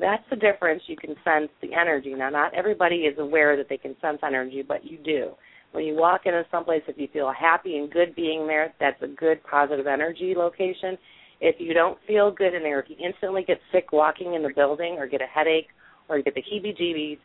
[0.00, 0.82] That's the difference.
[0.86, 2.14] You can sense the energy.
[2.14, 5.32] Now, not everybody is aware that they can sense energy, but you do.
[5.72, 9.08] When you walk into someplace, if you feel happy and good being there, that's a
[9.08, 10.96] good positive energy location
[11.44, 14.50] if you don't feel good in there, if you instantly get sick walking in the
[14.56, 15.68] building or get a headache
[16.08, 17.18] or you get the heebie-jeebies,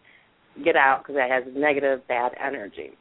[0.65, 2.91] get out because that has negative, bad energy.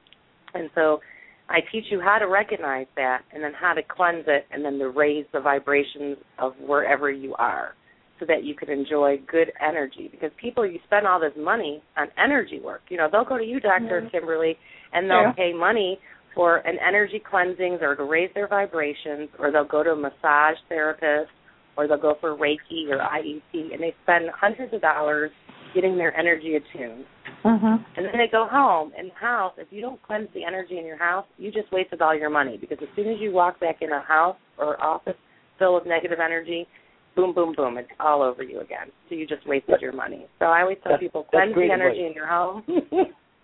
[0.55, 1.01] And so
[1.49, 4.79] I teach you how to recognize that and then how to cleanse it and then
[4.79, 7.75] to raise the vibrations of wherever you are
[8.21, 10.09] so that you can enjoy good energy.
[10.13, 12.83] Because people, you spend all this money on energy work.
[12.91, 14.11] You know, they'll go to you, doctor mm-hmm.
[14.11, 14.57] Kimberly,
[14.93, 15.33] and they'll yeah.
[15.33, 15.99] pay money
[16.35, 20.57] for an energy cleansings or to raise their vibrations, or they'll go to a massage
[20.69, 21.31] therapist,
[21.77, 25.31] or they'll go for Reiki or IET, and they spend hundreds of dollars
[25.75, 27.05] getting their energy attuned.
[27.45, 27.67] Mm-hmm.
[27.97, 28.93] And then they go home.
[28.97, 32.03] and the house, if you don't cleanse the energy in your house, you just wasted
[32.03, 35.15] all your money because as soon as you walk back in a house or office
[35.59, 36.67] filled with negative energy,
[37.15, 38.89] boom, boom, boom, it's all over you again.
[39.09, 40.27] So you just wasted your money.
[40.39, 42.11] So I always tell that's, people cleanse the energy advice.
[42.11, 42.63] in your home.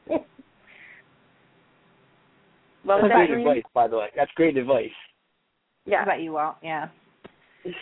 [2.87, 4.09] Well, That's great advice, by the way.
[4.17, 4.91] That's great advice.
[5.87, 5.99] Yeah.
[5.99, 6.57] How about you, Walt?
[6.63, 6.89] Yeah.
[7.65, 7.77] It's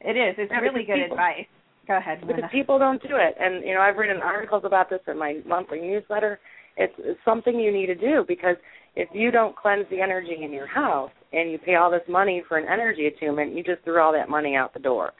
[0.00, 0.36] it is.
[0.50, 1.46] Yeah, really good people, advice.
[1.88, 2.20] Go ahead.
[2.26, 5.40] Because people don't do it, and you know I've written articles about this in my
[5.46, 6.38] monthly newsletter.
[6.76, 8.56] It's, it's something you need to do because
[8.96, 12.42] if you don't cleanse the energy in your house and you pay all this money
[12.46, 15.12] for an energy attunement, you just threw all that money out the door.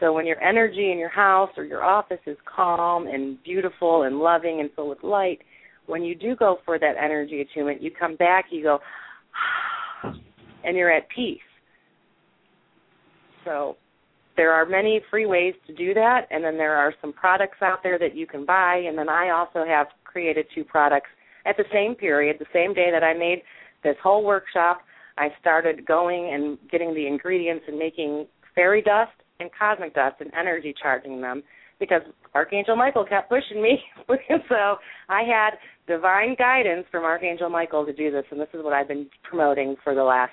[0.00, 4.18] So when your energy in your house or your office is calm and beautiful and
[4.18, 5.38] loving and full with light,
[5.86, 8.78] when you do go for that energy attunement, you come back, you go,
[10.64, 11.38] and you're at peace.
[13.44, 13.76] So
[14.36, 17.82] there are many free ways to do that, and then there are some products out
[17.82, 21.10] there that you can buy, and then I also have created two products
[21.46, 23.42] at the same period, the same day that I made
[23.82, 24.80] this whole workshop.
[25.18, 30.32] I started going and getting the ingredients and making fairy dust and cosmic dust and
[30.34, 31.42] energy charging them
[31.78, 32.02] because
[32.34, 33.78] Archangel Michael kept pushing me.
[34.48, 34.76] so
[35.08, 35.50] I had
[35.86, 39.76] divine guidance from Archangel Michael to do this, and this is what I've been promoting
[39.82, 40.32] for the last,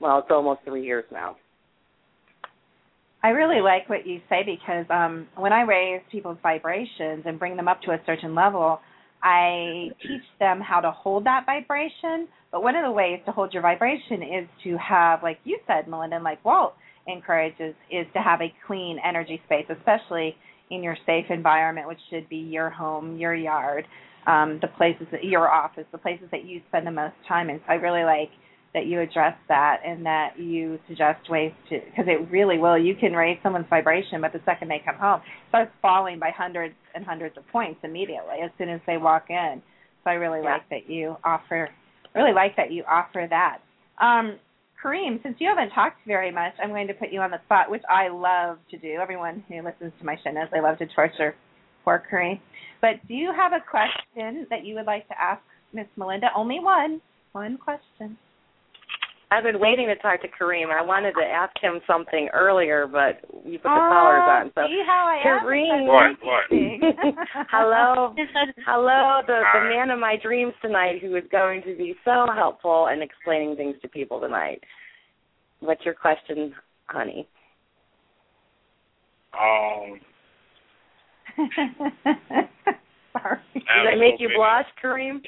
[0.00, 1.36] well, it's almost three years now.
[3.22, 7.56] I really like what you say because um, when I raise people's vibrations and bring
[7.56, 8.80] them up to a certain level,
[9.22, 12.28] I teach them how to hold that vibration.
[12.52, 15.88] But one of the ways to hold your vibration is to have, like you said,
[15.88, 16.74] Melinda, like Walt
[17.08, 20.36] encourages, is to have a clean energy space, especially
[20.74, 23.86] in your safe environment, which should be your home, your yard,
[24.26, 27.58] um, the places that your office, the places that you spend the most time in.
[27.58, 28.30] So I really like
[28.74, 32.76] that you address that and that you suggest ways to because it really will.
[32.76, 36.30] You can raise someone's vibration, but the second they come home, it starts falling by
[36.36, 39.62] hundreds and hundreds of points immediately as soon as they walk in.
[40.02, 40.54] So I really yeah.
[40.54, 41.70] like that you offer.
[42.14, 43.58] Really like that you offer that.
[44.04, 44.38] Um,
[44.84, 47.70] Kareem, since you haven't talked very much, I'm going to put you on the spot,
[47.70, 48.98] which I love to do.
[49.00, 51.34] Everyone who listens to my show knows I love to torture
[51.84, 52.38] poor Kareem.
[52.82, 56.26] But do you have a question that you would like to ask Miss Melinda?
[56.36, 57.00] Only one.
[57.32, 58.18] One question.
[59.30, 60.70] I've been waiting to talk to Kareem.
[60.70, 64.52] I wanted to ask him something earlier, but you put the oh, callers on.
[64.54, 65.86] So see how I Kareem.
[65.86, 66.16] What?
[66.22, 66.44] What?
[67.50, 68.14] hello,
[68.66, 72.88] hello, the the man of my dreams tonight, who is going to be so helpful
[72.90, 74.62] and explaining things to people tonight.
[75.60, 76.54] What's your question,
[76.86, 77.26] honey?
[79.32, 80.00] Um.
[83.12, 83.38] Sorry.
[83.54, 85.20] Does that make you blush, Kareem?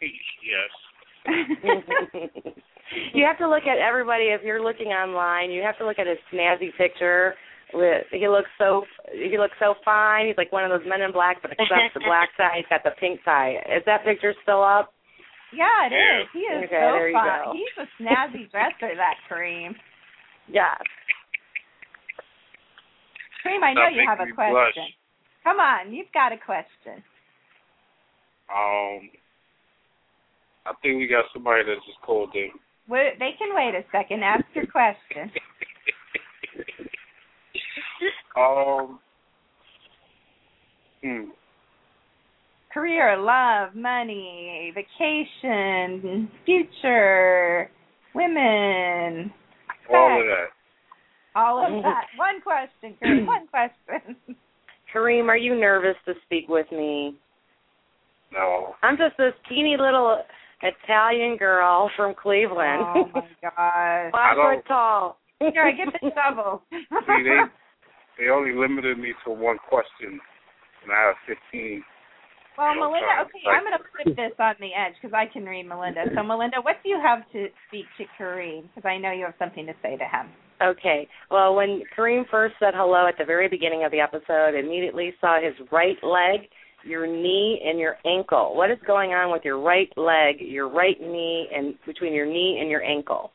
[0.00, 0.70] yes.
[3.14, 5.50] You have to look at everybody if you're looking online.
[5.50, 7.34] You have to look at his snazzy picture.
[7.74, 10.26] With he looks so he looks so fine.
[10.26, 12.84] He's like one of those men in black, but except the black tie, he's got
[12.84, 13.56] the pink tie.
[13.64, 14.92] Is that picture still up?
[15.56, 16.28] Yeah, it is.
[16.34, 17.28] He is Okay, so there you fun.
[17.44, 17.52] go.
[17.56, 19.72] He's a snazzy dresser, that Kareem.
[20.48, 20.76] Yeah.
[23.44, 24.72] Kareem, I know Stop you have a making me blush.
[24.74, 24.88] question.
[25.44, 27.02] Come on, you've got a question.
[28.52, 29.10] Um.
[30.64, 32.50] I think we got somebody that just called in.
[32.88, 34.22] Wait, they can wait a second.
[34.22, 35.30] Ask your question.
[38.36, 38.98] Um.
[41.02, 41.30] Hmm.
[42.72, 47.70] Career, love, money, vacation, future,
[48.14, 49.30] women.
[49.92, 50.46] All of that.
[51.34, 52.06] All of that.
[52.16, 53.26] One question, Kareem.
[53.26, 54.16] One question.
[54.94, 57.14] Kareem, are you nervous to speak with me?
[58.32, 58.74] No.
[58.82, 60.22] I'm just this teeny little
[60.62, 62.82] Italian girl from Cleveland.
[62.82, 64.12] Oh my gosh.
[64.12, 65.18] Five foot tall.
[65.40, 66.62] Here, I get the shovel.
[66.70, 67.40] See, they
[68.18, 70.20] they only limited me to one question,
[70.82, 71.82] and I have fifteen.
[72.56, 75.44] Well, I'm Melinda, okay, I'm going to put this on the edge because I can
[75.44, 76.04] read Melinda.
[76.14, 78.68] So, Melinda, what do you have to speak to Kareem?
[78.68, 80.28] Because I know you have something to say to him.
[80.62, 81.08] Okay.
[81.30, 85.40] Well, when Kareem first said hello at the very beginning of the episode, immediately saw
[85.40, 86.48] his right leg,
[86.84, 88.54] your knee, and your ankle.
[88.54, 92.58] What is going on with your right leg, your right knee, and between your knee
[92.60, 93.32] and your ankle?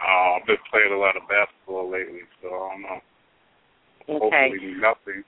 [0.00, 3.00] Uh, I've been playing a lot of basketball lately, so I don't know.
[4.26, 4.48] Okay.
[4.50, 5.24] Hopefully nothing.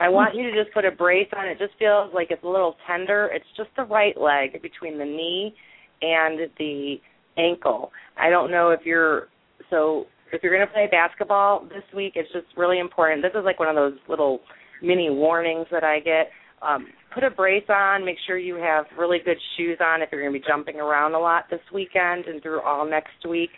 [0.00, 1.46] I want you to just put a brace on.
[1.46, 3.30] It just feels like it's a little tender.
[3.32, 5.54] It's just the right leg between the knee
[6.02, 6.96] and the
[7.38, 7.92] ankle.
[8.18, 9.28] I don't know if you're
[9.70, 13.22] so if you're going to play basketball this week, it's just really important.
[13.22, 14.40] This is like one of those little
[14.82, 16.30] mini warnings that I get.
[16.62, 18.04] Um, put a brace on.
[18.04, 21.14] Make sure you have really good shoes on if you're going to be jumping around
[21.14, 23.50] a lot this weekend and through all next week,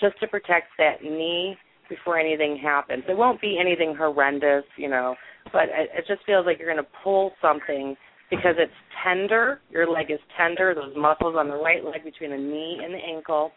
[0.00, 1.56] just to protect that knee
[1.88, 3.04] before anything happens.
[3.08, 5.14] It won't be anything horrendous, you know,
[5.52, 7.96] but it, it just feels like you're going to pull something
[8.30, 8.72] because it's
[9.04, 9.60] tender.
[9.70, 10.74] Your leg is tender.
[10.74, 13.52] Those muscles on the right leg between the knee and the ankle.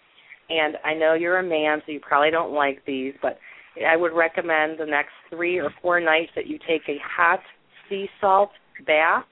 [0.50, 3.38] And I know you're a man, so you probably don't like these, but
[3.86, 7.40] I would recommend the next three or four nights that you take a hot
[7.90, 8.50] sea salt
[8.86, 9.26] bath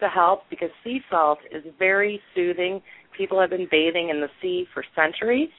[0.00, 2.80] to help because sea salt is very soothing.
[3.16, 5.50] People have been bathing in the sea for centuries,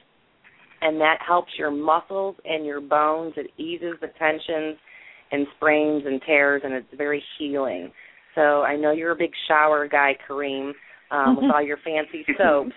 [0.80, 3.34] and that helps your muscles and your bones.
[3.36, 4.78] It eases the tensions
[5.32, 7.92] and sprains and tears, and it's very healing.
[8.34, 10.72] So I know you're a big shower guy, Kareem,
[11.10, 12.72] um, with all your fancy soaps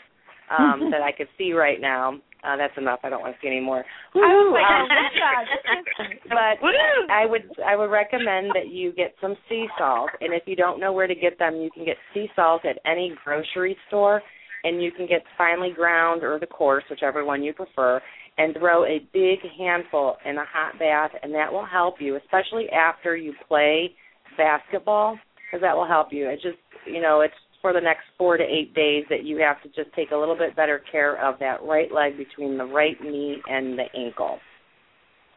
[0.57, 2.19] um, that I could see right now.
[2.43, 2.99] Uh, that's enough.
[3.03, 3.85] I don't want to see any more.
[4.13, 6.59] I was Um, oh God.
[6.59, 6.67] but
[7.09, 10.79] I would I would recommend that you get some sea salt, and if you don't
[10.79, 14.21] know where to get them, you can get sea salt at any grocery store,
[14.65, 18.01] and you can get finely ground or the coarse, whichever one you prefer,
[18.37, 22.67] and throw a big handful in a hot bath, and that will help you, especially
[22.69, 23.91] after you play
[24.37, 26.27] basketball, because that will help you.
[26.27, 27.33] It's just you know it's
[27.64, 30.35] for the next four to eight days that you have to just take a little
[30.35, 34.38] bit better care of that right leg between the right knee and the ankle.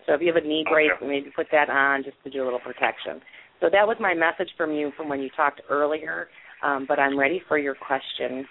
[0.05, 1.07] So if you have a knee brace, Okay.
[1.07, 3.23] maybe put that on just to do a little protection.
[3.61, 6.29] So that was my message from you from when you talked earlier.
[6.63, 8.45] Um, but I'm ready for your question.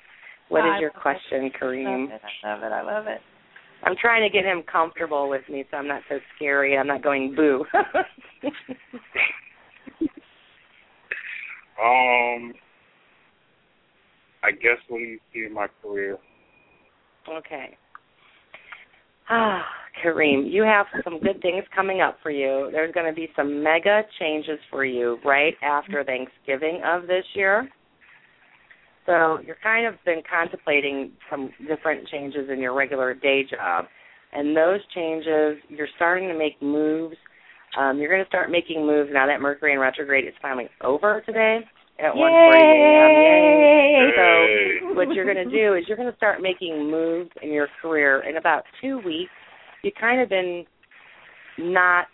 [0.48, 2.08] What is I your love question, Kareem?
[2.44, 2.72] I love it.
[2.72, 3.20] I love it.
[3.84, 6.78] I'm trying to get him comfortable with me so I'm not so scary.
[6.78, 7.66] I'm not going boo.
[11.78, 12.54] Um,
[14.46, 16.18] I guess what do you see in my career?
[17.28, 17.78] Okay.
[19.28, 19.66] Ah,
[20.04, 22.70] Kareem, you have some good things coming up for you.
[22.72, 27.68] There's going to be some mega changes for you right after Thanksgiving of this year.
[29.08, 33.86] So you're kind of been contemplating some different changes in your regular day job.
[34.32, 37.16] And those changes, you're starting to make moves.
[37.80, 41.22] Um, you're going to start making moves now that Mercury in retrograde is finally over
[41.26, 41.62] today
[42.00, 43.12] at 1:40 a.m.
[43.22, 44.80] Yay!
[44.82, 47.68] So what you're going to do is you're going to start making moves in your
[47.82, 49.32] career in about two weeks.
[49.84, 50.66] You've kind of been
[51.58, 52.08] not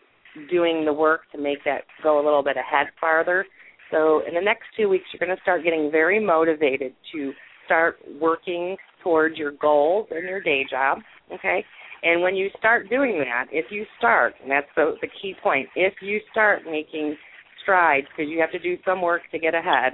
[0.49, 3.45] doing the work to make that go a little bit ahead farther.
[3.91, 7.33] So in the next two weeks, you're going to start getting very motivated to
[7.65, 10.99] start working towards your goals and your day job.
[11.33, 11.63] Okay,
[12.03, 15.67] and when you start doing that, if you start, and that's the, the key point,
[15.75, 17.15] if you start making
[17.61, 19.93] strides, because you have to do some work to get ahead,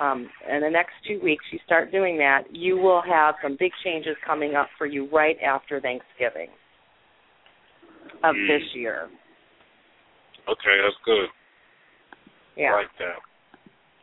[0.00, 3.72] um, in the next two weeks you start doing that, you will have some big
[3.84, 6.48] changes coming up for you right after Thanksgiving
[8.22, 8.46] of Mm.
[8.48, 9.08] this year.
[10.48, 11.28] Okay, that's good.
[12.56, 12.72] Yeah.
[12.74, 13.18] I like that.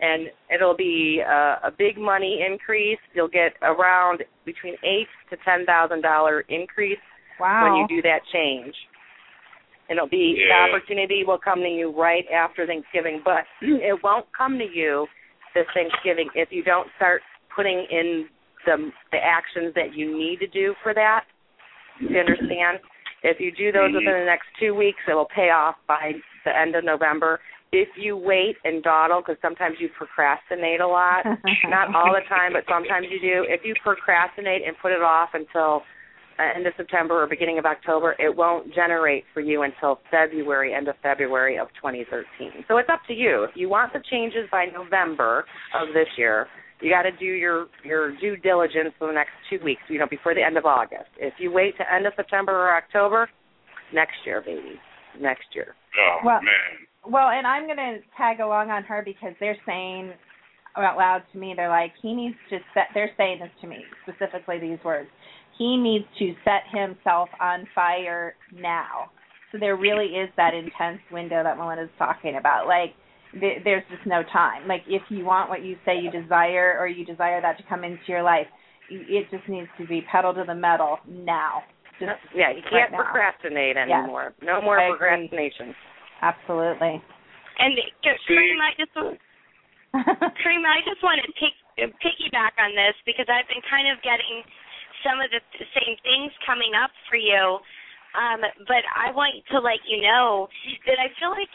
[0.01, 2.99] and it'll be uh, a big money increase.
[3.13, 6.99] You'll get around between eight to ten thousand dollar increase
[7.39, 7.63] Wow.
[7.63, 8.75] when you do that change.
[9.89, 10.47] And it'll be Yeah.
[10.47, 15.07] the opportunity will come to you right after Thanksgiving, but it won't come to you
[15.53, 18.29] this Thanksgiving if you don't start putting in
[18.65, 21.25] the the actions that you need to do for that.
[21.99, 22.79] You understand?
[23.23, 24.19] If you do those within mm-hmm.
[24.19, 26.13] the next two weeks, it will pay off by
[26.43, 27.39] the end of November.
[27.71, 31.25] If you wait and dawdle, because sometimes you procrastinate a lot,
[31.65, 33.45] not all the time, but sometimes you do.
[33.49, 35.81] If you procrastinate and put it off until
[36.39, 40.87] end of September or beginning of October, it won't generate for you until February, end
[40.87, 42.65] of February of 2013.
[42.67, 43.43] So it's up to you.
[43.43, 46.47] If you want the changes by November of this year,
[46.81, 49.81] you got to do your your due diligence for the next two weeks.
[49.87, 51.09] You know, before the end of August.
[51.17, 53.29] If you wait to end of September or October,
[53.93, 54.79] next year, baby,
[55.19, 55.75] next year.
[55.99, 56.87] Oh Well- man.
[57.07, 60.11] Well, and I'm going to tag along on her because they're saying
[60.75, 63.77] out loud to me, they're like, he needs to set, they're saying this to me,
[64.03, 65.07] specifically these words.
[65.57, 69.11] He needs to set himself on fire now.
[69.51, 72.67] So there really is that intense window that Melinda's talking about.
[72.67, 72.91] Like,
[73.39, 74.67] th- there's just no time.
[74.67, 77.83] Like, if you want what you say you desire or you desire that to come
[77.83, 78.47] into your life,
[78.89, 81.63] it just needs to be pedal to the metal now.
[81.99, 83.01] Just yeah, you can't now.
[83.07, 83.87] procrastinate Yes.
[83.87, 84.33] anymore.
[84.43, 84.97] No more I agree.
[85.31, 85.73] procrastination.
[86.21, 87.01] Absolutely.
[87.57, 87.71] And
[88.03, 88.91] Kareem, I just
[90.43, 91.55] Kareem, I just want to pick,
[92.03, 94.43] piggyback on this because I've been kind of getting
[95.05, 95.41] some of the
[95.77, 97.61] same things coming up for you.
[98.17, 100.47] Um, but I want to let you know
[100.87, 101.51] that I feel like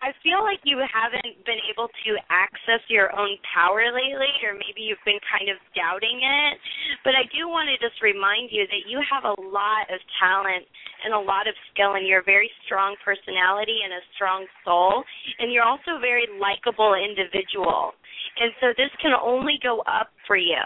[0.00, 4.80] I feel like you haven't been able to access your own power lately, or maybe
[4.80, 6.56] you've been kind of doubting it.
[7.04, 10.64] But I do want to just remind you that you have a lot of talent
[11.04, 15.04] and a lot of skill, and you're a very strong personality and a strong soul,
[15.36, 17.92] and you're also a very likable individual.
[18.40, 20.64] And so this can only go up for you.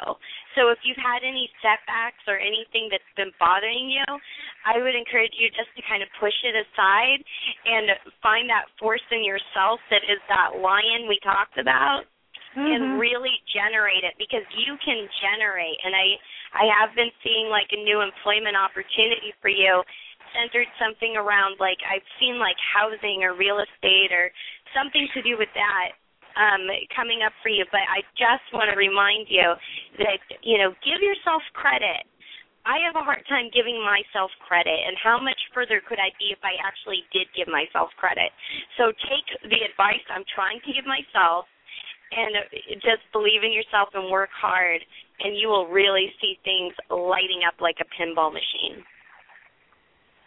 [0.54, 4.06] So if you've had any setbacks or anything that's been bothering you,
[4.64, 7.20] I would encourage you just to kind of push it aside
[7.66, 7.90] and
[8.22, 12.06] find that force in yourself that is that lion we talked about
[12.54, 13.02] and mm-hmm.
[13.02, 15.78] really generate it because you can generate.
[15.82, 16.06] And I
[16.54, 19.82] I have been seeing like a new employment opportunity for you
[20.30, 24.30] centered something around like I've seen like housing or real estate or
[24.74, 25.98] something to do with that
[26.36, 29.54] um coming up for you but I just want to remind you
[29.98, 32.06] that you know give yourself credit
[32.64, 36.32] I have a hard time giving myself credit, and how much further could I be
[36.32, 38.32] if I actually did give myself credit?
[38.80, 41.44] So take the advice I'm trying to give myself,
[42.08, 42.32] and
[42.80, 44.80] just believe in yourself and work hard,
[45.20, 48.80] and you will really see things lighting up like a pinball machine.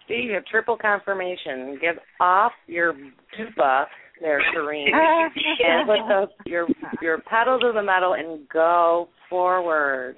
[0.08, 1.82] See, you have triple confirmation.
[1.82, 2.94] Give off your
[3.36, 3.88] tuba
[4.22, 6.68] there, Kareem, and put the, your
[7.02, 10.18] your pedal to the metal and go forward.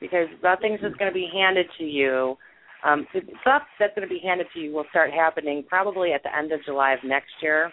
[0.00, 2.36] Because nothing's just going to be handed to you.
[2.84, 6.22] Um, the stuff that's going to be handed to you will start happening probably at
[6.22, 7.72] the end of July of next year.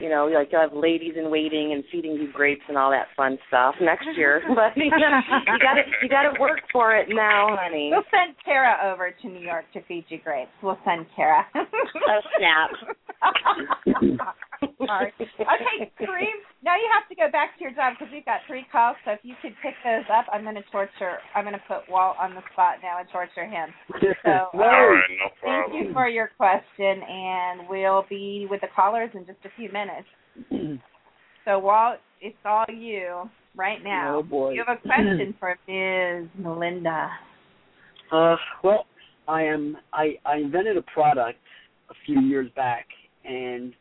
[0.00, 3.08] You know, like you'll have ladies in waiting and feeding you grapes and all that
[3.16, 4.42] fun stuff next year.
[4.48, 7.90] But you got to you got to work for it now, honey.
[7.92, 10.50] We'll send Kara over to New York to feed you grapes.
[10.62, 11.46] We'll send Kara.
[11.54, 12.70] Oh, snap.
[14.60, 15.12] Sorry.
[15.20, 18.66] Okay, Kareem, now you have to go back to your job because we've got three
[18.70, 18.96] calls.
[19.04, 21.18] So if you could pick those up, I'm going to torture.
[21.34, 23.70] I'm going to put Walt on the spot now and torture him.
[24.24, 29.10] So All right, no thank you for your question, and we'll be with the callers
[29.14, 30.80] in just a few minutes.
[31.46, 34.18] So Walt, it's all you right now.
[34.18, 34.52] Oh, boy.
[34.52, 36.28] You have a question for Ms.
[36.38, 37.08] Melinda.
[38.12, 38.84] Uh, well,
[39.26, 39.76] I am.
[39.92, 41.38] I I invented a product
[41.88, 42.86] a few years back,
[43.24, 43.72] and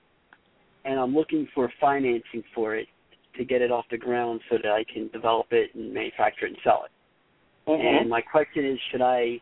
[0.86, 2.88] and I'm looking for financing for it
[3.38, 6.50] to get it off the ground so that I can develop it and manufacture it
[6.50, 7.70] and sell it.
[7.70, 8.02] Mm-hmm.
[8.02, 9.40] And my question is, should I,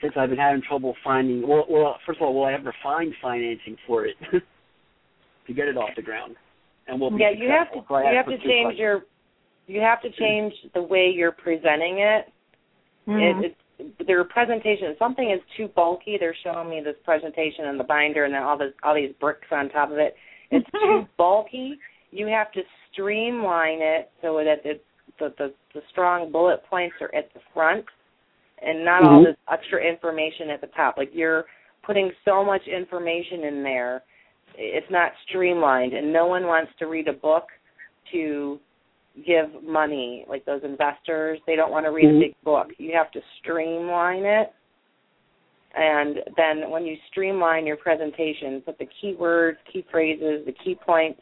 [0.00, 3.12] since I've been having trouble finding, well, well first of all, will I ever find
[3.22, 6.36] financing for it to get it off the ground?
[6.88, 7.80] And we'll yeah, you have to?
[7.88, 8.78] So I you asked have to change questions.
[8.78, 9.02] your
[9.66, 12.26] you have to change the way you're presenting it.
[13.06, 13.44] Mm-hmm.
[13.44, 16.16] It, it their presentation something is too bulky.
[16.18, 19.46] They're showing me this presentation in the binder and then all this all these bricks
[19.50, 20.14] on top of it.
[20.52, 21.78] It's too bulky.
[22.10, 22.60] You have to
[22.92, 24.84] streamline it so that it
[25.18, 27.84] the the, the strong bullet points are at the front,
[28.60, 29.14] and not Mm-hmm.
[29.14, 30.96] all this extra information at the top.
[30.96, 31.44] Like you're
[31.84, 34.02] putting so much information in there,
[34.56, 37.44] it's not streamlined, and no one wants to read a book
[38.12, 38.60] to
[39.26, 40.24] give money.
[40.28, 42.16] Like those investors, they don't want to read Mhm.
[42.16, 42.68] a big book.
[42.78, 44.52] You have to streamline it.
[45.74, 50.74] And then when you streamline your presentation, put the key words, key phrases, the key
[50.74, 51.20] points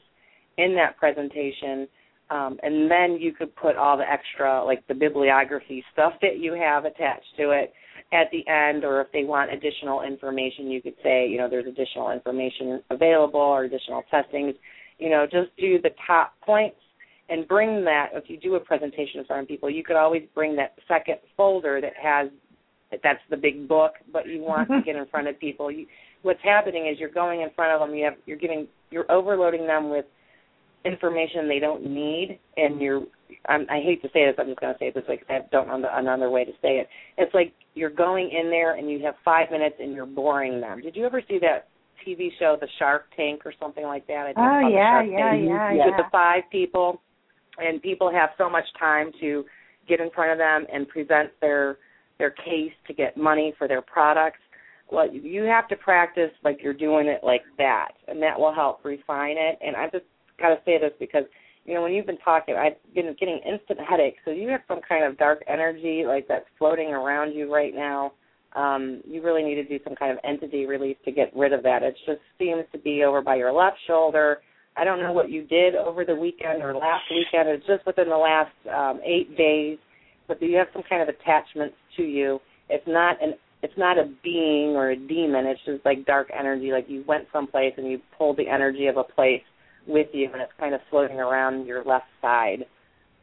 [0.59, 1.87] in that presentation,
[2.31, 6.53] um, and then you could put all the extra, like the bibliography stuff that you
[6.55, 7.73] have attached to it
[8.13, 11.67] at the end, or if they want additional information, you could say, you know, there's
[11.67, 14.55] additional information available or additional testings.
[14.99, 16.77] You know, just do the top points
[17.29, 18.11] and bring that.
[18.13, 21.17] If you do a presentation in front of people, you could always bring that second
[21.37, 22.29] folder that has
[22.91, 25.71] that's the big book, but you want to get in front of people.
[25.71, 25.87] You,
[26.23, 27.97] what's happening is you're going in front of them.
[27.97, 30.05] You have you're giving you're overloading them with
[30.85, 33.03] information they don't need, and you're.
[33.47, 34.35] I'm, I hate to say this.
[34.39, 36.51] I'm just going to say it this way because I don't know another way to
[36.61, 36.89] say it.
[37.17, 40.83] It's like you're going in there and you have five minutes and you're boring them.
[40.83, 41.69] Did you ever see that
[42.07, 44.27] TV show, The Shark Tank, or something like that?
[44.27, 45.45] I Oh yeah, yeah, Tank
[45.77, 47.01] yeah, with the five people,
[47.59, 49.45] and people have so much time to
[49.89, 51.79] get in front of them and present their
[52.21, 54.39] their case to get money for their products.
[54.91, 58.85] Well, you have to practice like you're doing it like that, and that will help
[58.85, 59.59] refine it.
[59.65, 60.05] And I just
[60.39, 61.25] got to say this because
[61.65, 64.19] you know when you've been talking, I've been getting instant headaches.
[64.25, 68.13] So you have some kind of dark energy like that's floating around you right now.
[68.57, 71.63] Um, you really need to do some kind of entity release to get rid of
[71.63, 71.83] that.
[71.83, 74.39] It just seems to be over by your left shoulder.
[74.77, 77.49] I don't know what you did over the weekend or last weekend.
[77.49, 79.79] It's just within the last um, eight days,
[80.39, 82.41] but you have some kind of attachment to you.
[82.69, 85.45] It's not an it's not a being or a demon.
[85.45, 86.71] It's just like dark energy.
[86.73, 89.43] Like you went someplace and you pulled the energy of a place
[89.87, 92.65] with you, and it's kind of floating around your left side.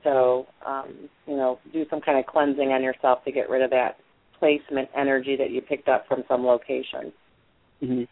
[0.03, 3.71] So, um, you know, do some kind of cleansing on yourself to get rid of
[3.71, 3.97] that
[4.39, 7.11] placement energy that you picked up from some location.
[7.79, 8.03] hmm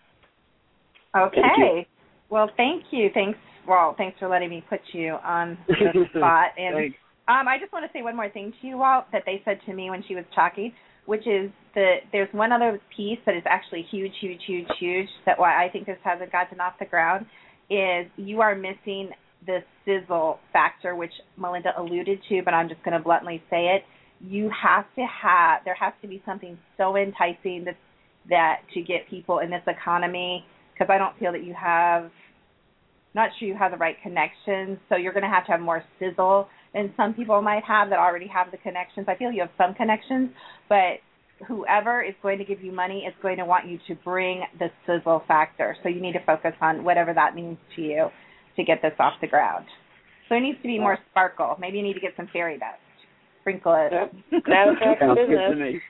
[1.15, 1.41] Okay.
[1.41, 1.87] Thank.
[2.29, 3.09] Well, thank you.
[3.13, 3.39] Thanks.
[3.67, 6.49] Well, thanks for letting me put you on the spot.
[6.57, 6.97] And Thanks.
[7.27, 9.59] Um, I just want to say one more thing to you, Walt, that they said
[9.65, 10.73] to me when she was talking,
[11.05, 15.07] which is that there's one other piece that is actually huge, huge, huge, huge.
[15.25, 17.25] That why I think this hasn't gotten off the ground
[17.69, 19.09] is you are missing
[19.45, 23.83] the sizzle factor, which Melinda alluded to, but I'm just going to bluntly say it.
[24.19, 27.75] You have to have there has to be something so enticing that
[28.29, 32.09] that to get people in this economy because I don't feel that you have
[33.15, 34.77] not sure you have the right connections.
[34.89, 37.99] So you're going to have to have more sizzle than some people might have that
[37.99, 39.07] already have the connections.
[39.07, 40.29] I feel you have some connections,
[40.69, 40.99] but
[41.47, 44.67] whoever is going to give you money is going to want you to bring the
[44.85, 45.75] sizzle factor.
[45.83, 48.07] So you need to focus on whatever that means to you
[48.57, 49.65] to get this off the ground.
[50.29, 51.55] So it needs to be more sparkle.
[51.59, 52.79] Maybe you need to get some fairy dust.
[53.41, 53.93] Sprinkle it.
[53.93, 54.43] Yep.
[54.47, 55.59] That attracts Sounds good to business.
[55.59, 55.81] me.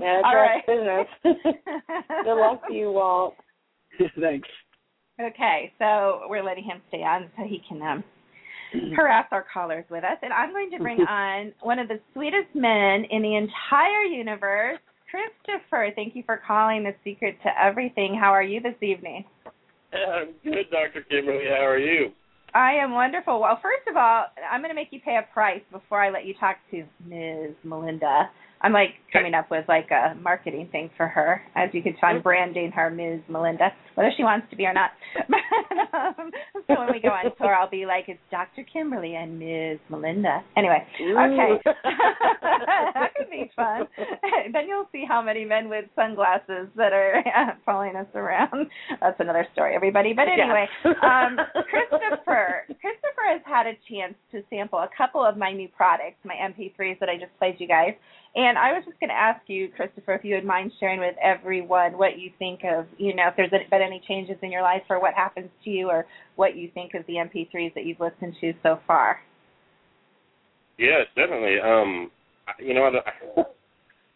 [0.00, 0.66] That All right.
[0.66, 1.06] business.
[2.24, 3.34] Good luck to you, Walt.
[4.20, 4.48] Thanks.
[5.20, 8.04] Okay, so we're letting him stay on so he can um,
[8.96, 10.16] harass our callers with us.
[10.22, 14.78] And I'm going to bring on one of the sweetest men in the entire universe,
[15.10, 15.90] Christopher.
[15.94, 18.18] Thank you for calling the secret to everything.
[18.18, 19.24] How are you this evening?
[19.92, 21.02] I'm good, Dr.
[21.08, 21.44] Kimberly.
[21.46, 22.12] How are you?
[22.54, 23.40] I am wonderful.
[23.40, 26.24] Well, first of all, I'm going to make you pay a price before I let
[26.24, 27.54] you talk to Ms.
[27.64, 28.30] Melinda.
[28.62, 31.42] I'm like coming up with like a marketing thing for her.
[31.56, 33.20] As you can tell, I'm branding her Ms.
[33.28, 34.90] Melinda, whether she wants to be or not.
[35.92, 36.30] um,
[36.66, 38.64] so when we go on tour, I'll be like, it's Dr.
[38.72, 39.78] Kimberly and Ms.
[39.90, 40.42] Melinda.
[40.56, 41.60] Anyway, okay.
[42.94, 43.86] that could be fun.
[44.52, 47.22] then you'll see how many men with sunglasses that are
[47.66, 48.68] following us around.
[49.00, 50.12] That's another story, everybody.
[50.12, 50.68] But anyway,
[51.02, 51.36] um,
[51.68, 56.34] Christopher, Christopher has had a chance to sample a couple of my new products, my
[56.34, 57.94] MP3s that I just played you guys.
[58.34, 61.16] And I was just going to ask you, Christopher, if you would mind sharing with
[61.22, 64.82] everyone what you think of, you know, if there's been any changes in your life
[64.88, 66.06] or what happens to you or
[66.36, 69.20] what you think of the MP3s that you've listened to so far.
[70.78, 71.60] Yes, definitely.
[71.60, 72.10] Um,
[72.58, 73.04] you know, I don't,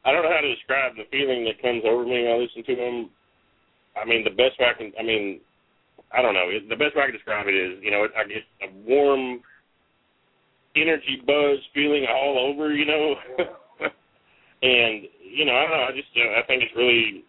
[0.07, 2.65] I don't know how to describe the feeling that comes over me when I listen
[2.65, 3.11] to them.
[4.01, 5.41] I mean, the best way I can, I mean,
[6.11, 6.49] I don't know.
[6.71, 9.41] The best way I can describe it is, you know, I get a warm
[10.75, 13.15] energy buzz feeling all over, you know.
[14.62, 15.05] and
[15.37, 15.87] you know, I don't know.
[15.89, 17.24] I just, uh, I think it's really,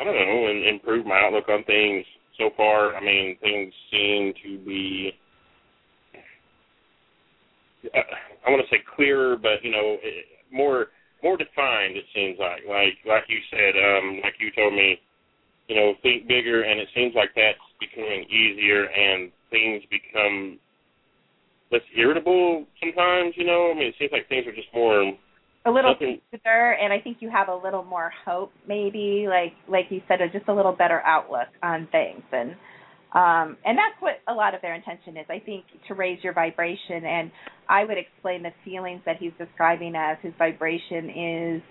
[0.00, 2.04] I don't know, and improved my outlook on things
[2.38, 2.94] so far.
[2.96, 5.12] I mean, things seem to be.
[7.94, 7.98] uh,
[8.46, 10.86] I want to say clearer, but you know, eh, more
[11.22, 11.96] more defined.
[11.96, 15.00] It seems like, like like you said, um, like you told me,
[15.68, 20.58] you know, think bigger, and it seems like that's becoming easier, and things become
[21.70, 23.34] less irritable sometimes.
[23.36, 25.12] You know, I mean, it seems like things are just more
[25.66, 29.54] a little Nothing- smoother and I think you have a little more hope maybe like
[29.68, 32.50] like you said just a little better outlook on things and
[33.12, 36.32] um and that's what a lot of their intention is I think to raise your
[36.32, 37.30] vibration and
[37.68, 41.62] I would explain the feelings that he's describing as his vibration is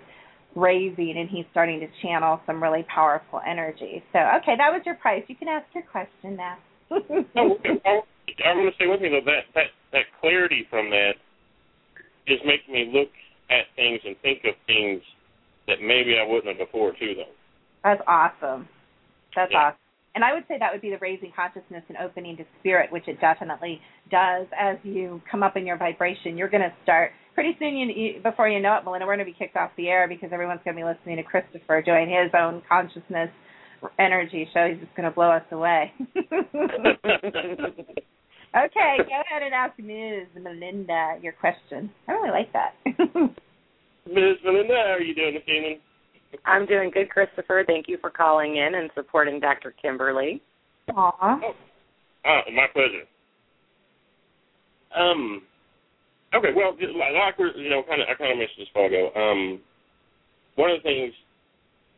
[0.55, 4.03] raising and he's starting to channel some really powerful energy.
[4.13, 5.23] So okay, that was your price.
[5.27, 6.57] You can ask your question now.
[7.35, 7.57] No,
[8.43, 11.13] I, want to say one thing though that that that clarity from that
[12.27, 13.09] is making me look
[13.49, 15.01] at things and think of things
[15.67, 17.34] that maybe I wouldn't have before too though.
[17.84, 18.67] That's awesome.
[19.35, 19.69] That's Yeah.
[19.69, 19.80] awesome.
[20.15, 23.05] And I would say that would be the raising consciousness and opening to spirit, which
[23.09, 24.47] it definitely does.
[24.57, 27.76] As you come up in your vibration, you're going to start pretty soon.
[27.76, 30.31] You, before you know it, Melinda, we're going to be kicked off the air because
[30.31, 33.30] everyone's going to be listening to Christopher doing his own consciousness
[33.99, 34.69] energy show.
[34.72, 35.91] He's just going to blow us away.
[38.56, 40.27] okay, go ahead and ask Ms.
[40.41, 41.90] Melinda your question.
[42.07, 42.76] I really like that.
[44.07, 44.38] Ms.
[44.44, 45.80] Melinda, how are you doing this evening?
[46.45, 47.64] I'm doing good, Christopher.
[47.65, 49.73] Thank you for calling in and supporting Dr.
[49.82, 50.41] Kimberly.
[50.95, 51.40] Aw.
[52.26, 53.06] Ah, my pleasure.
[54.95, 55.41] Um,
[56.34, 58.80] okay, well, like like we're, you know, kind of, I kind of mentioned this a
[58.80, 59.11] while ago.
[59.15, 59.60] Um,
[60.56, 61.14] one of the things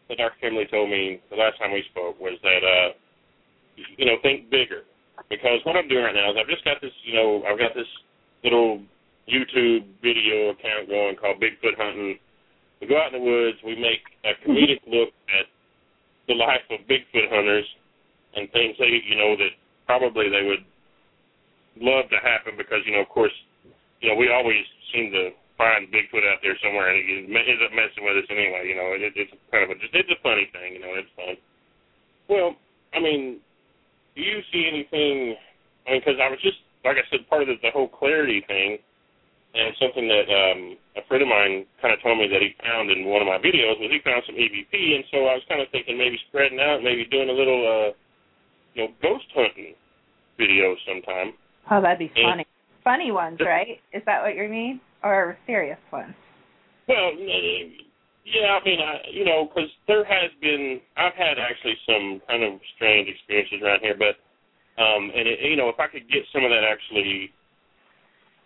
[0.09, 0.35] that Dr.
[0.41, 2.89] Kimberly told me the last time we spoke was that, uh,
[3.97, 4.83] you know, think bigger.
[5.29, 7.73] Because what I'm doing right now is I've just got this, you know, I've got
[7.73, 7.89] this
[8.43, 8.81] little
[9.27, 12.19] YouTube video account going called Bigfoot Hunting.
[12.79, 14.93] We go out in the woods, we make a comedic mm-hmm.
[14.93, 15.49] look at
[16.29, 17.65] the life of Bigfoot hunters
[18.35, 19.51] and things they, you know, that
[19.85, 20.63] probably they would
[21.81, 23.33] love to happen because, you know, of course,
[23.99, 24.63] you know, we always
[24.93, 28.69] seem to find Bigfoot out there somewhere and it ends up messing with us anyway.
[28.69, 30.77] You know, it, it's kind of a just it's a funny thing.
[30.77, 31.35] You know, it's fun.
[32.29, 32.55] Well,
[32.93, 33.41] I mean,
[34.17, 35.37] do you see anything?
[35.85, 38.41] I mean, because I was just like I said, part of the, the whole clarity
[38.47, 38.77] thing,
[39.53, 40.59] and something that um,
[40.97, 43.37] a friend of mine kind of told me that he found in one of my
[43.37, 46.59] videos was he found some EVP, and so I was kind of thinking maybe spreading
[46.59, 47.89] out, maybe doing a little, uh,
[48.73, 49.73] you know, ghost hunting
[50.39, 51.33] videos sometime.
[51.69, 52.45] Oh, that'd be And- funny.
[52.83, 53.81] Funny ones, right?
[53.91, 54.79] Is that what you mean?
[55.03, 56.15] Or serious ones?
[56.87, 57.11] Well,
[58.27, 62.43] yeah, I mean, I, you know, because there has been, I've had actually some kind
[62.43, 64.19] of strange experiences around here, but,
[64.75, 67.31] um, and it, you know, if I could get some of that actually,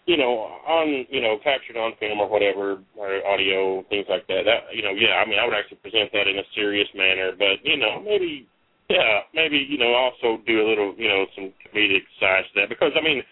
[0.06, 4.46] you know, on, you know, captured on film or whatever, or audio, things like that,
[4.46, 7.34] that, you know, yeah, I mean, I would actually present that in a serious manner,
[7.34, 8.46] but, you know, maybe,
[8.86, 12.70] yeah, maybe, you know, also do a little, you know, some comedic sides to that,
[12.70, 13.26] because, I mean,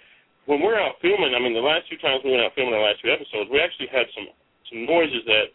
[0.50, 2.82] when we're out filming, I mean, the last two times we went out filming the
[2.82, 4.34] last two episodes, we actually had some
[4.70, 5.50] some noises that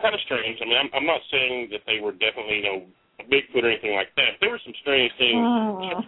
[0.00, 0.58] kind of strange.
[0.60, 2.78] I mean, I'm, I'm not saying that they were definitely, you know,
[3.20, 4.36] a Bigfoot or anything like that.
[4.40, 6.04] There were some strange things Oh.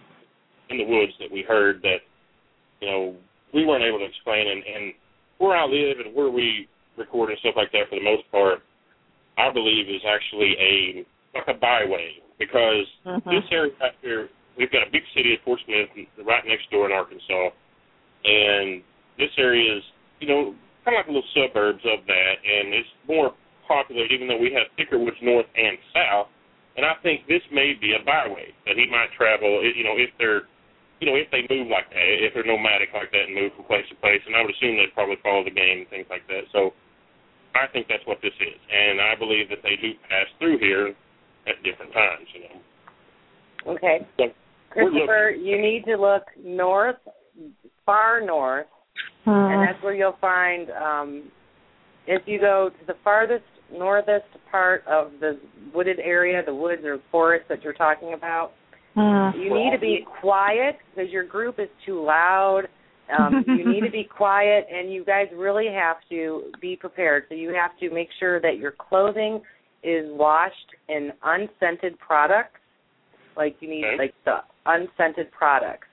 [0.69, 2.05] in the woods that we heard that,
[2.81, 3.15] you know,
[3.53, 4.47] we weren't able to explain.
[4.47, 4.93] And, and
[5.39, 6.67] where I live and where we
[6.97, 8.61] record and stuff like that, for the most part,
[9.37, 13.23] I believe is actually a like a byway because Mhm.
[13.31, 15.89] this area right here, we've got a big city of Fort Smith
[16.25, 17.49] right next door in Arkansas,
[18.25, 18.83] and
[19.17, 19.83] this area is,
[20.19, 23.33] you know, kind of like a little suburbs of that, and it's more
[23.69, 26.33] populated, even though we have thicker woods north and south.
[26.75, 30.09] And I think this may be a byway that he might travel, you know, if
[30.17, 30.49] they're,
[30.97, 33.69] you know, if they move like that, if they're nomadic like that and move from
[33.69, 34.19] place to place.
[34.25, 36.49] And I would assume they'd probably follow the game and things like that.
[36.51, 36.73] So
[37.55, 40.93] I think that's what this is, and I believe that they do pass through here
[41.47, 42.27] at different times.
[42.33, 42.57] You know.
[43.75, 44.07] Okay.
[44.17, 44.23] So,
[44.69, 47.01] Christopher, you need to look north,
[47.85, 48.67] far north,
[49.25, 51.31] and that's where you'll find um
[52.07, 55.39] if you go to the farthest northest part of the
[55.73, 58.51] wooded area, the woods or forest that you're talking about,
[58.95, 62.63] you need to be quiet because your group is too loud.
[63.17, 67.23] Um, you need to be quiet, and you guys really have to be prepared.
[67.29, 69.41] So you have to make sure that your clothing
[69.83, 70.55] is washed
[70.89, 72.59] in unscented products.
[73.37, 73.97] Like you need Okay.
[73.97, 75.87] like the unscented products.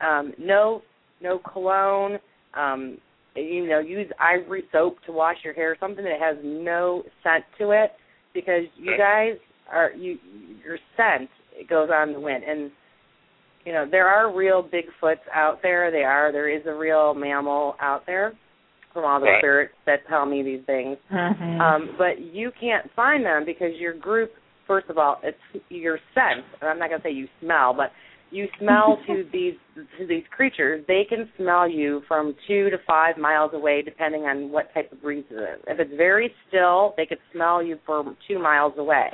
[0.00, 0.82] Um, no,
[1.22, 2.18] no cologne.
[2.54, 2.98] Um,
[3.34, 5.76] you know, use ivory soap to wash your hair.
[5.80, 7.92] Something that has no scent to it,
[8.34, 9.36] because you guys
[9.70, 10.18] are you
[10.64, 12.70] your scent it goes on the wind and
[13.64, 17.76] you know there are real bigfoots out there they are there is a real mammal
[17.80, 18.32] out there
[18.92, 19.38] from all the Right.
[19.40, 21.60] spirits that tell me these things Mhm.
[21.60, 24.32] um but you can't find them because your group
[24.66, 25.38] first of all it's
[25.68, 27.92] your scent, and i'm not going to say you smell but
[28.32, 29.54] you smell to these
[29.98, 34.50] to these creatures they can smell you from two to five miles away depending on
[34.50, 38.16] what type of breeze it is if it's very still they could smell you from
[38.26, 39.08] two miles away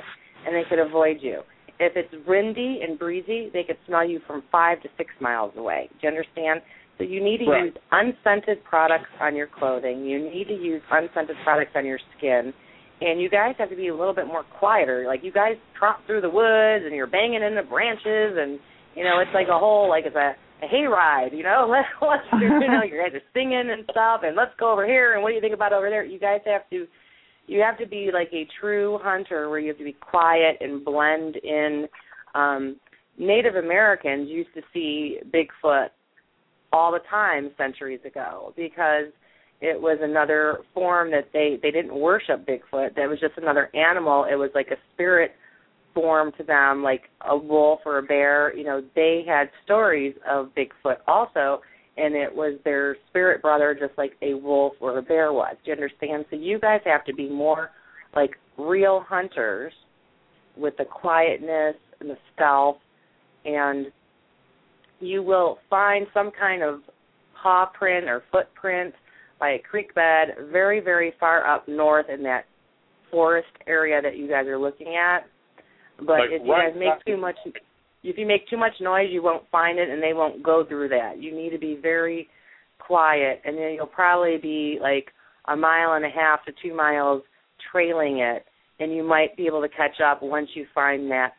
[0.45, 1.41] and they could avoid you
[1.79, 5.87] if it's windy and breezy they could smell you from five to six miles away
[5.91, 6.61] do you understand
[6.97, 7.63] So you need to Right.
[7.65, 10.03] use unscented products on your clothing.
[10.05, 12.53] You need to use unscented products on your skin.
[12.99, 15.05] And you guys have to be a little bit more quieter.
[15.07, 18.59] Like you guys trot through the woods and you're banging in the branches and
[18.99, 22.27] you know, it's like a whole like it's a, a hayride, you know, let's let's
[22.41, 25.29] you know, you guys are singing and stuff and let's go over here and what
[25.29, 26.03] do you think about over there?
[26.03, 26.85] You guys have to
[27.47, 30.83] you have to be like a true hunter where you have to be quiet and
[30.83, 31.87] blend in
[32.35, 32.75] um
[33.17, 35.87] Native Americans used to see Bigfoot
[36.73, 39.13] all the time centuries ago because
[39.61, 42.95] it was another form that they they didn't worship Bigfoot.
[42.95, 44.25] That was just another animal.
[44.29, 45.31] It was like a spirit
[45.99, 48.55] form to them, like a wolf or a bear.
[48.55, 51.61] You know, they had stories of Bigfoot also,
[51.97, 55.55] and it was their spirit brother, just like a wolf or a bear was.
[55.63, 56.25] Do you understand?
[56.29, 57.71] So you guys have to be more
[58.15, 59.73] like real hunters
[60.57, 62.77] with the quietness and the stealth,
[63.45, 63.87] and
[64.99, 66.81] you will find some kind of
[67.41, 68.93] paw print or footprint
[69.39, 72.45] by a creek bed very, very far up north in that
[73.11, 75.25] forest area that you guys are looking at.
[75.99, 77.35] But Like if you right guys make too much
[78.03, 80.89] if you make too much noise you won't find it and they won't go through
[80.89, 81.21] that.
[81.21, 82.27] You need to be very
[82.79, 85.07] quiet and then you'll probably be like
[85.47, 87.21] a mile and a half to two miles
[87.71, 88.45] trailing it
[88.79, 91.33] and you might be able to catch up once you find that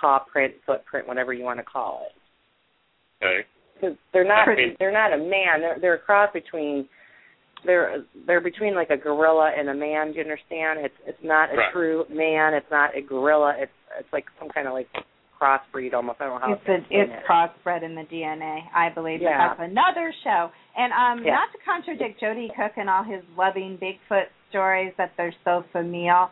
[0.00, 3.46] paw print, footprint, whatever you want to call it Okay.
[3.74, 5.60] because they're not I mean- they're not a man.
[5.60, 6.88] They're they're a cross between
[7.64, 10.08] they're they're between like a gorilla and a man.
[10.10, 10.80] Do you understand?
[10.84, 11.72] It's it's not a Right.
[11.72, 12.52] true man.
[12.54, 13.54] It's not a gorilla.
[13.56, 14.88] It's it's like some kind of like
[15.40, 16.20] crossbreed almost.
[16.20, 17.22] I don't know how It's a, it's it.
[17.28, 19.20] crossbred in the DNA, I believe.
[19.20, 19.48] but Yeah.
[19.56, 20.50] That's another show.
[20.76, 21.34] And um Yeah.
[21.34, 26.30] not to contradict Joedy Cook and all his loving Bigfoot stories that they're so familial.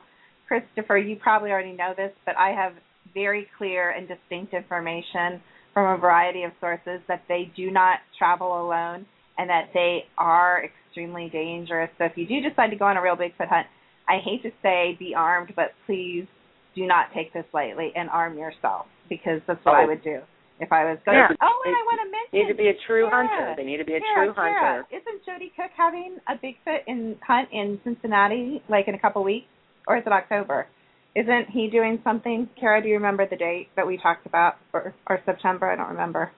[0.49, 2.75] Christopher, you probably already know this, but I have
[3.15, 5.43] very clear and distinct information
[5.75, 9.07] from a variety of sources that they do not travel alone
[9.39, 11.91] and that they are extremely dangerous.
[11.99, 13.67] So if you do decide to go on a real Bigfoot hunt,
[14.09, 16.27] I hate to say be armed, but please
[16.75, 19.89] do not take this lightly and arm yourself because that's what I Oh.
[19.89, 20.21] would do
[20.61, 21.19] if I was going.
[21.19, 21.29] Yeah.
[21.41, 23.27] Oh, and They I want to mention Need to be a true Kara.
[23.29, 23.55] hunter.
[23.57, 24.97] They need to be a Kara, true Kara, hunter.
[24.97, 29.47] Isn't Joedy Cook having a Bigfoot in hunt in Cincinnati like in a couple weeks,
[29.87, 30.67] or is it October?
[31.15, 32.49] Isn't he doing something?
[32.59, 35.69] Kara, do you remember the date that we talked about, or, or September?
[35.71, 36.33] I don't remember.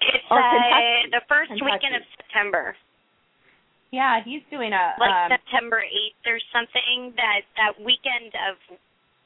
[0.00, 1.64] It's Or uh, the first Kentucky.
[1.72, 2.76] weekend of September,
[3.90, 7.14] Yeah, he's doing a like um, September 8th or something.
[7.16, 8.54] That that weekend of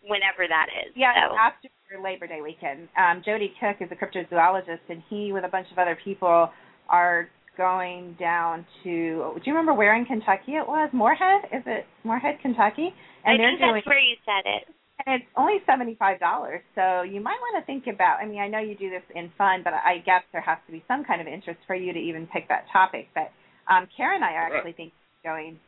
[0.02, 0.92] whenever that is.
[0.96, 1.34] Yeah, so.
[1.34, 2.88] it's after Labor Day weekend.
[2.96, 6.50] Um, Joedy Cook is a cryptozoologist, and he, with a bunch of other people,
[6.88, 9.34] are going down to.
[9.34, 10.90] Do you remember where in Kentucky it was?
[10.92, 11.46] Morehead?
[11.52, 12.94] Is it Morehead, Kentucky?
[13.26, 13.74] I And they're think doing.
[13.74, 14.64] that's where you said it.
[15.06, 18.18] And it's only seventy five dollars, so you might want to think about.
[18.20, 20.72] I mean, I know you do this in fun, but I guess there has to
[20.72, 23.08] be some kind of interest for you to even pick that topic.
[23.14, 23.30] But
[23.72, 25.58] um, Kara and I are actually thinking of going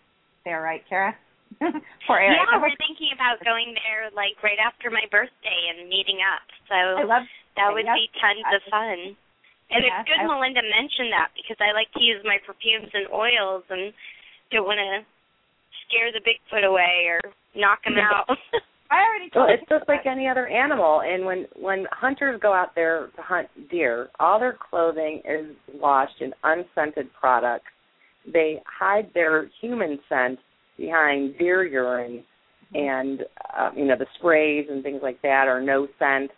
[0.44, 1.14] there, right, Kara?
[2.06, 2.38] For Eric.
[2.38, 6.44] Yeah, we're thinking about going there like right after my birthday and meeting up.
[6.70, 7.26] So I love
[7.58, 7.96] that would yes.
[7.98, 8.98] be tons of fun.
[9.70, 12.90] And Yeah, it's good I- Melinda mentioned that because I like to use my perfumes
[12.94, 13.92] and oils and
[14.50, 15.04] don't want to
[15.86, 17.20] scare the Bigfoot away or
[17.54, 18.26] knock him out.
[18.90, 21.02] I already told Well, told it's just like any other animal.
[21.04, 26.20] And when when hunters go out there to hunt deer, all their clothing is washed
[26.20, 27.70] in unscented products.
[28.26, 30.38] They hide their human scent
[30.80, 32.24] behind deer urine,
[32.74, 33.20] and
[33.56, 36.30] uh, you know the sprays and things like that are no scent.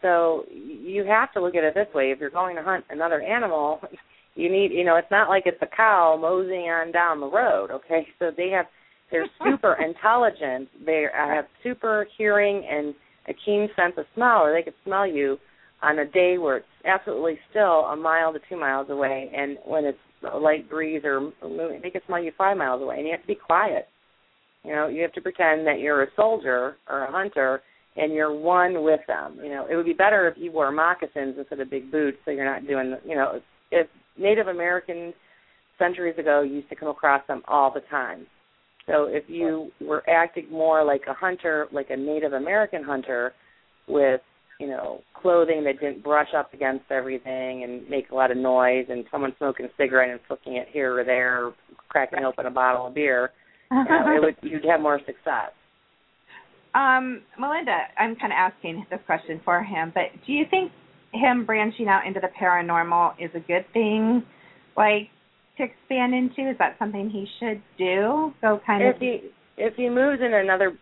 [0.00, 3.20] So you have to look at it this way: if you're going to hunt another
[3.20, 3.80] animal,
[4.34, 7.70] you need you know it's not like it's a cow moseying on down the road.
[7.70, 8.66] Okay, so they have
[9.10, 10.68] they're super intelligent.
[10.86, 12.94] They have super hearing and
[13.28, 15.38] a keen sense of smell, or they could smell you
[15.82, 19.84] on a day where it's absolutely still a mile to two miles away, and when
[19.84, 19.98] it's
[20.32, 23.22] a light breeze or moving, they can smell you five miles away, and you have
[23.22, 23.88] to be quiet.
[24.64, 27.62] You know, you have to pretend that you're a soldier or a hunter,
[27.96, 29.38] and you're one with them.
[29.42, 32.30] You know, it would be better if you wore moccasins instead of big boots, so
[32.30, 32.96] you're not doing.
[33.04, 33.40] You know,
[33.70, 33.86] if
[34.18, 35.14] Native Americans
[35.78, 38.26] centuries ago used to come across them all the time.
[38.86, 43.32] So if you were acting more like a hunter, like a Native American hunter,
[43.86, 44.20] with
[44.58, 48.86] you know clothing that didn't brush up against everything and make a lot of noise,
[48.88, 51.54] and someone smoking a cigarette and flicking it here or there, or
[51.88, 53.30] cracking open a bottle of beer,
[53.70, 55.52] you know, it would you'd have more success.
[56.74, 60.70] Um, Melinda, I'm kind of asking this question for him, but do you think
[61.12, 64.22] him branching out into the paranormal is a good thing,
[64.76, 65.08] like
[65.56, 66.50] to expand into?
[66.50, 68.32] Is that something he should do?
[68.40, 69.00] Go kind if of.
[69.00, 69.20] he
[69.56, 70.76] if he moves in another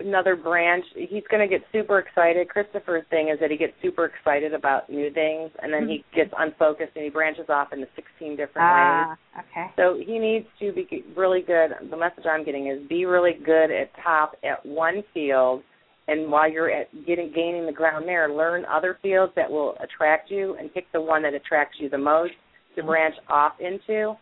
[0.00, 0.84] another branch.
[0.94, 2.48] He's going to get super excited.
[2.48, 6.30] Christopher's thing is that he gets super excited about new things, and then he gets
[6.36, 8.56] unfocused and he branches off into 16 different ways.
[8.56, 9.66] Ah, okay.
[9.76, 11.70] So he needs to be really good.
[11.90, 15.62] The message I'm getting is be really good at top at one field,
[16.08, 20.30] and while you're at getting gaining the ground there, learn other fields that will attract
[20.30, 22.32] you, and pick the one that attracts you the most
[22.76, 24.14] to branch off into.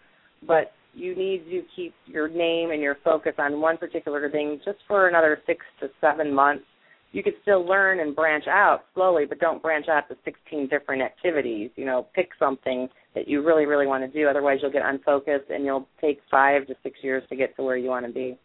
[0.46, 4.78] But you need to keep your name and your focus on one particular thing just
[4.86, 6.64] for another six to seven months.
[7.12, 11.02] You could still learn and branch out slowly, but don't branch out to 16 different
[11.02, 11.70] activities.
[11.76, 14.28] You know, pick something that you really, really want to do.
[14.28, 17.76] Otherwise, you'll get unfocused and you'll take five to six years to get to where
[17.76, 18.38] you want to be.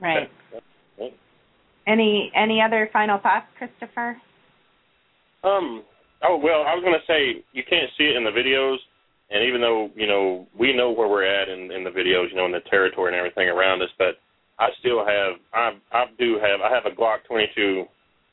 [0.00, 0.28] Right.
[1.86, 4.16] Any any other final thoughts, Christopher?
[5.44, 5.84] Um.
[6.24, 8.78] Oh well, I was going to say you can't see it in the videos,
[9.30, 12.36] and even though you know we know where we're at in, in the videos, you
[12.36, 14.18] know, in the territory and everything around us, but
[14.58, 17.86] I still have I I do have I have a Glock 22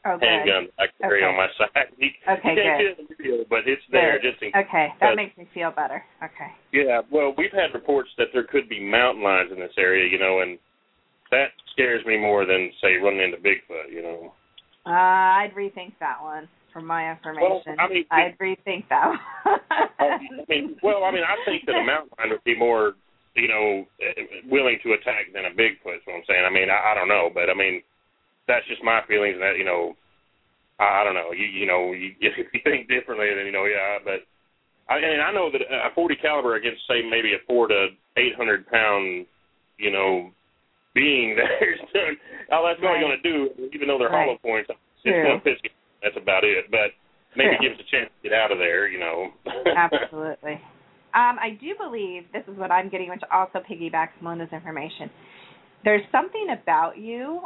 [0.06, 1.30] Oh, handgun I carry Okay.
[1.32, 1.88] on my side.
[1.98, 2.99] You, Okay, can't good.
[2.99, 4.32] in the video, but it's there Good.
[4.32, 4.65] just in case.
[4.68, 6.03] Okay, that makes me feel better.
[6.22, 6.52] Okay.
[6.74, 10.20] Yeah, well, we've had reports that there could be mountain lions in this area, you
[10.20, 10.60] know, and
[11.32, 14.34] that scares me more than say running into Bigfoot, you know.
[14.86, 17.78] Uh, I'd rethink that one for my information.
[17.80, 19.16] I mean- I'd rethink that.
[20.00, 20.18] I
[20.50, 22.95] mean, well, I mean, I think that a mountain lion would be more,
[23.36, 23.86] you know,
[24.50, 26.02] willing to attack than a Bigfoot.
[26.02, 26.44] Is what I'm saying.
[26.45, 27.82] I mean, I, I don't know, but I mean,
[28.48, 29.38] that's just my feelings.
[29.40, 29.95] That you know,
[30.80, 31.32] I, I don't know.
[31.32, 32.32] You you know, you, you
[32.66, 34.00] think differently, then you know, yeah.
[34.04, 34.26] But
[34.90, 37.88] I and I know that a 40 caliber against say maybe a four to
[38.18, 39.26] 800 pound,
[39.78, 40.30] you know,
[40.94, 41.80] being there's
[42.52, 43.02] all that's only Right.
[43.02, 44.26] going to do, even though they're Right.
[44.26, 44.70] hollow points.
[45.06, 45.70] It's going to piss you.
[46.04, 46.70] That's about it.
[46.70, 46.92] But
[47.36, 47.70] maybe True.
[47.70, 49.32] give us a chance to get out of there, you know.
[49.76, 50.60] Absolutely.
[51.14, 55.10] Um, I do believe this is what I'm getting, which also piggybacks Melinda's information.
[55.84, 57.42] There's something about you.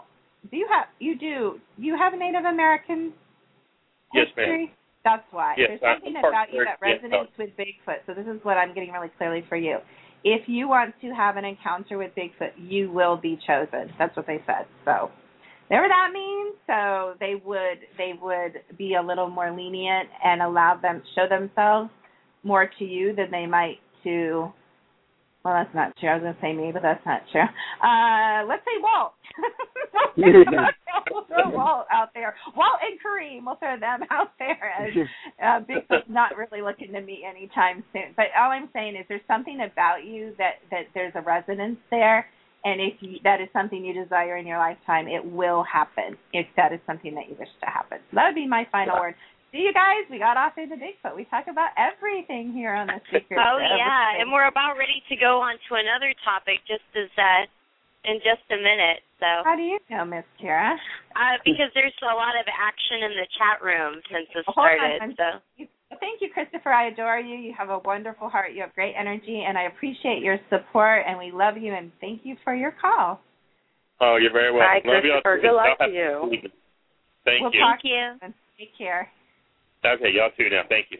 [0.49, 3.13] Do you have you do you have Native American
[4.13, 4.31] history?
[4.37, 4.69] Yes, ma'am.
[5.03, 5.55] That's why.
[5.57, 8.03] Yes, There's I'm something about you that yes, resonates with Bigfoot.
[8.05, 9.77] So this is what I'm getting really clearly for you.
[10.23, 13.91] If you want to have an encounter with Bigfoot, you will be chosen.
[13.97, 14.65] That's what they said.
[14.83, 15.09] So
[15.67, 16.55] whatever that means.
[16.67, 21.89] So they would they would be a little more lenient and allow them show themselves
[22.43, 24.51] more to you than they might to
[25.43, 26.09] well that's not true.
[26.09, 27.41] I was gonna say me, but that's not true.
[27.41, 29.13] Uh let's say Walt.
[30.17, 32.35] we'll throw Walt out there.
[32.55, 34.93] Walt and Kareem, we'll throw them out there as
[35.41, 38.13] uh, Bigfoot's not really looking to meet anytime soon.
[38.15, 42.25] But all I'm saying is there's something about you that that there's a resonance there,
[42.65, 46.17] and if you, that is something you desire in your lifetime, it will happen.
[46.33, 48.99] If that is something that you wish to happen, so that would be my final
[48.99, 49.15] word.
[49.55, 50.03] See you guys.
[50.11, 51.15] We got off into Bigfoot.
[51.15, 53.39] We talk about everything here on the Secret.
[53.39, 54.27] Oh yeah, Everything.
[54.27, 57.47] and we're about ready to go on to another topic just as uh
[58.03, 59.03] in just a minute.
[59.23, 60.75] So How do you know, Miss Kara?
[61.15, 64.75] uh because there's a lot of action in the chat room since this Hold on,
[64.75, 64.99] started.
[65.01, 65.27] I'm- So
[65.89, 66.69] Thank you, Christopher.
[66.69, 67.35] I adore you.
[67.37, 68.51] You have a wonderful heart.
[68.53, 71.03] You have great energy, and I appreciate your support.
[71.07, 71.73] And we love you.
[71.73, 73.21] And thank you for your call.
[74.01, 74.83] Oh, you're very welcome.
[74.83, 75.41] Bye, Love y'all Christopher.
[75.41, 76.41] Good luck to have a you.
[76.41, 76.51] good.
[77.25, 77.59] Thank we'll you.
[77.59, 78.11] talk to you.
[78.21, 79.09] And take care.
[79.85, 80.63] Okay, y'all too now.
[80.67, 80.97] Thank you.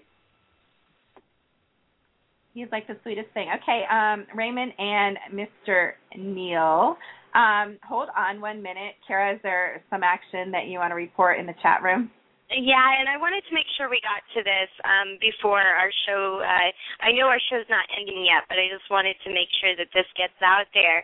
[2.54, 3.50] He's like the sweetest thing.
[3.62, 5.92] Okay, um, Raymond and Mr.
[6.18, 6.98] Neil.
[7.36, 8.96] Um, hold on one minute.
[9.08, 12.10] Kara, is there some action that you want to report in the chat room?
[12.48, 16.40] Yeah, and I wanted to make sure we got to this um, before our show.
[16.40, 16.72] Uh,
[17.03, 19.91] I know our show's not ending yet, but I just wanted to make sure that
[19.91, 21.03] this gets out there.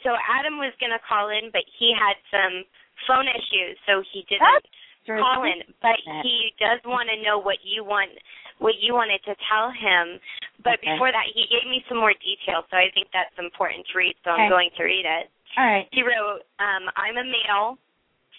[0.00, 2.64] So Adam was going to call in, but he had some
[3.04, 4.64] phone issues, so he didn't
[5.04, 5.20] True.
[5.20, 5.60] call in.
[5.84, 8.16] But he does want to know what you want,
[8.56, 10.16] what you wanted to tell him.
[10.64, 10.96] But Okay.
[10.96, 14.16] before that, he gave me some more details, so I think that's important to read.
[14.24, 14.48] So Okay.
[14.48, 15.28] I'm going to read it.
[15.60, 15.84] All right.
[15.92, 17.76] He wrote, um, I'm a male,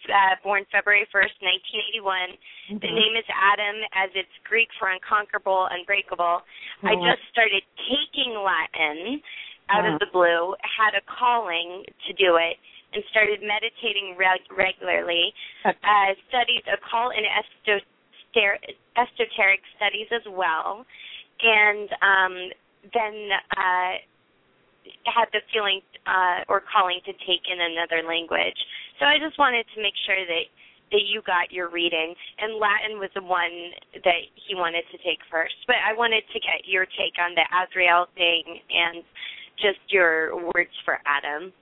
[0.10, 2.38] uh, born February 1st, 1981.
[2.80, 2.94] The Mhm.
[2.94, 6.44] name is Adam, as it's Greek for unconquerable, unbreakable.
[6.84, 7.03] I Mhm.
[7.03, 9.22] just started taking Latin
[9.69, 9.94] out Mhm.
[9.94, 12.57] of the blue, had a calling to do it,
[12.94, 15.34] and started meditating reg- regularly.
[15.65, 15.78] Okay.
[15.84, 20.86] Uh, studied occult and esoter- esoteric studies as well.
[21.41, 22.52] And um,
[22.94, 23.98] then uh,
[25.06, 28.58] had the feeling uh, or calling to take in another language.
[28.99, 30.45] So I just wanted to make sure that
[30.91, 33.72] that you got your reading, and Latin was the one
[34.03, 35.56] that he wanted to take first.
[35.66, 39.03] But I wanted to get your take on the Azrael thing and
[39.56, 41.53] just your words for Adam.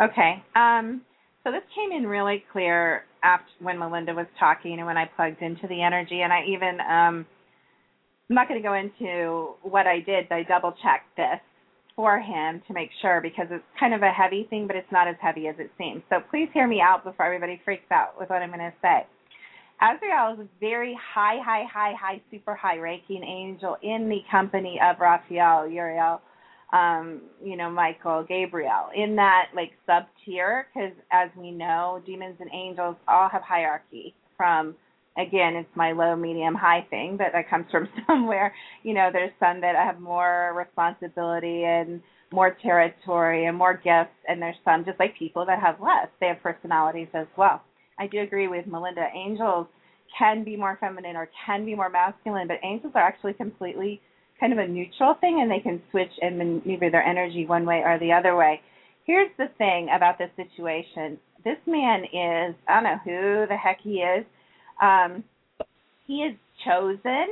[0.00, 0.44] Okay.
[0.54, 1.00] Um,
[1.42, 5.40] so this came in really clear after when Melinda was talking and when I plugged
[5.40, 7.26] into the energy, and I even um,
[8.28, 10.28] I'm not going to go into what I did.
[10.28, 11.40] But I double checked this.
[11.96, 15.08] For him to make sure because it's kind of a heavy thing, but it's not
[15.08, 16.02] as heavy as it seems.
[16.10, 19.06] So please hear me out before everybody freaks out with what I'm going to say.
[19.80, 24.78] Azrael is a very high, high, high, high, super high ranking angel in the company
[24.82, 26.20] of Raphael, Uriel,
[26.72, 32.36] um, you know, Michael, Gabriel, in that like sub tier, because as we know, demons
[32.40, 34.74] and angels all have hierarchy from
[35.16, 38.54] again, it's my low, medium, high thing, but that comes from somewhere.
[38.82, 42.00] You know, there's some that have more responsibility and
[42.32, 46.08] more territory and more gifts, and there's some just like people that have less.
[46.20, 47.62] They have personalities as well.
[47.98, 49.06] I do agree with Melinda.
[49.14, 49.66] Angels
[50.18, 54.00] can be more feminine or can be more masculine, but angels are actually completely
[54.38, 57.82] kind of a neutral thing and they can switch and maneuver their energy one way
[57.84, 58.60] or the other way.
[59.04, 61.18] Here's the thing about this situation.
[61.44, 64.26] This man is, I don't know who the heck he is,
[64.80, 65.24] um,
[66.06, 67.26] he is chosen,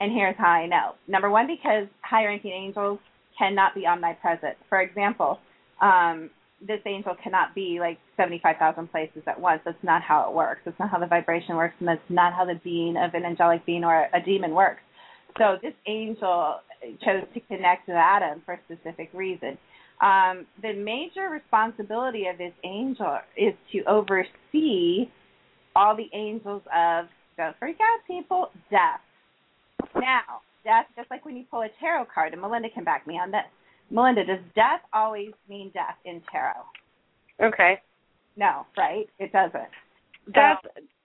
[0.00, 0.94] and here's how I know.
[1.08, 2.98] Number one, because high ranking angels
[3.38, 4.56] cannot be omnipresent.
[4.68, 5.38] For example,
[5.80, 6.30] um,
[6.66, 9.60] this angel cannot be like 75,000 places at once.
[9.64, 10.60] That's not how it works.
[10.64, 13.64] That's not how the vibration works, and that's not how the being of an angelic
[13.66, 14.80] being or a demon works.
[15.38, 16.60] So this angel
[17.04, 19.58] chose to connect with Adam for a specific reason.
[20.00, 25.08] Um, the major responsibility of this angel is to oversee
[25.76, 29.00] all the angels of don't freak out, people, death.
[29.94, 33.14] Now, death, just like when you pull a tarot card, and Melinda can back me
[33.14, 33.44] on this.
[33.90, 36.64] Melinda, does death always mean death in tarot?
[37.42, 37.80] Okay.
[38.36, 39.06] No, right?
[39.18, 39.68] It doesn't.
[40.32, 40.58] Death,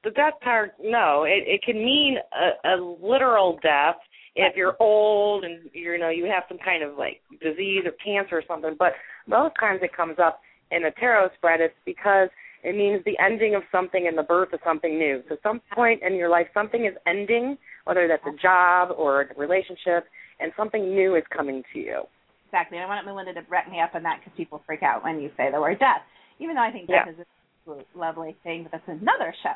[0.04, 1.26] the death part, no.
[1.26, 3.98] It it can mean a, a literal death
[4.36, 8.38] if you're old and you know you have some kind of like disease or cancer
[8.38, 8.76] or something.
[8.80, 8.94] But
[9.28, 10.40] most times it comes up
[10.72, 11.62] in a tarot spread.
[11.62, 12.30] It's because
[12.64, 15.24] it means the ending of something and the birth of something new.
[15.30, 19.26] So some point in your life, something is ending, whether that's a job or a
[19.36, 20.06] relationship,
[20.40, 22.02] and something new is coming to you.
[22.48, 22.78] Exactly.
[22.78, 25.32] I want Melinda to back me up on that because people freak out when you
[25.38, 26.02] say the word death,
[26.40, 27.14] even though I think death yeah.
[27.14, 27.20] is
[27.68, 29.54] a lovely thing, but that's another show.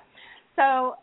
[0.55, 0.95] So,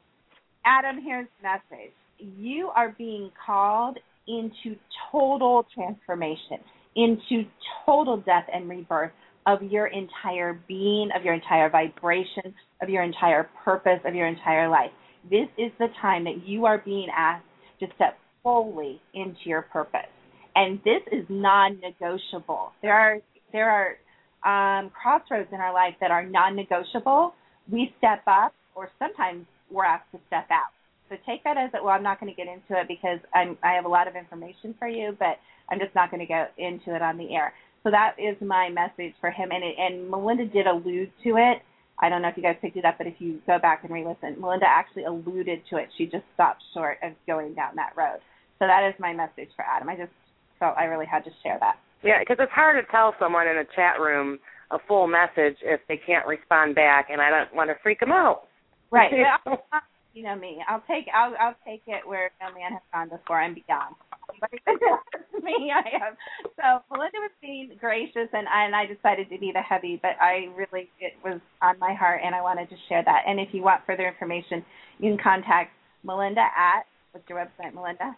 [0.64, 1.92] Adam, here's the message.
[2.18, 4.76] You are being called into
[5.10, 6.58] total transformation,
[6.96, 7.44] into
[7.84, 9.12] total death and rebirth
[9.46, 14.68] of your entire being, of your entire vibration, of your entire purpose, of your entire
[14.68, 14.90] life.
[15.30, 17.44] This is the time that you are being asked
[17.80, 20.10] to step fully into your purpose.
[20.54, 22.72] And this is non-negotiable.
[22.82, 23.18] There are
[23.52, 23.96] there are
[24.44, 27.34] um, crossroads in our life that are non-negotiable.
[27.70, 30.72] We step up, or sometimes we're asked to step out.
[31.08, 31.82] So take that as it.
[31.82, 34.16] Well, I'm not going to get into it because I'm, I have a lot of
[34.16, 35.36] information for you, but
[35.70, 37.52] I'm just not going to go into it on the air.
[37.82, 39.50] So that is my message for him.
[39.50, 41.62] And it, and Melinda did allude to it.
[42.00, 43.92] I don't know if you guys picked it up, but if you go back and
[43.92, 45.88] re-listen, Melinda actually alluded to it.
[45.96, 48.18] She just stopped short of going down that road.
[48.58, 49.88] So that is my message for Adam.
[49.88, 50.12] I just
[50.58, 51.76] felt I really had to share that.
[52.02, 54.38] Yeah, because it's hard to tell someone in a chat room
[54.70, 58.10] a full message if they can't respond back, and I don't want to freak them
[58.10, 58.48] out.
[58.90, 59.12] Right.
[60.14, 60.58] you know me.
[60.68, 63.94] I'll take I'll I'll take it where no man has gone before and beyond.
[65.42, 66.14] me, I am.
[66.56, 70.12] So Melinda was being gracious, and I, and I decided to be the heavy, but
[70.20, 73.24] I really it was on my heart, and I wanted to share that.
[73.26, 74.64] And if you want further information,
[74.98, 75.72] you can contact
[76.04, 78.16] Melinda at what's your website, Melinda?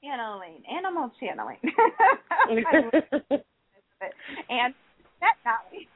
[0.04, 1.58] Channeling, animal channeling.
[4.50, 4.76] and
[5.22, 5.88] that knowledge,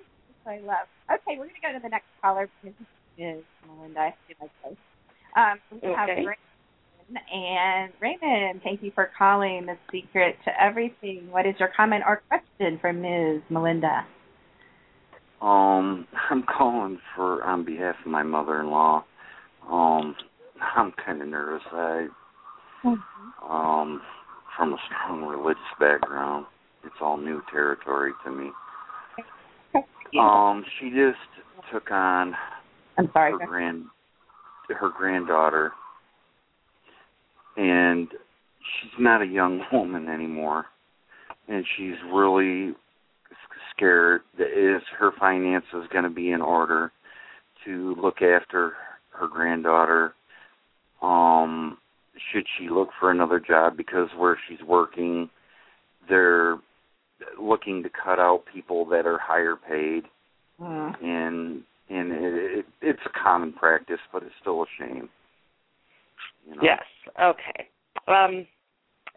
[0.47, 0.87] I love.
[1.11, 2.49] Okay, we're going to go to the next caller.
[2.63, 2.73] This
[3.17, 3.99] is Melinda.
[3.99, 4.77] I see my place.
[5.35, 6.25] Um, we have Okay.
[6.25, 6.37] Raymond.
[7.33, 11.31] And Raymond, thank you for calling the secret to everything.
[11.31, 13.41] What is your comment or question for Ms.
[13.49, 14.05] Melinda?
[15.41, 19.03] Um, I'm calling for on behalf of my mother-in-law.
[19.69, 20.15] Um,
[20.75, 21.63] I'm kind of nervous.
[21.71, 22.07] I,
[23.47, 24.01] um,
[24.55, 26.45] from a strong religious background,
[26.83, 28.51] it's all new territory to me.
[30.19, 31.19] Um, she just
[31.71, 32.33] took on
[32.97, 33.31] I'm sorry.
[33.33, 33.85] her grand
[34.75, 35.71] her granddaughter,
[37.57, 40.65] and she's not a young woman anymore,
[41.47, 42.73] and she's really
[43.75, 46.91] scared that is her finances going to be in order
[47.65, 48.73] to look after
[49.11, 50.13] her granddaughter.
[51.01, 51.77] Um,
[52.31, 55.29] should she look for another job because where she's working,
[56.09, 56.57] they're
[57.41, 60.03] looking to cut out people that are higher paid
[60.61, 60.91] uh.
[61.01, 65.09] and and it, it, it's a common practice, but it's still a shame.
[66.47, 66.61] You know?
[66.61, 66.83] Yes.
[67.21, 67.67] Okay.
[68.07, 68.45] Um,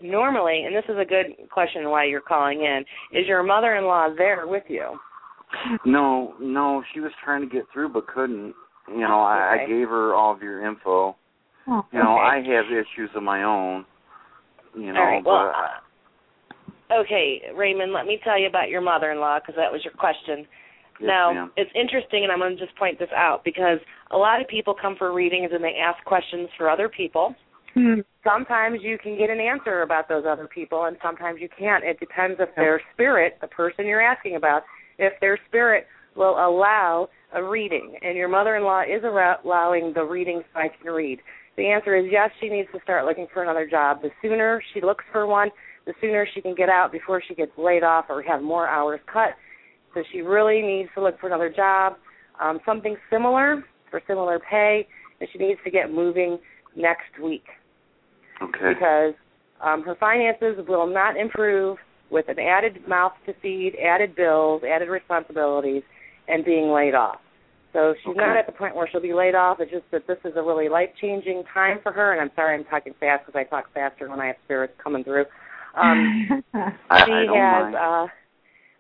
[0.02, 4.46] normally, and this is a good question why you're calling in, is your mother-in-law there
[4.46, 4.98] with you?
[5.84, 8.54] No, no, she was trying to get through but couldn't.
[8.88, 9.64] You know, I, okay.
[9.64, 11.16] I gave her all of your info.
[11.68, 12.50] Oh, you know, okay.
[12.50, 13.84] I have issues of my own.
[14.74, 15.24] You know, all right.
[15.24, 15.52] but Well,
[16.90, 20.46] uh, okay, Raymond, let me tell you about your mother-in-law because that was your question.
[21.02, 21.50] Yes, now, ma'am.
[21.56, 23.78] it's interesting, and I'm going to just point this out because
[24.10, 27.34] a lot of people come for readings and they ask questions for other people.
[27.74, 28.00] Hmm.
[28.22, 31.84] Sometimes you can get an answer about those other people, and sometimes you can't.
[31.84, 34.62] It depends if their spirit, the person you're asking about,
[34.98, 37.96] if their spirit will allow a reading.
[38.02, 41.20] And your mother-in-law is allowing the readings I can read.
[41.56, 44.02] The answer is yes, she needs to start looking for another job.
[44.02, 45.50] The sooner she looks for one,
[45.86, 49.00] the sooner she can get out before she gets laid off or have more hours
[49.10, 49.30] cut.
[49.94, 51.94] So she really needs to look for another job,
[52.40, 54.86] um, something similar for similar pay,
[55.20, 56.38] and she needs to get moving
[56.76, 57.44] next week
[58.42, 58.72] Okay.
[58.74, 59.14] because
[59.62, 61.76] um, her finances will not improve
[62.10, 65.82] with an added mouth to feed, added bills, added responsibilities,
[66.28, 67.18] and being laid off.
[67.72, 69.58] So she's not at the point where she'll be laid off.
[69.60, 72.12] It's just that this is a really life changing time for her.
[72.12, 75.02] And I'm sorry I'm talking fast because I talk faster when I have spirits coming
[75.04, 75.24] through.
[75.74, 77.74] Um, I, she I has, mind.
[77.74, 78.06] uh,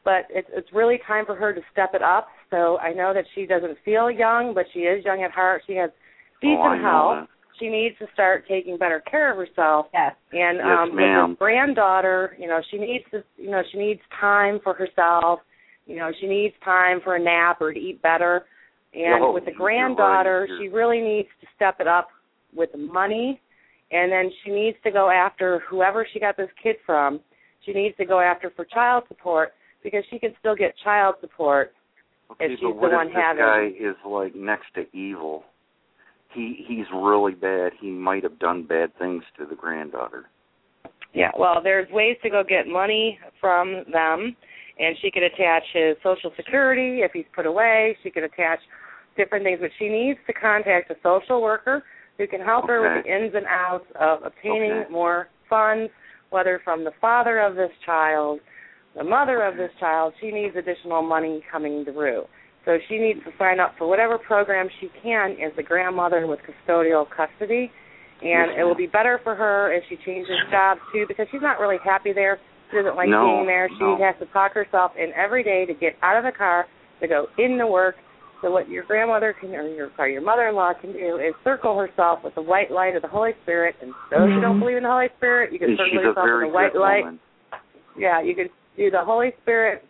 [0.04, 2.28] but it's it's really time for her to step it up.
[2.50, 5.62] So I know that she doesn't feel young, but she is young at heart.
[5.66, 5.90] She has
[6.40, 7.28] decent oh, health that.
[7.58, 9.86] she needs to start taking better care of herself.
[9.92, 10.14] Yes.
[10.32, 11.30] And Yes, um with ma'am.
[11.30, 15.40] her granddaughter, you know, she needs to you know, she needs time for herself.
[15.86, 18.44] You know, she needs time for a nap or to eat better.
[18.94, 19.78] And Yo, with the you're right.
[19.96, 22.08] granddaughter, she really needs to step it up
[22.54, 23.40] with the money
[23.92, 27.20] and then she needs to go after whoever she got this kid from.
[27.64, 29.52] She needs to go after for child support
[29.82, 31.72] because she can still get child support
[32.30, 34.84] Okay, if she's but what the one if this having guy is like next to
[34.96, 35.44] evil?
[36.34, 37.72] He he's really bad.
[37.80, 40.24] He might have done bad things to the granddaughter.
[41.14, 44.34] Yeah, well, there's ways to go get money from them,
[44.78, 47.98] and she could attach his social security if he's put away.
[48.02, 48.60] She could attach
[49.14, 51.84] different things, but she needs to contact a social worker
[52.16, 54.90] who can help her with the ins and outs of obtaining Okay.
[54.90, 55.92] more funds,
[56.30, 58.40] whether from the father of this child,
[58.96, 60.12] the mother of this child.
[60.20, 62.24] She needs additional money coming through.
[62.64, 66.40] So she needs to sign up for whatever program she can as the grandmother with
[66.40, 67.70] custodial custody.
[68.22, 71.58] And it will be better for her if she changes jobs too, because she's not
[71.58, 72.38] really happy there.
[72.70, 73.68] She doesn't like No, being there.
[73.68, 73.98] She no.
[73.98, 76.66] has to talk herself in every day to get out of the car
[77.00, 77.96] to go into work.
[78.40, 82.20] So what your grandmother can, or your sorry, your mother-in-law can do is circle herself
[82.22, 83.74] with the white light of the Holy Spirit.
[83.82, 84.60] And those who don't Mhm.
[84.60, 87.04] believe in the Holy Spirit, you can circle yourself with the white light.
[87.04, 87.20] woman.
[87.96, 89.84] Yeah, you could do the Holy Spirit,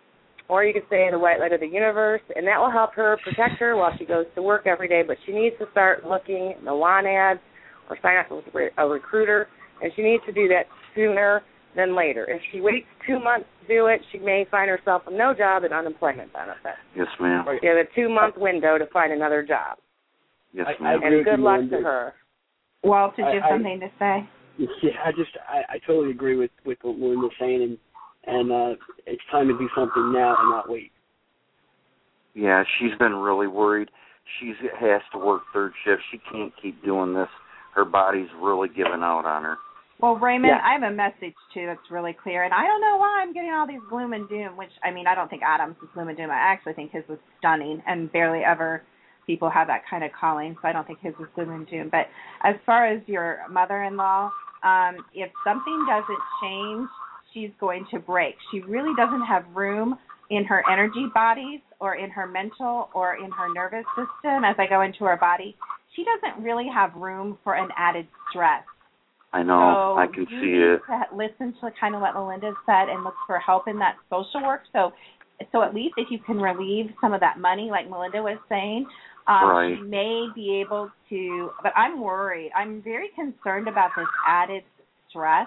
[0.49, 3.19] or you could say the white light of the universe, and that will help her
[3.25, 5.03] protect her while she goes to work every day.
[5.07, 7.41] But she needs to start looking in the lawn ads
[7.89, 8.45] or sign up with
[8.77, 9.49] a recruiter,
[9.83, 10.65] and she needs to do that
[10.95, 11.43] sooner
[11.75, 12.27] than later.
[12.29, 15.65] If she waits two months to do it, she may find herself with no job
[15.65, 16.77] and unemployment benefits.
[16.95, 17.47] Yes, ma'am.
[17.63, 19.79] You have a two-month window to find another job,
[20.53, 21.03] Yes, I- I ma'am.
[21.03, 22.15] and good luck to her.
[22.83, 24.29] Walt, did you I- have I- something to say?
[24.59, 27.79] Yeah, I just I, I totally agree with with what Melinda's saying, and
[28.27, 28.75] and uh,
[29.07, 30.93] it's time to do something now and not wait.
[32.35, 33.91] Yeah, she's been really worried.
[34.39, 36.03] She has to work third shift.
[36.11, 37.29] She can't keep doing this.
[37.75, 39.57] Her body's really giving out on her.
[40.01, 40.67] Well, Raymond, Yeah.
[40.67, 43.51] I have a message too that's really clear, and I don't know why I'm getting
[43.53, 44.57] all these gloom and doom.
[44.57, 46.31] Which I mean, I don't think Adams is gloom and doom.
[46.31, 48.83] I actually think his was stunning, and barely ever
[49.27, 50.57] people have that kind of calling.
[50.61, 51.89] So I don't think his was gloom and doom.
[51.91, 52.07] But
[52.43, 54.31] as far as your mother-in-law,
[54.65, 56.89] um, if something doesn't change,
[57.33, 58.35] she's going to break.
[58.51, 59.99] She really doesn't have room
[60.31, 64.67] in her energy bodies or in her mental or in her nervous system as I
[64.69, 65.57] go into her body.
[65.95, 68.65] She doesn't really have room for an added stress.
[69.33, 69.95] I know.
[69.95, 70.83] So I can you see it.
[70.87, 74.43] To listen to kind of what Melinda said and look for help in that social
[74.43, 74.63] work.
[74.73, 74.93] So,
[75.53, 78.87] so at least if you can relieve some of that money, like Melinda was saying,
[79.27, 79.77] um, Right.
[79.79, 81.51] she may be able to.
[81.63, 82.53] But I'm worried.
[82.55, 84.65] I'm very concerned about this added
[85.09, 85.47] stress.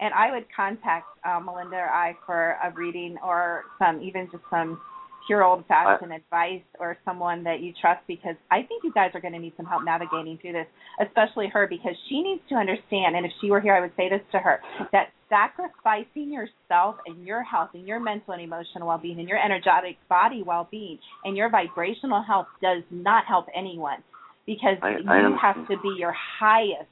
[0.00, 4.44] And I would contact uh, Melinda or I for a reading or some, even just
[4.50, 4.80] some
[5.26, 9.20] pure old fashioned advice or someone that you trust because I think you guys are
[9.20, 10.66] going to need some help navigating through this,
[11.00, 13.16] especially her because she needs to understand.
[13.16, 14.60] And if she were here, I would say this to her
[14.92, 19.38] that sacrificing yourself and your health and your mental and emotional well being and your
[19.42, 23.98] energetic body well being and your vibrational health does not help anyone
[24.46, 26.88] because I- you I have to be your highest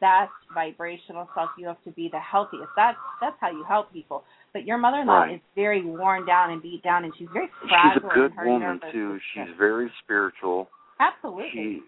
[0.00, 1.50] best vibrational self.
[1.58, 2.68] You have to be the healthiest.
[2.76, 4.24] That's that's how you help people.
[4.52, 5.34] But your mother-in-law Right.
[5.34, 9.18] is very worn down and beat down, and she's very She's a good woman too.
[9.18, 9.20] system.
[9.34, 10.68] She's very spiritual.
[11.00, 11.50] absolutely.
[11.52, 11.82] She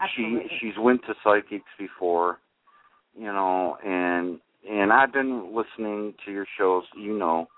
[0.00, 0.48] Absolutely.
[0.50, 2.38] she she's went to psychics before,
[3.16, 7.48] you know, and and I've been listening to your shows, you know.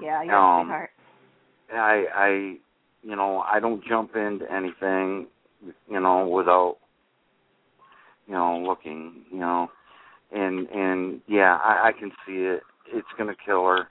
[0.00, 0.90] yeah, you're um, sweetheart.
[1.72, 2.28] I I
[3.02, 5.26] you know, I don't jump into anything,
[5.88, 6.76] you know, without
[8.26, 9.68] you know, looking, you know.
[10.32, 12.62] And and yeah, I, I can see it.
[12.92, 13.88] It's gonna kill her.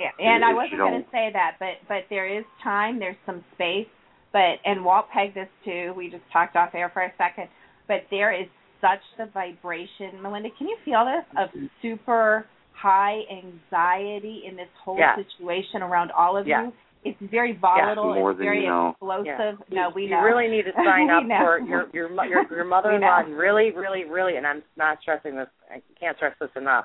[0.00, 2.98] Yeah, and I wasn't going to say that, but but there is time.
[2.98, 3.86] There's some space.
[4.32, 5.92] But and Walt pegged this too.
[5.96, 7.48] We just talked off air for a second.
[7.86, 8.46] But there is
[8.80, 10.48] such the vibration, Melinda.
[10.58, 11.50] Can you feel this of
[11.80, 15.14] super high anxiety in this whole Yeah.
[15.14, 16.64] situation around all of Yeah.
[16.64, 16.72] you?
[17.04, 18.14] It's very volatile.
[18.14, 18.90] More it's than very you know.
[18.90, 19.26] explosive.
[19.68, 19.88] Yeah.
[19.88, 20.20] No, we you know.
[20.22, 21.38] really need to sign up know.
[21.38, 23.22] for your your mo- your your mother-in-law.
[23.34, 25.48] Really, really, really, and I'm not stressing this.
[25.70, 26.84] I can't stress this enough.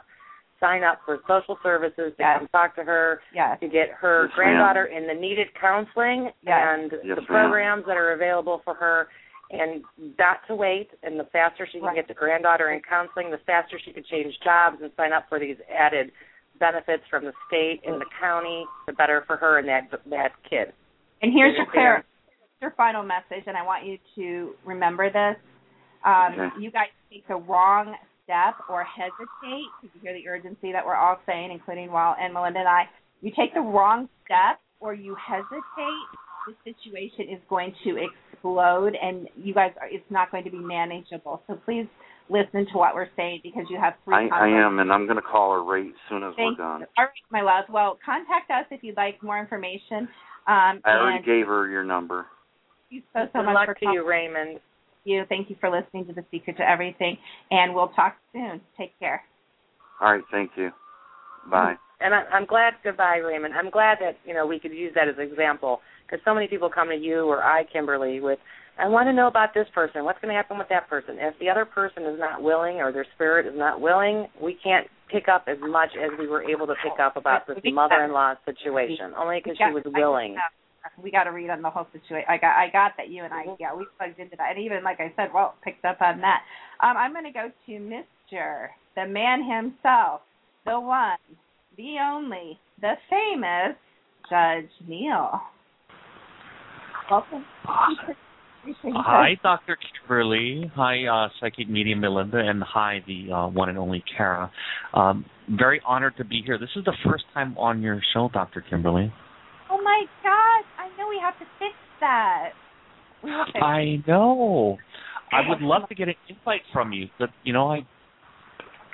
[0.60, 2.40] Sign up for social services to Yes.
[2.40, 3.60] come talk to her, Yes.
[3.60, 4.58] to get her Yes, ma'am.
[4.58, 6.66] granddaughter in the needed counseling Yes.
[6.68, 7.26] and Yes, the ma'am.
[7.28, 9.10] programs that are available for her,
[9.52, 9.84] and
[10.18, 10.90] not to wait.
[11.04, 11.96] And the faster she can Right.
[11.96, 15.38] get the granddaughter in counseling, the faster she can change jobs and sign up for
[15.38, 16.12] these added
[16.60, 20.74] benefits from the state and the county, the better for her and that that kid.
[21.22, 22.04] And here's your clear,
[22.62, 25.42] your final message, and I want you to remember this.
[26.06, 26.62] Um, Okay.
[26.64, 29.70] You guys take the wrong step or hesitate.
[29.82, 32.84] Because you hear the urgency that we're all saying, including Walt and Melinda and I.
[33.22, 36.08] You take the wrong step or you hesitate,
[36.46, 39.88] the situation is going to explode, and you guys are.
[39.90, 41.42] It's not going to be manageable.
[41.48, 41.88] So please
[42.30, 44.16] listen to what we're saying because you have three.
[44.16, 46.82] I I am and I'm gonna call her right as soon as Thank we're done.
[46.82, 46.88] you.
[46.98, 47.66] All right, my love.
[47.70, 50.08] Well, contact us if you'd like more information.
[50.48, 52.26] Um, I already gave her your number.
[52.90, 54.08] thank you so so Good much luck for to you.
[54.08, 54.60] Raymond.
[55.04, 55.24] you.
[55.30, 57.18] Thank you for listening to The Secret to Everything,
[57.52, 58.62] and we'll talk soon.
[58.78, 59.22] Take care.
[60.02, 60.70] All right, thank you.
[61.50, 61.76] Bye.
[62.00, 62.74] And I, I'm glad.
[62.84, 63.54] Goodbye, Raymond.
[63.56, 66.48] I'm glad that you know we could use that as an example because so many
[66.48, 68.40] people come to you or I, Kimberly, with
[68.80, 70.06] I want to know about this person.
[70.06, 71.18] What's going to happen with that person?
[71.20, 74.88] If the other person is not willing or their spirit is not willing, we can't
[75.12, 79.14] pick up as much as we were able to pick up about this mother-in-law situation,
[79.18, 80.36] only because she was willing.
[81.02, 82.26] We got to read on the whole situation.
[82.30, 83.10] I got, I got that.
[83.10, 85.84] You and I, yeah, we plugged into that, and even like I said, well, picked
[85.84, 86.44] up on that.
[86.82, 90.22] Um, I'm going to go to Mister, the man himself,
[90.66, 91.18] the one,
[91.78, 93.76] the only, the famous
[94.30, 95.42] Judge Neil.
[97.10, 97.46] Welcome.
[98.84, 99.78] Hi, Dr.
[99.78, 100.72] Kimberly.
[100.76, 104.52] Hi, uh, Psychic Medium Melinda, and hi, the uh, one and only Kara.
[104.94, 106.58] Um, very honored to be here.
[106.58, 108.64] This is the first time on your show, Dr.
[108.70, 109.12] Kimberly.
[109.70, 110.66] Oh my God!
[110.82, 112.50] I know we have to fix that.
[113.22, 114.78] Fix I know.
[115.32, 117.80] I would love to get an invite from you, but you know, I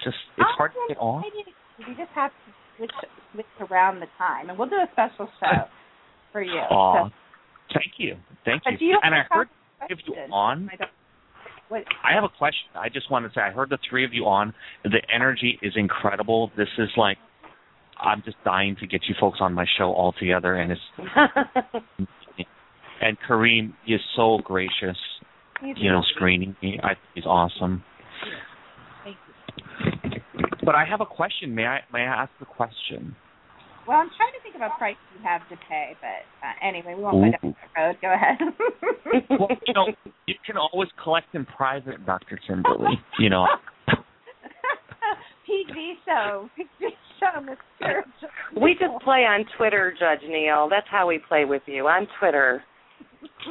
[0.03, 1.23] just it's hard to get on.
[1.79, 2.91] We just have to switch
[3.33, 5.65] switch around the time, and we'll do a special show
[6.31, 6.51] for you.
[6.53, 7.13] Aw, So-
[7.73, 8.89] thank you, thank you.
[8.89, 9.47] you and I heard
[9.87, 10.69] three you on.
[10.71, 10.85] I.
[11.69, 11.83] What?
[12.03, 12.67] I have a question.
[12.75, 14.53] I just want to say I heard the three of you on.
[14.83, 16.51] The energy is incredible.
[16.57, 17.17] This is like
[17.99, 20.81] I'm just dying to get you folks on my show all together, and it's
[23.01, 24.97] and Kareem is so gracious.
[25.61, 26.77] You know, screening me.
[26.83, 27.83] I think he's awesome.
[29.05, 29.17] Thank
[30.65, 31.55] But I have a question.
[31.55, 33.15] May I may I ask the question?
[33.87, 36.95] Well, I'm trying to think of a price you have to pay, but uh, anyway,
[36.95, 37.95] we won't go down that road.
[38.01, 38.37] Go ahead.
[39.39, 39.87] well, you know,
[40.25, 42.39] you can always collect in private, Dr.
[42.47, 42.99] Kimberly.
[43.19, 43.45] You know.
[45.45, 48.03] PG show, PG show, Mr.
[48.61, 50.67] We just play on Twitter, Judge Neil.
[50.69, 52.63] That's how we play with you on Twitter.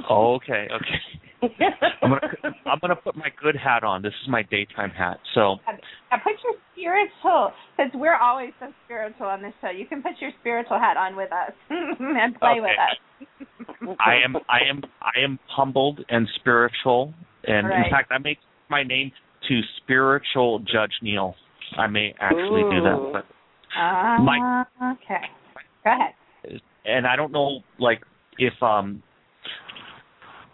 [0.09, 1.22] Oh, okay, okay.
[1.43, 2.21] I'm gonna
[2.67, 4.03] I'm gonna put my good hat on.
[4.03, 5.19] This is my daytime hat.
[5.35, 5.57] So
[6.11, 9.71] Now put your spiritual, because we're always so spiritual on this show.
[9.71, 13.97] You can put your spiritual hat on with us and play with us.
[14.01, 17.13] I am I am I am humbled and spiritual,
[17.45, 17.87] and Right.
[17.87, 18.39] in fact, I make
[18.71, 19.11] my name
[19.49, 21.35] to spiritual Judge Neil.
[21.77, 23.27] I may actually do that, but
[23.77, 25.25] Uh, My- okay.
[25.85, 26.61] Go ahead.
[26.85, 28.03] and I don't know like
[28.39, 29.03] if um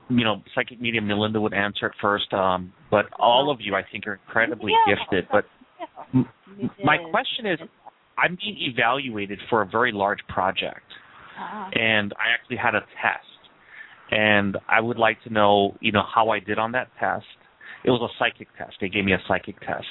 [0.09, 3.83] you know psychic medium Melinda would answer it first, um, but all of you I
[3.91, 4.95] think are incredibly Yeah.
[4.95, 5.29] gifted.
[5.31, 5.45] But
[6.15, 6.29] m-
[6.83, 7.61] my question is,
[8.17, 10.87] I'm being evaluated for a very large project.
[11.39, 13.51] Uh, and I actually had a test,
[14.11, 17.27] and I would like to know, you know, how I did on that test.
[17.85, 18.75] It was a psychic test.
[18.81, 19.87] They gave me a psychic test,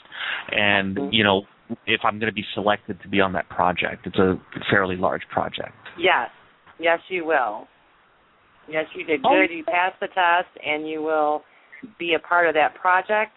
[0.52, 1.44] and you know,
[1.86, 4.38] if I'm going to be selected to be on that project, it's a
[4.70, 5.76] fairly large project.
[5.98, 6.30] Yes.
[6.80, 7.68] Yes, you will.
[8.68, 9.30] Yes, you did Oh.
[9.30, 9.52] good.
[9.52, 11.44] You passed the test, and you will
[11.98, 13.32] be a part of that project.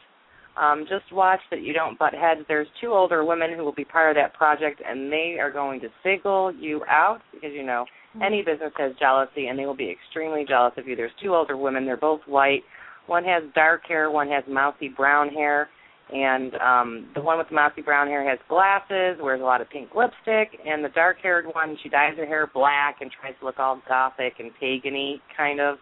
[0.56, 2.44] Um, just watch that you don't butt heads.
[2.48, 5.80] There's two older women who will be part of that project, and they are going
[5.80, 8.22] to single you out because you know Mm-hmm.
[8.22, 10.96] any business has jealousy, and they will be extremely jealous of you.
[10.96, 11.86] There's two older women.
[11.86, 12.64] They're both white.
[13.06, 14.10] One has dark hair.
[14.10, 15.68] One has mousy brown hair.
[16.12, 19.70] And um the one with the mousy brown hair has glasses, wears a lot of
[19.70, 23.58] pink lipstick, and the dark-haired one, she dyes her hair black and tries to look
[23.58, 25.76] all gothic and pagany kind of.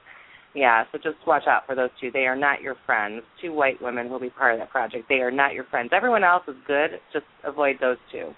[0.54, 2.10] Yeah, so just watch out for those two.
[2.10, 3.22] They are not your friends.
[3.40, 5.04] Two white women will be part of that project.
[5.08, 5.90] They are not your friends.
[5.92, 6.90] Everyone else is good.
[7.12, 8.32] Just avoid those two.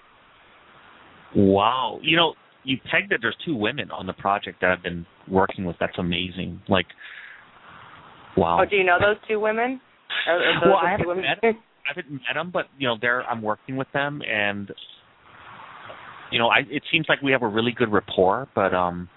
[1.35, 1.99] Wow.
[2.01, 5.65] You know, you pegged that there's two women on the project that I've been working
[5.65, 5.77] with.
[5.79, 6.61] That's amazing.
[6.67, 6.85] Like,
[8.37, 8.59] wow.
[8.61, 9.79] Oh, do you know those two women?
[10.27, 11.55] Are, are well, I haven't met them.
[11.85, 14.71] I haven't met them, but you know, they're I'm working with them, and
[16.31, 18.47] you know, I it seems like we have a really good rapport.
[18.55, 19.09] But um,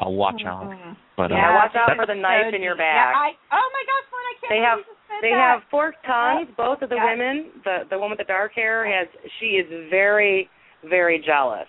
[0.00, 0.70] I'll watch out.
[1.16, 3.14] But yeah, um, watch out for the knife in your Yeah, back.
[3.16, 3.28] I.
[3.52, 5.60] Oh my gosh, Lynn, I can't they have you just said they that.
[5.60, 6.48] have forked tongues.
[6.56, 7.04] Both of the Yeah.
[7.04, 9.08] women, the the one with the dark hair has
[9.40, 10.48] she is very
[10.84, 11.68] very jealous,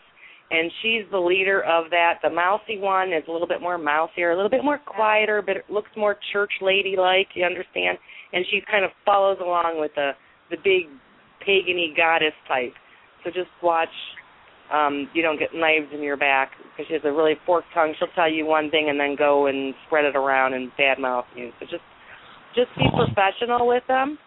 [0.51, 2.19] and she's the leader of that.
[2.21, 5.57] The mousy one is a little bit more mousier, a little bit more quieter, but
[5.57, 7.27] it looks more church lady like.
[7.33, 7.97] You understand?
[8.33, 10.11] And she kind of follows along with the
[10.49, 10.89] the big
[11.47, 12.73] pagany goddess type.
[13.23, 13.89] So just watch.
[14.73, 17.93] Um, you don't get knives in your back because she has a really forked tongue.
[17.97, 21.51] She'll tell you one thing and then go and spread it around and badmouth you.
[21.59, 21.83] So just
[22.53, 24.17] just be professional with them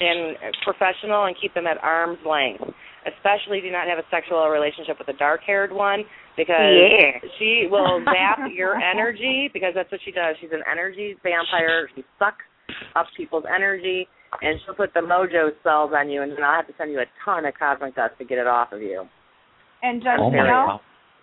[0.00, 2.64] and uh, professional and keep them at arm's length.
[3.04, 6.00] Especially do not have a sexual relationship with a dark haired one
[6.36, 7.20] because Yeah.
[7.38, 10.36] she will zap your energy because that's what she does.
[10.40, 11.90] She's an energy vampire.
[11.94, 12.44] She sucks
[12.96, 14.08] up people's energy
[14.42, 17.00] and she'll put the mojo spells on you and then I'll have to send you
[17.00, 19.04] a ton of cosmic dust to get it off of you.
[19.82, 20.80] And just oh you know, God.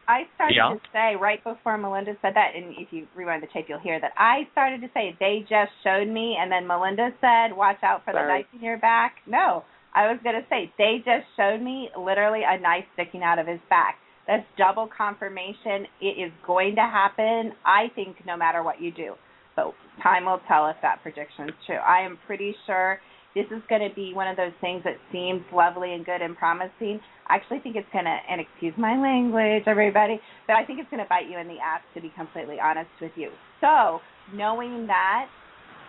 [0.07, 0.73] I started Yeah.
[0.76, 3.99] to say right before Melinda said that, and if you rewind the tape, you'll hear
[3.99, 8.06] that I started to say they just showed me, and then Melinda said, "Watch out
[8.06, 9.64] for the knife in your back." No,
[9.94, 13.48] I was going to say they just showed me literally a knife sticking out of
[13.48, 13.98] his back.
[14.27, 15.88] That's double confirmation.
[16.02, 17.53] It is going to happen.
[17.65, 19.15] I think no matter what you do,
[19.56, 19.73] but
[20.03, 21.77] time will tell if that prediction is true.
[21.77, 22.99] I am pretty sure
[23.36, 26.38] this is going to be one of those things that seems lovely and good and
[26.38, 26.99] promising.
[27.27, 30.90] I actually think it's going to, and excuse my language, everybody, but I think it's
[30.90, 33.30] going to bite you in the ass, to be completely honest with you.
[33.60, 33.99] So,
[34.34, 35.27] knowing that,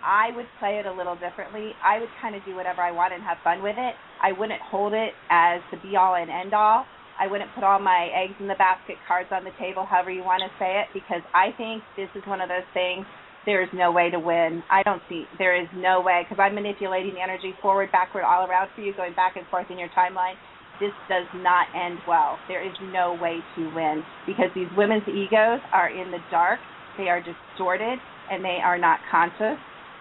[0.02, 1.70] I would play it a little differently.
[1.82, 3.94] I would kind of do whatever I want and have fun with it.
[4.22, 6.84] I wouldn't hold it as the be all and end all.
[7.18, 10.22] I wouldn't put all my eggs in the basket, cards on the table, however you
[10.22, 13.06] want to say it, because I think this is one of those things
[13.46, 14.62] there is no way to win.
[14.70, 18.46] I don't see there is no way because I'm manipulating the energy forward, backward, all
[18.46, 20.34] around for you, going back and forth in your timeline.
[20.78, 22.36] This does not end well.
[22.48, 26.60] There is no way to win because these women's egos are in the dark.
[26.98, 27.98] They are distorted
[28.30, 29.56] and they are not conscious.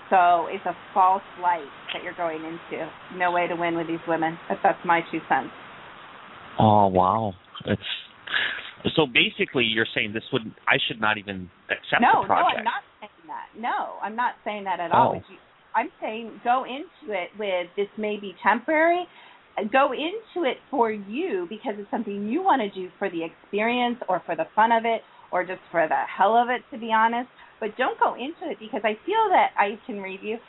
[0.10, 2.90] So it's a false light that you're going into.
[3.16, 4.38] No way to win with these women.
[4.50, 5.50] That's my two cents.
[6.60, 7.34] Oh wow,
[7.66, 7.82] it's
[8.96, 12.30] so basically you're saying this would I should not even accept no, the project.
[12.30, 12.84] no, no, I'm not
[13.28, 13.48] that.
[13.58, 14.98] No, I'm not saying that at Oh.
[14.98, 15.14] all.
[15.14, 15.38] Would you-
[15.76, 19.08] I'm saying go into it with this may be temporary.
[19.72, 24.02] Go into it for you because it's something you want to do for the experience
[24.08, 26.92] or for the fun of it or just for the hell of it, to be
[26.94, 27.30] honest.
[27.60, 30.40] But don't go into it because I feel that I can read you,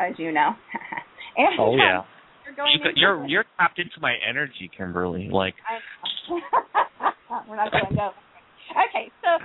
[0.00, 0.54] as you know.
[1.36, 2.02] and Oh yeah,
[2.44, 5.28] you're going you, into you're you're tapped into my energy, Kimberly.
[5.30, 5.54] Like
[7.48, 8.10] We're not going to go.
[8.72, 9.40] Okay, so,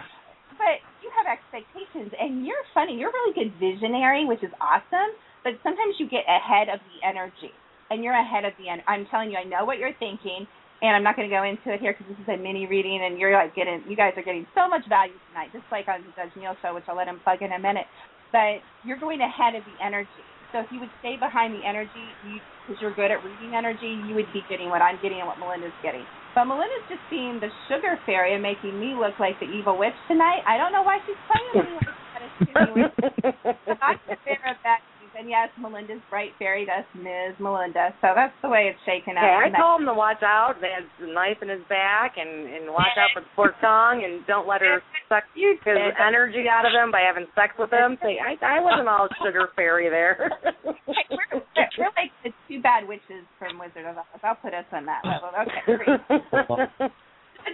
[0.59, 2.95] but you have expectations, and you're funny.
[2.97, 5.11] You're a really good visionary, which is awesome.
[5.43, 7.61] But sometimes you get ahead of the energy,
[7.91, 8.69] and you're ahead of the.
[8.69, 10.47] En- I'm telling you, I know what you're thinking,
[10.81, 13.01] and I'm not going to go into it here because this is a mini reading,
[13.03, 13.83] and you're like getting.
[13.87, 16.75] You guys are getting so much value tonight, just like on the Judge Neil show,
[16.75, 17.87] which I'll let him plug in a minute.
[18.33, 20.37] But you're going ahead of the energy.
[20.51, 24.15] So if you would stay behind the energy, because you're good at reading energy, you
[24.15, 26.07] would be getting what I'm getting and what Melinda's getting.
[26.37, 29.97] But Melinda's just being the sugar fairy and making me look like the evil witch
[30.07, 30.45] tonight.
[30.45, 33.77] I don't know why she's playing me like that.
[33.81, 34.85] I'm the fair of that.
[35.17, 37.33] And yes, Melinda's bright fairy dust, Ms.
[37.41, 37.89] Melinda.
[38.05, 39.25] So that's the way it's shaken out.
[39.25, 40.61] Hey, I told him to watch out.
[40.61, 44.05] He has a knife in his back, and and watch out for the forked tongue,
[44.05, 44.77] and don't let her
[45.09, 47.97] suck his energy out of him by having sex with him.
[48.05, 50.29] Say, I I wasn't all sugar fairy there.
[50.63, 54.21] We're, we're, we're like the two bad witches from Wizard of Oz.
[54.23, 55.33] I'll put us on that level.
[55.33, 55.99] Okay, great.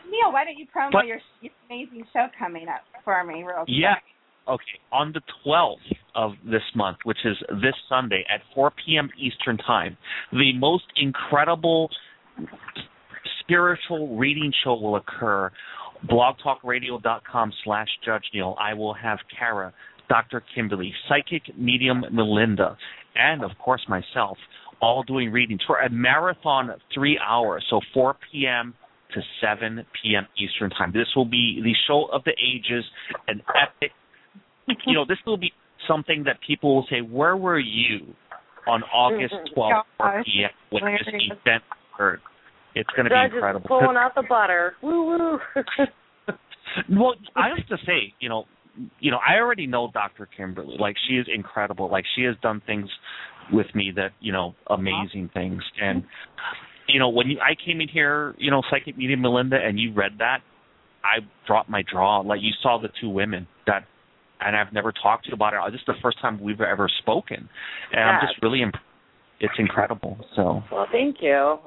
[0.10, 3.64] Neil, why don't you promo But- your, your amazing show coming up for me real
[3.65, 3.69] quick?
[3.69, 3.95] Yeah.
[4.48, 4.80] Okay.
[4.91, 5.78] On the 12th
[6.15, 9.10] of this month, which is this Sunday at 4 p.m.
[9.18, 9.98] Eastern Time,
[10.32, 11.90] the most incredible
[13.40, 15.52] spiritual reading show will occur.
[16.07, 18.56] blogtalkradio.com slash Judge Neil.
[18.60, 19.74] I will have Kara,
[20.10, 20.44] Dr.
[20.53, 22.78] Kimberly, Psychic Medium Melinda,
[23.15, 24.38] and of course myself
[24.82, 28.74] all doing readings for a marathon three hours, so 4 p.m.
[29.14, 30.28] to 7 p.m.
[30.38, 30.91] Eastern time.
[30.91, 32.84] This will be the show of the ages,
[33.30, 33.91] an epic.
[34.68, 35.52] You know, this will be
[35.88, 38.14] something that people will say, "Where were you
[38.68, 40.49] on August 12th, 4 p.m.
[40.69, 41.64] when this event
[41.94, 42.22] occurred?"
[42.76, 43.65] It's going to be Judge incredible.
[43.65, 44.76] is pulling out the butter.
[44.81, 45.40] Woo woo.
[46.90, 48.45] well, I have to say, you know,
[48.99, 50.27] you know, I already know Dr.
[50.35, 50.77] Kimberly.
[50.80, 51.91] Like she is incredible.
[51.91, 52.90] Like she has done things
[53.52, 55.61] with me that, you know, amazing things.
[55.81, 56.03] And
[56.88, 59.94] you know, when you, I came in here, you know, psychic medium Melinda and you
[59.94, 60.40] read that,
[61.03, 62.22] I dropped my jaw.
[62.22, 63.84] Like you saw the two women that
[64.45, 65.72] and I've never talked to you about it.
[65.72, 67.48] This is the first time we've ever spoken.
[67.91, 68.76] And I'm just really imp-
[69.40, 70.18] it's incredible.
[70.36, 71.60] So Well, thank you.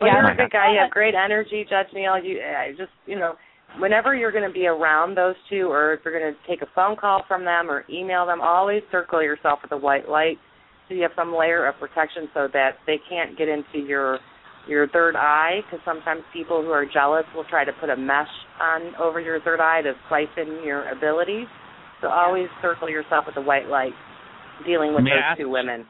[0.00, 0.20] Well, Yeah.
[0.22, 0.72] you're a good guy.
[0.72, 2.18] You have great energy, Judge Neil.
[2.18, 3.36] You, I just, you know,
[3.78, 6.70] whenever you're going to be around those two, or if you're going to take a
[6.74, 10.38] phone call from them or email them, always circle yourself with a white light,
[10.86, 14.18] so you have some layer of protection, so that they can't get into your
[14.66, 15.60] your third eye.
[15.64, 18.28] Because sometimes people who are jealous will try to put a mesh
[18.60, 21.46] on over your third eye to siphon your abilities.
[22.00, 23.92] So always circle yourself with a white light,
[24.66, 25.86] dealing with May those ask- two women.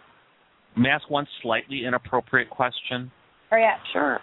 [0.77, 3.11] may I ask one slightly inappropriate question?
[3.53, 4.21] Oh yeah, Sure.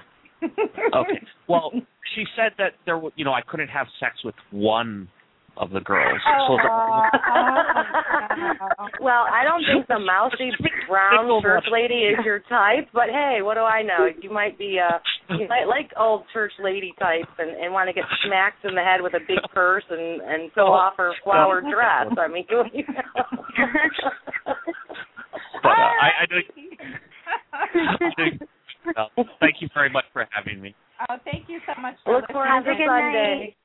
[0.94, 1.22] Okay.
[1.48, 1.72] Well,
[2.14, 5.07] she said that there, w- you know, I couldn't have sex with one
[5.57, 6.19] of the girls.
[6.27, 6.68] Oh, so
[9.02, 10.52] well, I don't think the mousy
[10.88, 14.07] brown church lady is your type, but hey, what do I know?
[14.22, 14.99] You might be uh
[15.30, 18.82] you might like old church lady types and, and want to get smacked in the
[18.82, 22.07] head with a big purse and and sew off her flowered dress.
[22.18, 23.03] I mean, you know.
[25.64, 26.40] but uh, I, I do.
[28.95, 29.10] well,
[29.40, 30.76] thank you very much for having me.
[31.10, 32.88] Oh, thank you so much for Look forward to listening.
[32.88, 33.56] Sunday.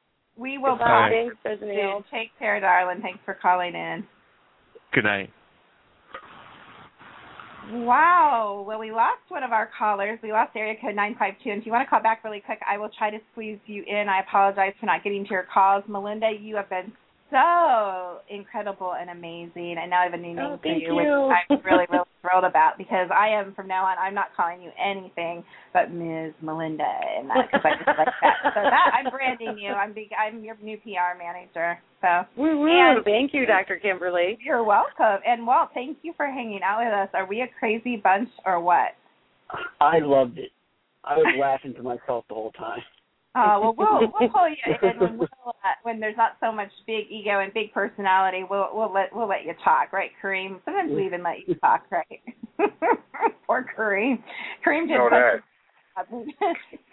[0.40, 0.86] We will Goodbye.
[0.86, 2.02] talk Thanks, Judge Neil.
[2.10, 2.18] soon.
[2.18, 3.02] Take care, darling.
[3.02, 4.04] Thanks for calling in.
[4.94, 5.30] Good night.
[7.72, 8.64] Wow.
[8.66, 10.18] Well, we lost one of our callers.
[10.22, 11.50] We lost area code 952.
[11.50, 13.84] And if you want to call back really quick, I will try to squeeze you
[13.86, 14.08] in.
[14.08, 15.84] I apologize for not getting to your calls.
[15.86, 16.90] Melinda, you have been
[17.30, 19.76] so incredible and amazing.
[19.80, 21.06] And now I have a new oh, name Oh, for thank you, which.
[21.06, 24.70] I'm really, really thrilled about because I am, from now on, I'm not calling you
[24.78, 26.34] anything but Ms.
[26.42, 26.84] Melinda.
[26.84, 28.34] And because I just like that.
[28.42, 29.70] So that, I'm branding you.
[29.70, 31.78] I'm, be, I'm your new PR manager.
[32.00, 33.02] So Woo woo.
[33.04, 33.78] Thank you, Dr.
[33.78, 34.38] Kimberly.
[34.44, 35.22] you're welcome.
[35.26, 37.08] And Walt, thank you for hanging out with us.
[37.14, 38.96] Are we a crazy bunch or what?
[39.80, 40.50] I loved it.
[41.04, 42.80] I was laughing to myself the whole time.
[43.36, 46.70] Uh, well, we'll we'll pull you in when we'll, uh, when there's not so much
[46.84, 48.44] big ego and big personality.
[48.48, 50.60] We'll we'll let we'll let you talk, right, Kareem?
[50.64, 52.20] Sometimes we even let you talk, right?
[53.46, 54.18] Poor Kareem.
[54.66, 55.42] Kareem did Know that.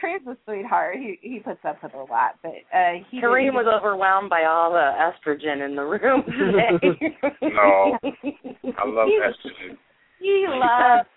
[0.03, 0.97] Kareem's a sweetheart.
[0.97, 4.72] He he puts up with a lot, but uh, he Kareem was overwhelmed by all
[4.72, 6.99] the estrogen in the room today.
[7.41, 7.97] No.
[8.03, 9.77] I love estrogen.
[10.19, 11.07] He loves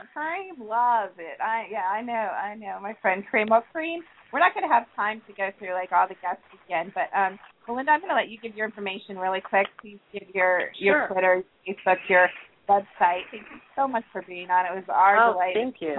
[0.00, 1.40] And Kareem loves it.
[1.40, 2.78] I yeah, I know, I know.
[2.80, 3.50] My friend Kareem.
[3.50, 3.98] Well, Kareem,
[4.32, 7.12] we're not going to have time to go through like all the guests again, but
[7.16, 9.66] um, Melinda, I'm going to let you give your information really quick.
[9.80, 12.28] Please give your your Twitter, Facebook, your
[12.68, 13.28] website.
[13.30, 14.66] Thank you so much for being on.
[14.66, 15.54] It was our oh, delight.
[15.54, 15.94] thank you.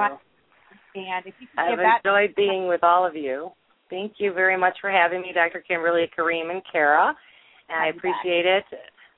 [0.93, 3.51] And if you could I've give that enjoyed being with all of you.
[3.89, 5.63] Thank you very much for having me, Dr.
[5.65, 7.13] Kimberly, Kareem, and Kara.
[7.69, 8.63] I appreciate it.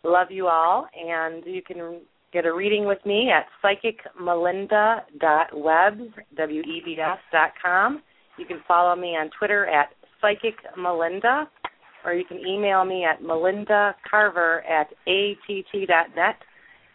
[0.03, 0.88] Love you all.
[0.93, 2.01] And you can
[2.34, 6.01] get a reading with me at psychicmelinda.webs,
[6.35, 8.01] W-E-B-S dot com.
[8.38, 9.89] You can follow me on Twitter at
[10.22, 11.45] psychicmelinda,
[12.03, 16.35] or you can email me at melindacarver at att.net.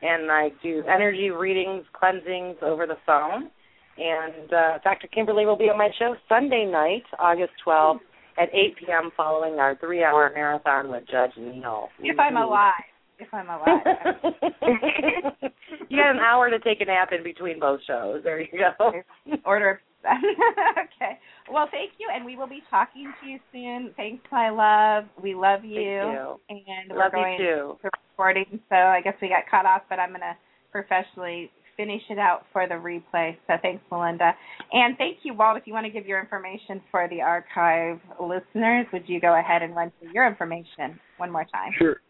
[0.01, 3.51] And I do energy readings, cleansings over the phone.
[3.99, 5.09] And uh, Dr.
[5.09, 7.99] Kimberly will be on my show Sunday night, August 12th
[8.41, 9.11] at 8 p.m.
[9.17, 11.89] following our three-hour marathon with Judge Neil.
[12.01, 12.73] if I'm alive.
[13.19, 13.81] If I'm alive.
[15.89, 18.23] you got an hour to take a nap in between both shows.
[18.23, 18.93] There you go.
[19.45, 19.81] Order.
[20.07, 21.19] okay.
[21.51, 23.93] Well, thank you, and we will be talking to you soon.
[23.97, 25.09] Thanks, my love.
[25.21, 25.81] We love you.
[25.81, 26.41] you.
[26.49, 27.77] And Love we're you going too.
[27.83, 30.37] to recording, so I guess we got cut off, but I'm going to
[30.71, 33.37] professionally finish it out for the replay.
[33.47, 34.33] So thanks, Melinda.
[34.73, 35.57] And thank you, Walt.
[35.57, 39.63] If you want to give your information for the archive listeners, would you go ahead
[39.63, 41.73] and run through your information one more time?
[41.79, 42.01] Sure.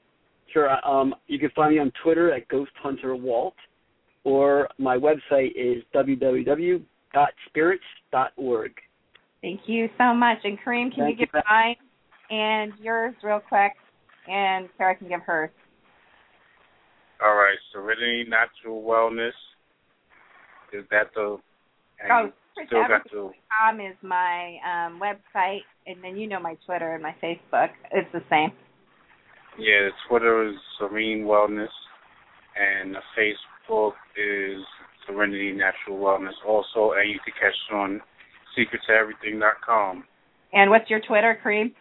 [0.52, 0.68] Sure.
[0.86, 3.54] Um, you can find me on Twitter at Ghost Hunter Walt,
[4.24, 8.72] or my website is www.spirits.org.
[9.40, 10.38] Thank you so much.
[10.44, 11.26] And Kareem, can Thank you you.
[11.32, 11.76] give mine
[12.30, 13.72] and yours real quick?
[14.28, 15.50] And Sarah can give hers.
[17.24, 19.32] All right, Serenity Natural Wellness.
[20.72, 21.38] Is that the?
[22.00, 23.32] And Oh, you still got the.
[23.60, 27.70] Com is my um, website, and then you know my Twitter and my Facebook.
[27.92, 28.52] It's the same.
[29.59, 31.66] Yeah, the Twitter is Serene Wellness,
[32.55, 34.62] and the Facebook is
[35.05, 38.01] Serenity Natural Wellness also, and you can catch us on
[38.56, 40.05] secrettoeverything.com.
[40.52, 41.72] And what's your Twitter, Kareem?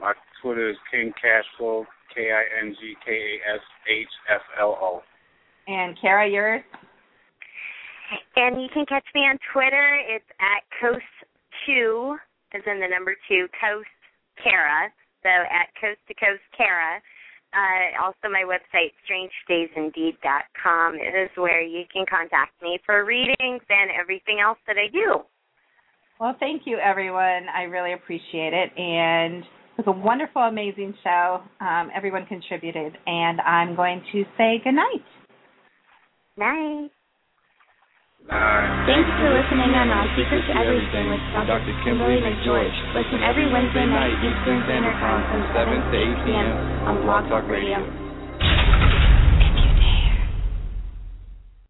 [0.00, 4.76] My Twitter is King Cashflow, K I N G K A S H F L
[4.80, 5.02] O.
[5.68, 6.62] And Kara, yours?
[8.34, 10.00] And you can catch me on Twitter.
[10.08, 12.16] It's at Coast2,
[12.54, 13.86] as in the number two, Coast
[14.42, 14.90] Kara.
[15.22, 17.00] So at Coast to Coast Kara.
[17.52, 18.94] Uh, also, my website,
[19.50, 25.22] strangedaysindeed.com, is where you can contact me for readings and everything else that I do.
[26.20, 27.48] Well, thank you, everyone.
[27.52, 28.70] I really appreciate it.
[28.78, 31.40] And it was a wonderful, amazing show.
[31.60, 32.96] Um, everyone contributed.
[33.06, 35.04] And I'm going to say good night.
[36.36, 36.90] Night.
[38.28, 41.72] Thanks for listening on Our Secret to Everything with Dr.
[41.84, 42.76] Kimberly McGeorge.
[42.92, 46.50] Listen every Wednesday night Eastern Standard Time from 7 to 8 p.m.
[46.84, 48.09] on Blog Talk Radio.